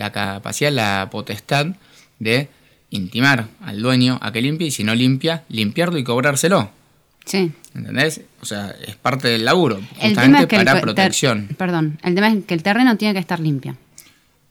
la 0.00 0.10
capacidad, 0.12 0.72
la 0.72 1.08
potestad 1.10 1.66
de 2.18 2.48
intimar 2.90 3.48
al 3.60 3.80
dueño 3.82 4.18
a 4.22 4.32
que 4.32 4.40
limpie 4.42 4.68
y 4.68 4.70
si 4.70 4.82
no 4.82 4.94
limpia, 4.94 5.44
limpiarlo 5.48 5.98
y 5.98 6.04
cobrárselo. 6.04 6.70
Sí. 7.24 7.52
¿Entendés? 7.74 8.22
O 8.40 8.46
sea, 8.46 8.74
es 8.86 8.96
parte 8.96 9.28
del 9.28 9.44
laburo, 9.44 9.78
justamente 10.00 10.40
es 10.40 10.46
que 10.46 10.56
el 10.56 10.64
para 10.64 10.72
ter- 10.74 10.82
protección. 10.82 11.48
Perdón, 11.56 11.98
el 12.02 12.14
tema 12.14 12.28
es 12.32 12.44
que 12.44 12.54
el 12.54 12.62
terreno 12.62 12.96
tiene 12.96 13.14
que 13.14 13.20
estar 13.20 13.38
limpio. 13.38 13.76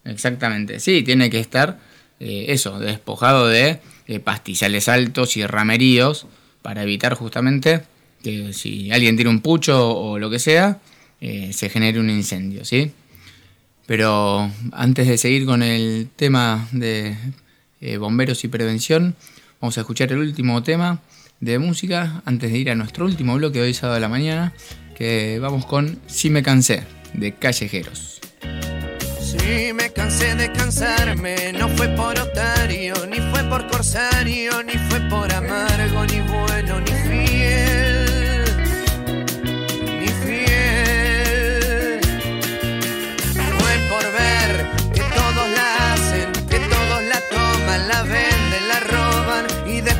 Exactamente, 0.05 0.79
sí, 0.79 1.03
tiene 1.03 1.29
que 1.29 1.39
estar 1.39 1.79
eh, 2.19 2.45
eso, 2.49 2.79
despojado 2.79 3.47
de 3.47 3.79
eh, 4.07 4.19
pastizales 4.19 4.87
altos 4.87 5.35
y 5.35 5.45
rameríos 5.45 6.27
para 6.61 6.83
evitar 6.83 7.13
justamente 7.15 7.81
que 8.23 8.53
si 8.53 8.91
alguien 8.91 9.17
tira 9.17 9.29
un 9.29 9.41
pucho 9.41 9.95
o 9.97 10.17
lo 10.19 10.29
que 10.29 10.39
sea, 10.39 10.79
eh, 11.21 11.51
se 11.53 11.69
genere 11.69 11.99
un 11.99 12.09
incendio, 12.09 12.63
¿sí? 12.65 12.91
Pero 13.89 14.51
antes 14.71 15.07
de 15.07 15.17
seguir 15.17 15.47
con 15.47 15.63
el 15.63 16.09
tema 16.15 16.67
de 16.71 17.17
eh, 17.81 17.97
bomberos 17.97 18.43
y 18.43 18.47
prevención, 18.47 19.15
vamos 19.59 19.79
a 19.79 19.81
escuchar 19.81 20.11
el 20.11 20.19
último 20.19 20.61
tema 20.61 20.99
de 21.39 21.57
música 21.57 22.21
antes 22.23 22.51
de 22.51 22.59
ir 22.59 22.69
a 22.69 22.75
nuestro 22.75 23.05
último 23.05 23.33
bloque 23.33 23.57
de 23.57 23.65
hoy 23.65 23.73
sábado 23.73 23.95
de 23.95 24.01
la 24.01 24.07
mañana, 24.07 24.53
que 24.95 25.39
vamos 25.41 25.65
con 25.65 25.97
Si 26.05 26.29
me 26.29 26.43
cansé, 26.43 26.83
de 27.15 27.33
Callejeros. 27.33 28.21
Sí, 29.19 29.73
me 29.73 29.91
cansé 29.91 30.35
de 30.35 30.51
cansarme, 30.51 31.51
no 31.53 31.67
fue 31.69 31.87
por 31.87 32.15
otario, 32.19 32.93
ni 33.07 33.17
fue 33.31 33.43
por 33.45 33.67
corsario, 33.71 34.61
ni 34.61 34.73
fue 34.87 34.99
por 35.09 35.33
amargo, 35.33 36.05
ni 36.05 36.19
bueno, 36.19 36.48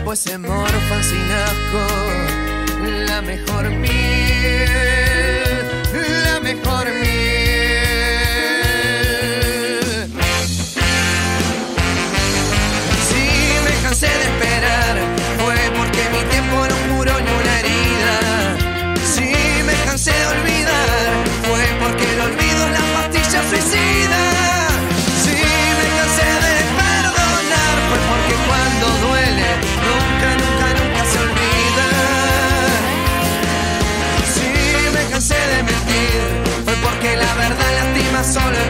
y 0.10 0.12
después 0.12 0.20
se 0.22 0.38
morfan 0.40 1.04
sin 1.04 1.32
asco. 1.32 1.86
La 3.06 3.22
mejor 3.22 3.70
miel, 3.70 4.70
la 6.24 6.40
mejor 6.40 6.86
miel. 7.00 7.39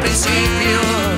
always 0.10 0.26
you. 0.26 1.09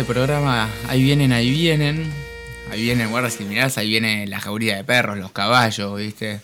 Este 0.00 0.12
programa. 0.14 0.66
Ahí 0.88 1.02
vienen, 1.02 1.30
ahí 1.32 1.50
vienen. 1.50 2.10
Ahí 2.70 2.82
vienen, 2.82 3.10
guarda 3.10 3.28
si 3.28 3.44
mirás, 3.44 3.76
ahí 3.76 3.88
viene 3.90 4.26
la 4.26 4.40
jauría 4.40 4.76
de 4.76 4.84
perros, 4.84 5.18
los 5.18 5.30
caballos, 5.32 5.98
¿viste? 5.98 6.40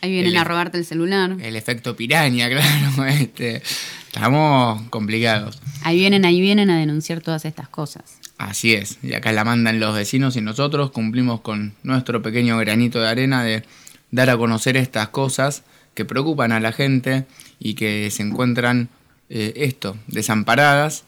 Ahí 0.00 0.10
vienen 0.10 0.32
El- 0.32 0.38
a 0.38 0.44
robarte 0.44 0.78
el 0.78 0.84
celular. 0.84 1.36
El 1.40 1.54
efecto 1.54 1.94
piraña, 1.94 2.48
claro. 2.50 3.04
Este, 3.06 3.62
estamos 4.06 4.82
complicados. 4.90 5.60
Ahí 5.82 5.98
vienen, 5.98 6.24
ahí 6.24 6.40
vienen 6.40 6.68
a 6.70 6.78
denunciar 6.78 7.20
todas 7.20 7.44
estas 7.44 7.68
cosas. 7.68 8.18
Así 8.38 8.74
es. 8.74 8.98
Y 9.04 9.12
acá 9.14 9.30
la 9.32 9.44
mandan 9.44 9.78
los 9.78 9.94
vecinos 9.94 10.34
y 10.36 10.40
nosotros 10.40 10.90
cumplimos 10.90 11.42
con 11.42 11.74
nuestro 11.84 12.22
pequeño 12.22 12.56
granito 12.58 13.00
de 13.00 13.08
arena 13.08 13.44
de 13.44 13.62
dar 14.10 14.30
a 14.30 14.36
conocer 14.36 14.76
estas 14.76 15.08
cosas 15.10 15.62
que 15.94 16.04
preocupan 16.04 16.50
a 16.50 16.58
la 16.58 16.72
gente 16.72 17.24
y 17.60 17.74
que 17.74 18.10
se 18.10 18.22
encuentran 18.24 18.88
eh, 19.28 19.52
esto, 19.56 19.96
desamparadas 20.08 21.04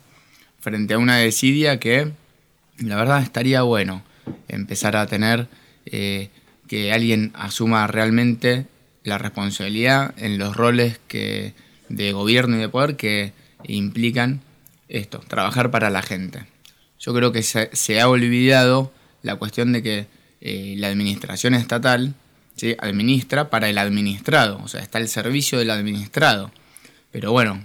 frente 0.68 0.94
a 0.94 0.98
una 0.98 1.16
desidia 1.16 1.80
que 1.80 2.12
la 2.78 2.96
verdad 2.96 3.22
estaría 3.22 3.62
bueno 3.62 4.02
empezar 4.48 4.96
a 4.96 5.06
tener 5.06 5.48
eh, 5.86 6.28
que 6.66 6.92
alguien 6.92 7.32
asuma 7.34 7.86
realmente 7.86 8.66
la 9.02 9.16
responsabilidad 9.16 10.14
en 10.18 10.36
los 10.36 10.54
roles 10.54 11.00
que 11.08 11.54
de 11.88 12.12
gobierno 12.12 12.56
y 12.56 12.60
de 12.60 12.68
poder 12.68 12.96
que 12.96 13.32
implican 13.64 14.42
esto, 14.90 15.20
trabajar 15.26 15.70
para 15.70 15.88
la 15.88 16.02
gente. 16.02 16.44
Yo 17.00 17.14
creo 17.14 17.32
que 17.32 17.42
se, 17.42 18.00
ha 18.00 18.08
olvidado 18.08 18.92
la 19.22 19.36
cuestión 19.36 19.72
de 19.72 19.82
que 19.82 20.06
eh, 20.42 20.74
la 20.76 20.88
administración 20.88 21.54
estatal 21.54 22.14
¿sí? 22.56 22.76
administra 22.78 23.48
para 23.48 23.70
el 23.70 23.78
administrado, 23.78 24.60
o 24.62 24.68
sea, 24.68 24.82
está 24.82 24.98
el 24.98 25.08
servicio 25.08 25.58
del 25.58 25.70
administrado. 25.70 26.50
Pero 27.10 27.32
bueno, 27.32 27.64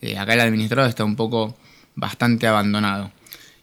eh, 0.00 0.16
acá 0.16 0.32
el 0.32 0.40
administrado 0.40 0.88
está 0.88 1.04
un 1.04 1.16
poco 1.16 1.56
bastante 1.98 2.46
abandonado. 2.46 3.10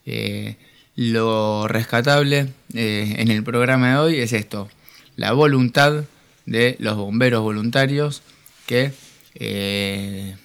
Eh, 0.05 0.57
lo 0.95 1.67
rescatable 1.67 2.49
eh, 2.73 3.15
en 3.17 3.31
el 3.31 3.43
programa 3.43 3.89
de 3.91 3.97
hoy 3.97 4.19
es 4.19 4.33
esto, 4.33 4.69
la 5.15 5.31
voluntad 5.31 6.03
de 6.45 6.75
los 6.79 6.95
bomberos 6.97 7.41
voluntarios 7.41 8.21
que 8.65 8.91
eh, 9.35 10.35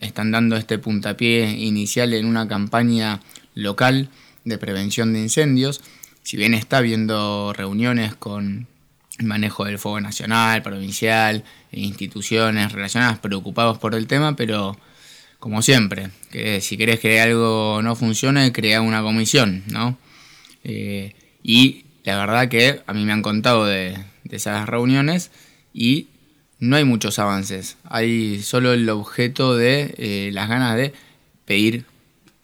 están 0.00 0.30
dando 0.30 0.56
este 0.56 0.78
puntapié 0.78 1.50
inicial 1.50 2.12
en 2.14 2.26
una 2.26 2.46
campaña 2.48 3.20
local 3.54 4.10
de 4.44 4.58
prevención 4.58 5.12
de 5.12 5.20
incendios. 5.20 5.80
Si 6.22 6.36
bien 6.36 6.54
está 6.54 6.78
habiendo 6.78 7.52
reuniones 7.52 8.14
con 8.14 8.66
el 9.18 9.26
manejo 9.26 9.64
del 9.64 9.78
fuego 9.78 10.00
nacional, 10.00 10.62
provincial, 10.62 11.44
e 11.70 11.80
instituciones 11.80 12.72
relacionadas 12.72 13.18
preocupados 13.18 13.78
por 13.78 13.94
el 13.94 14.06
tema, 14.06 14.36
pero 14.36 14.76
como 15.42 15.60
siempre, 15.60 16.10
que 16.30 16.60
si 16.60 16.76
querés 16.76 17.00
que 17.00 17.20
algo 17.20 17.80
no 17.82 17.96
funcione, 17.96 18.52
crea 18.52 18.80
una 18.80 19.02
comisión, 19.02 19.64
¿no? 19.66 19.98
Eh, 20.62 21.16
y 21.42 21.84
la 22.04 22.16
verdad 22.16 22.48
que 22.48 22.80
a 22.86 22.92
mí 22.92 23.04
me 23.04 23.12
han 23.12 23.22
contado 23.22 23.66
de, 23.66 23.98
de 24.22 24.36
esas 24.36 24.68
reuniones 24.68 25.32
y 25.74 26.06
no 26.60 26.76
hay 26.76 26.84
muchos 26.84 27.18
avances. 27.18 27.76
Hay 27.82 28.40
solo 28.44 28.72
el 28.72 28.88
objeto 28.88 29.56
de 29.56 29.96
eh, 29.98 30.30
las 30.32 30.48
ganas 30.48 30.76
de 30.76 30.92
pedir 31.44 31.86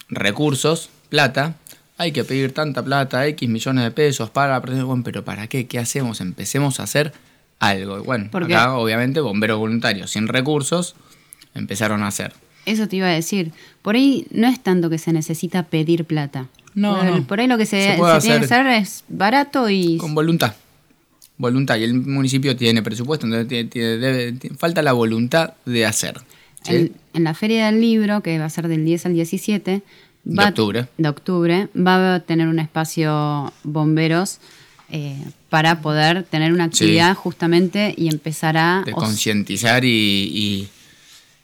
recursos, 0.09 0.90
plata. 1.09 1.55
Hay 1.99 2.11
que 2.11 2.24
pedir 2.24 2.53
tanta 2.53 2.84
plata, 2.84 3.28
X 3.28 3.49
millones 3.49 3.84
de 3.84 3.92
pesos 3.92 4.28
para... 4.30 4.59
Bueno, 4.59 5.03
pero 5.05 5.24
¿para 5.24 5.46
qué? 5.46 5.68
¿Qué 5.68 5.78
hacemos? 5.78 6.20
Empecemos 6.20 6.80
a 6.80 6.82
hacer 6.82 7.12
algo. 7.61 8.01
Y 8.01 8.03
Bueno, 8.03 8.28
acá 8.32 8.76
obviamente 8.76 9.20
bomberos 9.20 9.61
voluntarios 9.61 10.11
sin 10.11 10.26
recursos 10.26 10.96
empezaron 11.55 12.03
a 12.03 12.09
hacer. 12.09 12.32
Eso 12.70 12.88
te 12.88 12.96
iba 12.96 13.06
a 13.06 13.10
decir. 13.10 13.52
Por 13.82 13.94
ahí 13.96 14.26
no 14.30 14.46
es 14.48 14.60
tanto 14.60 14.90
que 14.90 14.98
se 14.98 15.12
necesita 15.12 15.62
pedir 15.64 16.04
plata. 16.04 16.46
No, 16.74 16.96
por, 16.96 17.04
no. 17.04 17.26
por 17.26 17.40
ahí 17.40 17.46
lo 17.46 17.58
que 17.58 17.66
se, 17.66 17.80
Se 17.82 17.88
se 17.88 17.94
tiene 17.96 18.38
que 18.38 18.44
hacer 18.44 18.60
hacer 18.66 18.66
es 18.82 19.04
barato 19.08 19.68
y 19.70 19.96
Con 19.98 20.14
voluntad. 20.14 20.54
Voluntad. 21.36 21.76
Y 21.76 21.84
el 21.84 21.94
municipio 21.94 22.56
tiene 22.56 22.82
presupuesto, 22.82 23.26
entonces 23.26 23.48
tiene- 23.48 23.68
tiene- 23.68 23.96
debe- 23.98 24.32
tiene- 24.32 24.56
falta 24.56 24.82
la 24.82 24.92
voluntad 24.92 25.54
de 25.64 25.86
hacer. 25.86 26.20
¿sí? 26.64 26.74
el- 26.74 26.92
en 27.14 27.24
la 27.24 27.34
Feria 27.34 27.66
del 27.66 27.80
Libro, 27.80 28.20
que 28.20 28.38
va 28.38 28.44
a 28.46 28.50
ser 28.50 28.66
del 28.68 28.84
10 28.84 29.06
al 29.06 29.14
17, 29.14 29.82
De 30.24 30.44
octubre. 30.44 30.86
de 30.98 31.08
octubre, 31.08 31.68
va 31.76 32.16
a 32.16 32.20
tener 32.20 32.48
un 32.48 32.58
espacio 32.58 33.52
bomberos 33.64 34.38
eh, 34.90 35.16
para 35.50 35.80
poder 35.82 36.24
tener 36.24 36.52
una 36.52 36.64
actividad 36.64 37.14
justamente 37.14 37.94
y 37.96 38.08
empezar 38.08 38.56
a... 38.56 38.82
de 38.86 38.92
concientizar 38.92 39.84
y, 39.84 39.88
y- 39.88 40.68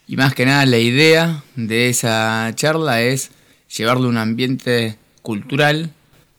y 0.07 0.17
más 0.17 0.35
que 0.35 0.47
nada 0.47 0.67
la 0.67 0.79
idea 0.79 1.43
de 1.57 1.89
esa 1.89 2.51
charla 2.55 3.03
es 3.03 3.31
llevarle 3.75 4.07
un 4.07 4.19
ambiente 4.19 4.99
cultural 5.23 5.91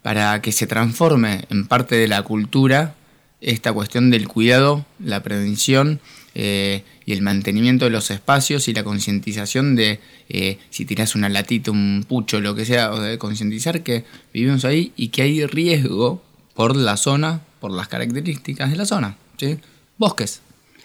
para 0.02 0.42
que 0.42 0.52
se 0.52 0.68
transforme 0.68 1.46
en 1.50 1.66
parte 1.66 1.96
de 1.96 2.08
la 2.08 2.22
cultura 2.22 2.96
esta 3.42 3.74
cuestión 3.74 4.12
del 4.12 4.28
cuidado, 4.28 4.86
la 5.00 5.22
prevención 5.22 6.00
eh, 6.34 6.84
y 7.06 7.14
el 7.14 7.22
mantenimiento 7.22 7.86
de 7.86 7.92
los 7.92 8.12
espacios 8.12 8.68
y 8.68 8.74
la 8.74 8.84
concientización 8.84 9.76
de 9.76 10.00
eh, 10.30 10.58
si 10.70 10.86
tirás 10.86 11.16
una 11.16 11.30
latita, 11.30 11.72
un 11.72 12.06
pucho, 12.08 12.42
lo 12.42 12.56
que 12.56 12.66
sea, 12.66 12.92
o 12.92 13.00
de 13.00 13.18
concientizar 13.18 13.84
que 13.84 14.04
vivimos 14.34 14.66
ahí 14.66 14.94
y 14.96 15.10
que 15.10 15.22
hay 15.22 15.46
riesgo 15.46 16.24
por 16.56 16.76
la 16.76 16.98
zona, 16.98 17.42
por 17.60 17.72
las 17.72 17.88
características 17.88 18.72
de 18.72 18.78
la 18.78 18.86
zona. 18.86 19.18
¿sí? 19.38 19.60
Bosques, 19.98 20.42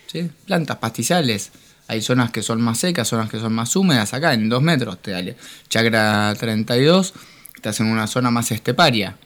¿sí? 0.07 0.29
plantas, 0.47 0.77
pastizales. 0.77 1.51
Hay 1.91 2.03
zonas 2.03 2.31
que 2.31 2.41
son 2.41 2.61
más 2.61 2.79
secas, 2.79 3.09
zonas 3.09 3.29
que 3.29 3.41
son 3.41 3.53
más 3.53 3.75
húmedas. 3.75 4.15
Acá 4.15 4.33
en 4.33 4.49
dos 4.49 4.63
metros 4.63 5.03
te 5.03 5.11
da 5.11 5.25
Chacra 5.69 6.33
32, 6.39 7.15
estás 7.57 7.81
en 7.81 7.87
una 7.87 8.07
zona 8.07 8.31
más 8.31 8.53
esteparia, 8.53 9.17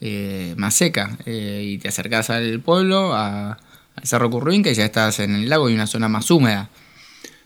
eh, 0.00 0.54
más 0.56 0.72
seca. 0.72 1.18
eh, 1.26 1.62
y 1.66 1.76
te 1.76 1.88
acercás 1.88 2.30
al 2.30 2.60
pueblo, 2.60 3.12
a, 3.12 3.50
al 3.50 4.06
Cerro 4.06 4.30
Curruinca, 4.30 4.70
y 4.70 4.74
ya 4.74 4.86
estás 4.86 5.20
en 5.20 5.34
el 5.34 5.50
lago 5.50 5.68
y 5.68 5.74
una 5.74 5.86
zona 5.86 6.08
más 6.08 6.30
húmeda. 6.30 6.70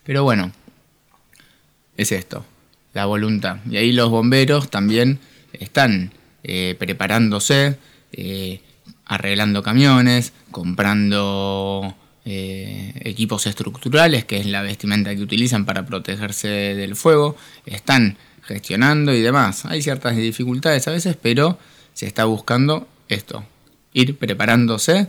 Pero 0.04 0.22
bueno, 0.22 0.52
es 1.96 2.12
esto, 2.12 2.46
la 2.94 3.06
voluntad. 3.06 3.56
Y 3.68 3.78
ahí 3.78 3.90
los 3.90 4.10
bomberos 4.10 4.70
también 4.70 5.18
están 5.54 6.12
eh, 6.44 6.76
preparándose, 6.78 7.76
arreglando 9.06 9.60
camiones, 9.64 10.32
comprando 10.52 11.96
eh, 12.30 12.92
equipos 13.04 13.46
estructurales, 13.46 14.26
que 14.26 14.36
es 14.36 14.44
la 14.44 14.60
vestimenta 14.60 15.16
que 15.16 15.22
utilizan 15.22 15.64
para 15.64 15.86
protegerse 15.86 16.46
del 16.48 16.94
fuego, 16.94 17.36
están 17.64 18.18
gestionando 18.42 19.14
y 19.14 19.22
demás. 19.22 19.64
Hay 19.64 19.80
ciertas 19.80 20.14
dificultades 20.14 20.86
a 20.88 20.90
veces, 20.90 21.16
pero 21.16 21.58
se 21.94 22.04
está 22.04 22.26
buscando 22.26 22.86
esto, 23.08 23.46
ir 23.94 24.18
preparándose, 24.18 25.06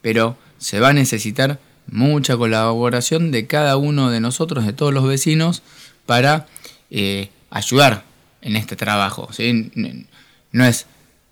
pero 0.00 0.38
se 0.56 0.80
va 0.80 0.88
a 0.88 0.92
necesitar 0.94 1.60
mucha 1.88 2.38
colaboración 2.38 3.32
de 3.32 3.46
cada 3.46 3.76
uno 3.76 4.10
de 4.10 4.20
nosotros, 4.20 4.64
de 4.64 4.72
todos 4.72 4.94
los 4.94 5.06
vecinos, 5.06 5.62
para 6.06 6.46
eh, 6.90 7.28
ayudar 7.50 8.04
en 8.40 8.56
este 8.56 8.76
trabajo. 8.76 9.28
No 10.52 10.64
es 10.64 10.86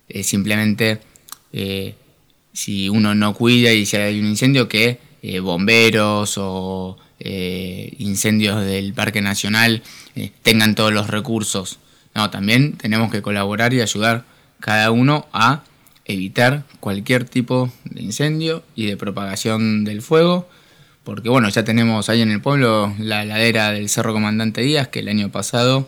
eh, 0.07 0.21
simplemente 0.21 1.01
si 2.53 2.89
uno 2.89 3.15
no 3.15 3.33
cuida 3.33 3.73
y 3.73 3.87
si 3.87 3.97
hay 3.97 4.19
un 4.19 4.27
incendio 4.27 4.67
que 4.67 5.09
eh, 5.23 5.39
bomberos 5.39 6.35
o 6.39 6.97
eh, 7.19 7.93
incendios 7.99 8.65
del 8.65 8.93
Parque 8.95 9.21
Nacional 9.21 9.83
eh, 10.15 10.31
tengan 10.41 10.73
todos 10.73 10.91
los 10.91 11.07
recursos. 11.11 11.77
No, 12.15 12.31
también 12.31 12.73
tenemos 12.73 13.11
que 13.11 13.21
colaborar 13.21 13.71
y 13.75 13.81
ayudar 13.81 14.25
cada 14.59 14.89
uno 14.89 15.27
a 15.31 15.61
evitar 16.05 16.63
cualquier 16.79 17.25
tipo 17.25 17.71
de 17.85 18.01
incendio 18.01 18.63
y 18.75 18.87
de 18.87 18.97
propagación 18.97 19.83
del 19.85 20.01
fuego. 20.01 20.49
Porque 21.03 21.29
bueno, 21.29 21.49
ya 21.49 21.63
tenemos 21.63 22.09
ahí 22.09 22.21
en 22.21 22.31
el 22.31 22.41
pueblo 22.41 22.93
la 22.97 23.23
ladera 23.23 23.71
del 23.71 23.89
Cerro 23.89 24.13
Comandante 24.13 24.61
Díaz, 24.61 24.87
que 24.87 24.99
el 24.99 25.07
año 25.07 25.31
pasado, 25.31 25.87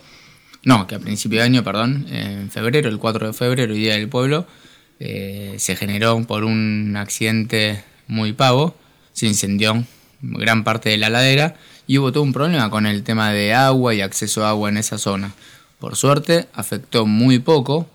no, 0.64 0.86
que 0.86 0.96
a 0.96 1.00
principio 1.00 1.40
de 1.40 1.46
año, 1.46 1.64
perdón, 1.64 2.06
en 2.12 2.52
febrero, 2.52 2.90
el 2.90 3.00
4 3.00 3.28
de 3.28 3.34
febrero, 3.34 3.74
Día 3.74 3.94
del 3.94 4.10
Pueblo, 4.10 4.48
se 5.00 5.76
generó 5.76 6.20
por 6.26 6.46
un 6.46 6.96
accidente 6.98 7.84
muy 8.08 8.34
pavo, 8.34 8.76
se 9.14 9.28
incendió 9.28 9.86
gran 10.22 10.64
parte 10.64 10.90
de 10.90 10.98
la 10.98 11.10
ladera 11.10 11.56
y 11.88 11.98
hubo 11.98 12.12
todo 12.12 12.24
un 12.24 12.34
problema 12.34 12.70
con 12.70 12.86
el 12.86 13.04
tema 13.04 13.32
de 13.32 13.54
agua 13.54 13.94
y 13.94 14.02
acceso 14.02 14.46
a 14.46 14.50
agua 14.50 14.70
en 14.70 14.78
esa 14.78 14.98
zona. 14.98 15.34
Por 15.80 15.96
suerte 15.96 16.48
afectó 16.54 17.06
muy 17.06 17.40
poco, 17.40 17.90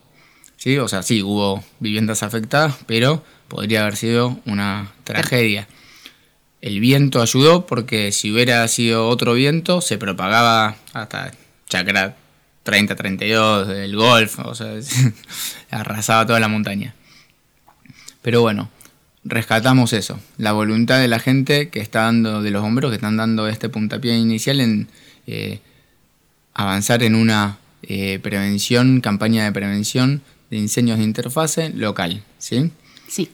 ¿sí? 0.57 0.77
o 0.79 0.89
sea, 0.89 1.03
sí, 1.03 1.23
hubo 1.23 1.65
viviendas 1.81 2.23
afectadas, 2.23 2.77
pero 2.87 3.25
podría 3.49 3.83
haber 3.83 3.97
sido 3.97 4.39
una 4.45 4.93
tragedia. 5.05 5.69
El 6.61 6.81
viento 6.81 7.23
ayudó 7.23 7.67
porque 7.67 8.13
si 8.13 8.33
hubiera 8.33 8.67
sido 8.69 9.09
otro 9.09 9.33
viento 9.35 9.81
se 9.81 9.97
propagaba 9.97 10.77
hasta 10.93 11.33
Chacra 11.69 12.17
30-32 12.65 13.67
del 13.67 13.97
golf, 13.97 14.39
o 14.41 14.55
sea, 14.55 14.75
arrasaba 15.71 16.27
toda 16.27 16.41
la 16.41 16.49
montaña. 16.49 16.95
Pero 18.21 18.43
bueno, 18.43 18.69
rescatamos 19.29 19.93
eso, 19.93 20.19
la 20.39 20.53
voluntad 20.53 20.99
de 20.99 21.09
la 21.09 21.19
gente 21.19 21.69
que 21.69 21.81
está 21.81 22.03
dando, 22.03 22.43
de 22.43 22.51
los 22.51 22.63
bomberos 22.63 22.91
que 22.91 22.97
están 22.97 23.17
dando 23.17 23.47
este 23.49 23.69
puntapié 23.69 24.17
inicial 24.17 24.61
en 24.61 24.89
eh, 25.27 25.61
avanzar 26.55 27.03
en 27.03 27.15
una 27.15 27.59
eh, 27.83 28.19
prevención, 28.23 29.01
campaña 29.01 29.45
de 29.45 29.53
prevención 29.53 30.23
de 30.51 30.57
incendios 30.57 30.99
de 30.99 31.05
interfase 31.05 31.71
local, 31.71 32.23
¿sí? 32.39 32.71
Sí. 33.07 33.31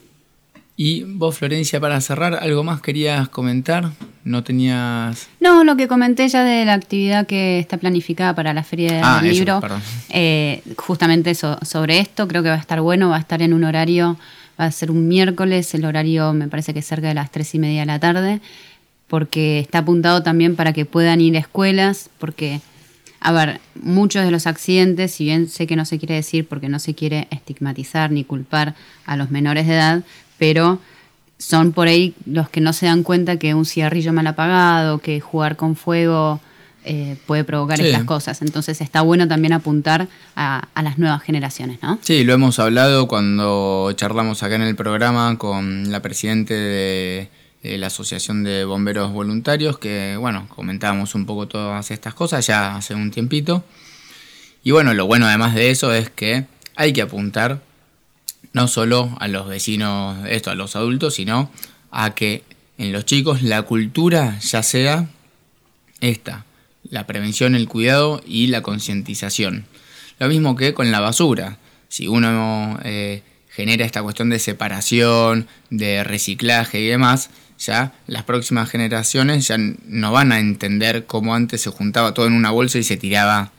Y 0.77 1.05
vos, 1.05 1.39
Florencia, 1.39 1.79
para 1.81 2.01
cerrar, 2.01 2.35
¿algo 2.35 2.65
más 2.65 2.81
querías 2.81 3.29
comentar? 3.29 3.93
¿No 4.25 4.43
tenías...? 4.43 5.29
No, 5.39 5.63
lo 5.63 5.77
que 5.77 5.87
comenté 5.87 6.27
ya 6.29 6.43
de 6.43 6.65
la 6.65 6.75
actividad 6.75 7.29
que 7.29 7.61
está 7.61 7.77
planificada 7.77 8.35
para 8.35 8.53
la 8.53 8.65
Feria 8.65 8.95
del 8.95 9.03
Ah, 9.05 9.21
eso, 9.23 9.33
Libro, 9.33 9.61
perdón. 9.61 9.81
eh, 10.09 10.63
justamente 10.77 11.31
eso, 11.31 11.59
sobre 11.63 12.01
esto, 12.01 12.27
creo 12.27 12.43
que 12.43 12.49
va 12.49 12.57
a 12.57 12.59
estar 12.59 12.81
bueno, 12.81 13.11
va 13.11 13.17
a 13.17 13.21
estar 13.21 13.41
en 13.41 13.53
un 13.53 13.63
horario, 13.63 14.19
va 14.59 14.67
a 14.67 14.71
ser 14.71 14.91
un 14.91 15.09
miércoles, 15.09 15.75
el 15.75 15.85
horario 15.85 16.33
me 16.33 16.49
parece 16.49 16.73
que 16.73 16.81
es 16.81 16.87
cerca 16.87 17.09
de 17.09 17.15
las 17.15 17.31
tres 17.31 17.55
y 17.55 17.59
media 17.59 17.81
de 17.81 17.87
la 17.87 17.99
tarde, 17.99 18.41
porque 19.09 19.59
está 19.59 19.79
apuntado 19.79 20.23
también 20.23 20.57
para 20.57 20.73
que 20.73 20.85
puedan 20.85 21.21
ir 21.21 21.37
a 21.37 21.41
escuelas, 21.41 22.11
porque, 22.19 22.61
a 23.21 23.33
ver, 23.33 23.61
muchos 23.75 24.25
de 24.25 24.31
los 24.31 24.47
accidentes, 24.47 25.13
si 25.13 25.25
bien 25.25 25.49
sé 25.49 25.67
que 25.67 25.77
no 25.77 25.85
se 25.85 25.99
quiere 25.99 26.15
decir 26.15 26.47
porque 26.47 26.69
no 26.69 26.79
se 26.79 26.95
quiere 26.95 27.29
estigmatizar 27.31 28.11
ni 28.11 28.25
culpar 28.25 28.75
a 29.07 29.17
los 29.17 29.31
menores 29.31 29.67
de 29.67 29.75
edad, 29.75 30.03
pero 30.39 30.81
son 31.39 31.73
por 31.73 31.89
ahí 31.89 32.15
los 32.27 32.49
que 32.49 32.61
no 32.61 32.73
se 32.73 32.87
dan 32.87 33.03
cuenta 33.03 33.39
que 33.39 33.55
un 33.55 33.67
cigarrillo 33.67 34.13
mal 34.13 34.27
apagado, 34.27 34.99
que 34.99 35.21
jugar 35.21 35.57
con 35.57 35.77
fuego 35.77 36.41
eh, 36.85 37.17
puede 37.27 37.45
provocar 37.45 37.79
Sí. 37.79 37.87
estas 37.87 38.05
cosas. 38.05 38.43
Entonces 38.43 38.81
está 38.81 39.01
bueno 39.03 39.27
también 39.29 39.53
apuntar 39.53 40.09
a, 40.37 40.69
a 40.75 40.83
las 40.83 40.99
nuevas 40.99 41.23
generaciones, 41.23 41.79
¿no? 41.83 41.99
Sí, 42.03 42.25
lo 42.25 42.33
hemos 42.35 42.59
hablado 42.59 43.09
cuando 43.09 43.91
charlamos 43.97 44.43
acá 44.43 44.57
en 44.57 44.63
el 44.63 44.77
programa 44.77 45.37
con 45.39 45.91
la 45.91 46.01
presidente 46.03 46.55
de, 46.55 47.29
de 47.63 47.79
la 47.79 47.87
Asociación 47.87 48.45
de 48.45 48.65
Bomberos 48.65 49.13
Voluntarios, 49.13 49.79
que 49.79 50.17
bueno, 50.19 50.47
comentábamos 50.55 51.15
un 51.15 51.25
poco 51.27 51.49
todas 51.49 51.91
estas 51.91 52.13
cosas 52.15 52.47
ya 52.47 52.77
hace 52.77 52.95
un 52.95 53.11
tiempito. 53.11 53.65
Y 54.63 54.71
bueno, 54.71 54.95
lo 54.95 55.07
bueno 55.07 55.27
además 55.27 55.55
de 55.55 55.71
eso 55.71 55.93
es 55.93 56.11
que 56.11 56.45
hay 56.77 56.93
que 56.93 57.03
apuntar 57.03 57.61
no 58.53 58.69
solo 58.69 59.17
a 59.21 59.29
los 59.29 59.49
vecinos, 59.49 60.17
esto, 60.29 60.51
a 60.51 60.55
los 60.55 60.77
adultos, 60.77 61.15
sino 61.15 61.51
a 61.91 62.15
que 62.15 62.45
en 62.79 62.93
los 62.93 63.05
chicos 63.05 63.43
la 63.43 63.63
cultura 63.63 64.39
ya 64.41 64.63
sea 64.63 65.07
esta, 66.01 66.45
la 66.95 67.07
prevención, 67.09 67.57
el 67.57 67.69
cuidado 67.69 68.23
y 68.25 68.47
la 68.47 68.63
concientización. 68.63 69.67
Lo 70.21 70.29
mismo 70.29 70.55
que 70.55 70.75
con 70.75 70.93
la 70.93 71.01
basura. 71.01 71.59
Si 71.89 72.07
uno 72.07 72.79
eh, 72.85 73.23
genera 73.51 73.85
esta 73.85 74.01
cuestión 74.03 74.31
de 74.31 74.39
separación, 74.39 75.49
de 75.71 76.05
reciclaje 76.05 76.81
y 76.81 76.87
demás, 76.87 77.31
ya 77.59 77.93
las 78.07 78.23
próximas 78.23 78.71
generaciones 78.71 79.49
ya 79.49 79.57
no 79.59 80.13
van 80.13 80.31
a 80.31 80.39
entender 80.39 81.05
cómo 81.07 81.35
antes 81.35 81.63
se 81.63 81.71
juntaba 81.71 82.15
todo 82.15 82.27
en 82.27 82.33
una 82.33 82.51
bolsa 82.53 82.79
y 82.79 82.85
se 82.85 82.97
tiraba 82.97 83.51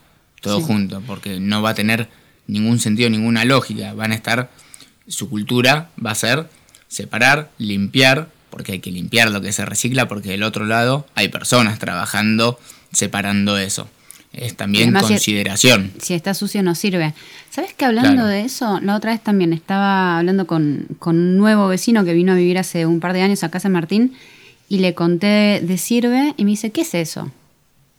todo 0.42 0.60
Sí. 0.60 0.66
junto, 0.68 1.02
porque 1.02 1.40
no 1.42 1.62
va 1.62 1.72
a 1.72 1.76
tener 1.76 2.08
ningún 2.48 2.80
sentido, 2.80 3.10
ninguna 3.10 3.44
lógica. 3.44 3.94
Van 3.94 4.14
a 4.14 4.16
estar, 4.16 4.50
su 5.08 5.30
cultura 5.30 5.90
va 6.04 6.12
a 6.12 6.16
ser 6.16 6.48
separar, 6.88 7.52
limpiar, 7.58 8.30
porque 8.50 8.72
hay 8.74 8.80
que 8.80 8.92
limpiar 8.92 9.30
lo 9.32 9.42
que 9.42 9.52
se 9.52 9.66
recicla, 9.66 10.08
porque 10.08 10.30
del 10.30 10.44
otro 10.44 10.66
lado 10.66 11.06
hay 11.16 11.28
personas 11.28 11.80
trabajando 11.80 12.58
separando 12.96 13.58
eso. 13.58 13.88
Es 14.34 14.56
también 14.58 14.86
Además, 14.90 15.04
consideración. 15.04 15.94
Si 16.02 16.14
está 16.14 16.34
sucio 16.34 16.62
no 16.62 16.76
sirve. 16.76 17.14
¿Sabes 17.50 17.74
que 17.74 17.86
hablando 17.86 18.12
Claro. 18.12 18.28
de 18.28 18.42
eso, 18.42 18.80
la 18.82 18.96
otra 18.96 19.12
vez 19.12 19.22
también 19.24 19.54
estaba 19.54 20.18
hablando 20.18 20.46
con, 20.46 20.88
con 21.00 21.16
un 21.16 21.38
nuevo 21.38 21.68
vecino 21.70 22.04
que 22.04 22.14
vino 22.14 22.34
a 22.34 22.36
vivir 22.36 22.58
hace 22.58 22.86
un 22.86 23.00
par 23.00 23.14
de 23.14 23.22
años 23.22 23.44
acá 23.44 23.60
a 23.60 23.62
San 23.62 23.72
Martín 23.72 24.14
y 24.68 24.80
le 24.80 24.94
conté 24.94 25.62
de 25.64 25.78
sirve 25.78 26.34
y 26.36 26.44
me 26.44 26.52
dice, 26.52 26.72
¿qué 26.72 26.82
es 26.82 26.94
eso? 26.96 27.32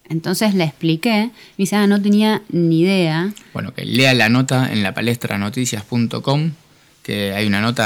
Entonces 0.09 0.55
le 0.55 0.65
expliqué, 0.65 1.31
me 1.31 1.33
dice, 1.57 1.77
ah, 1.77 1.87
no 1.87 2.03
tenía 2.03 2.43
ni 2.51 2.81
idea. 2.83 3.33
Bueno, 3.55 3.73
que 3.73 3.85
lea 3.87 4.13
la 4.15 4.29
nota 4.29 4.71
en 4.71 4.83
la 4.83 4.93
palestra 4.93 5.39
noticias.com, 5.39 6.51
que 7.03 7.33
hay 7.33 7.47
una 7.47 7.61
nota 7.63 7.85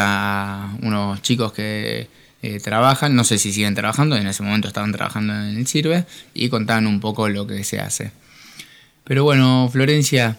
a 0.64 0.76
unos 0.82 1.22
chicos 1.22 1.52
que 1.52 2.08
eh, 2.42 2.58
trabajan, 2.60 3.14
no 3.14 3.24
sé 3.24 3.38
si 3.38 3.52
siguen 3.52 3.74
trabajando, 3.74 4.16
en 4.16 4.26
ese 4.26 4.42
momento 4.42 4.68
estaban 4.68 4.92
trabajando 4.92 5.34
en 5.34 5.58
el 5.58 5.66
Sirve, 5.66 6.06
y 6.32 6.48
contaban 6.48 6.86
un 6.86 7.00
poco 7.00 7.28
lo 7.28 7.46
que 7.46 7.64
se 7.64 7.80
hace. 7.80 8.12
Pero 9.04 9.24
bueno, 9.24 9.68
Florencia 9.70 10.38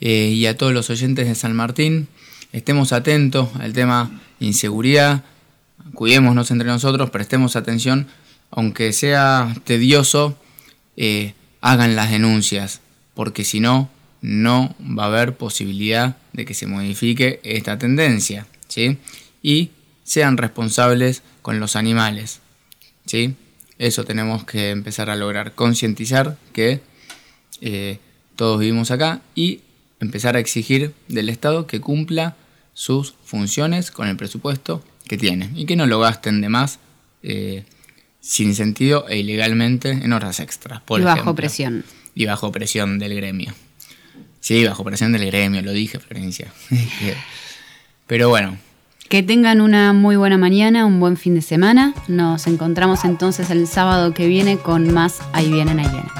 eh, 0.00 0.32
y 0.34 0.46
a 0.46 0.56
todos 0.56 0.72
los 0.72 0.90
oyentes 0.90 1.28
de 1.28 1.34
San 1.34 1.54
Martín, 1.54 2.08
estemos 2.52 2.92
atentos 2.92 3.50
al 3.60 3.72
tema 3.72 4.20
inseguridad, 4.40 5.24
cuidémonos 5.94 6.50
entre 6.50 6.68
nosotros, 6.68 7.10
prestemos 7.10 7.56
atención, 7.56 8.08
aunque 8.50 8.92
sea 8.92 9.54
tedioso, 9.64 10.36
eh, 10.96 11.34
hagan 11.60 11.96
las 11.96 12.10
denuncias, 12.10 12.80
porque 13.14 13.44
si 13.44 13.60
no, 13.60 13.90
no 14.22 14.74
va 14.80 15.04
a 15.04 15.06
haber 15.06 15.36
posibilidad 15.36 16.16
de 16.32 16.44
que 16.44 16.54
se 16.54 16.66
modifique 16.66 17.40
esta 17.44 17.78
tendencia, 17.78 18.46
¿sí? 18.68 18.98
Y 19.42 19.70
sean 20.08 20.38
responsables 20.38 21.22
con 21.42 21.60
los 21.60 21.76
animales, 21.76 22.40
¿sí? 23.04 23.36
Eso 23.78 24.04
tenemos 24.04 24.44
que 24.44 24.70
empezar 24.70 25.10
a 25.10 25.16
lograr, 25.16 25.54
concientizar 25.54 26.38
que 26.54 26.80
eh, 27.60 27.98
todos 28.34 28.58
vivimos 28.58 28.90
acá 28.90 29.20
y 29.34 29.60
empezar 30.00 30.34
a 30.34 30.38
exigir 30.38 30.94
del 31.08 31.28
Estado 31.28 31.66
que 31.66 31.82
cumpla 31.82 32.36
sus 32.72 33.16
funciones 33.22 33.90
con 33.90 34.08
el 34.08 34.16
presupuesto 34.16 34.82
que 35.06 35.18
tiene 35.18 35.50
y 35.54 35.66
que 35.66 35.76
no 35.76 35.86
lo 35.86 36.00
gasten 36.00 36.40
de 36.40 36.48
más 36.48 36.78
eh, 37.22 37.64
sin 38.18 38.54
sentido 38.54 39.06
e 39.08 39.18
ilegalmente 39.18 39.90
en 39.90 40.14
horas 40.14 40.40
extras. 40.40 40.80
Por 40.80 41.02
y 41.02 41.04
bajo 41.04 41.16
ejemplo. 41.16 41.34
presión. 41.34 41.84
Y 42.14 42.24
bajo 42.24 42.50
presión 42.50 42.98
del 42.98 43.14
gremio. 43.14 43.54
Sí, 44.40 44.64
bajo 44.64 44.84
presión 44.84 45.12
del 45.12 45.26
gremio, 45.26 45.60
lo 45.60 45.72
dije, 45.72 45.98
Florencia. 45.98 46.50
Pero 48.06 48.30
bueno, 48.30 48.58
Que 49.08 49.22
tengan 49.22 49.62
una 49.62 49.94
muy 49.94 50.16
buena 50.16 50.36
mañana, 50.36 50.84
un 50.84 51.00
buen 51.00 51.16
fin 51.16 51.34
de 51.34 51.40
semana. 51.40 51.94
Nos 52.08 52.46
encontramos 52.46 53.06
entonces 53.06 53.48
el 53.48 53.66
sábado 53.66 54.12
que 54.12 54.26
viene 54.26 54.58
con 54.58 54.92
más 54.92 55.20
Ahí 55.32 55.50
vienen, 55.50 55.80
ahí 55.80 55.88
vienen. 55.88 56.10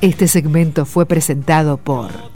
Este 0.00 0.28
segmento 0.28 0.86
fue 0.86 1.04
presentado 1.04 1.76
por 1.76 2.35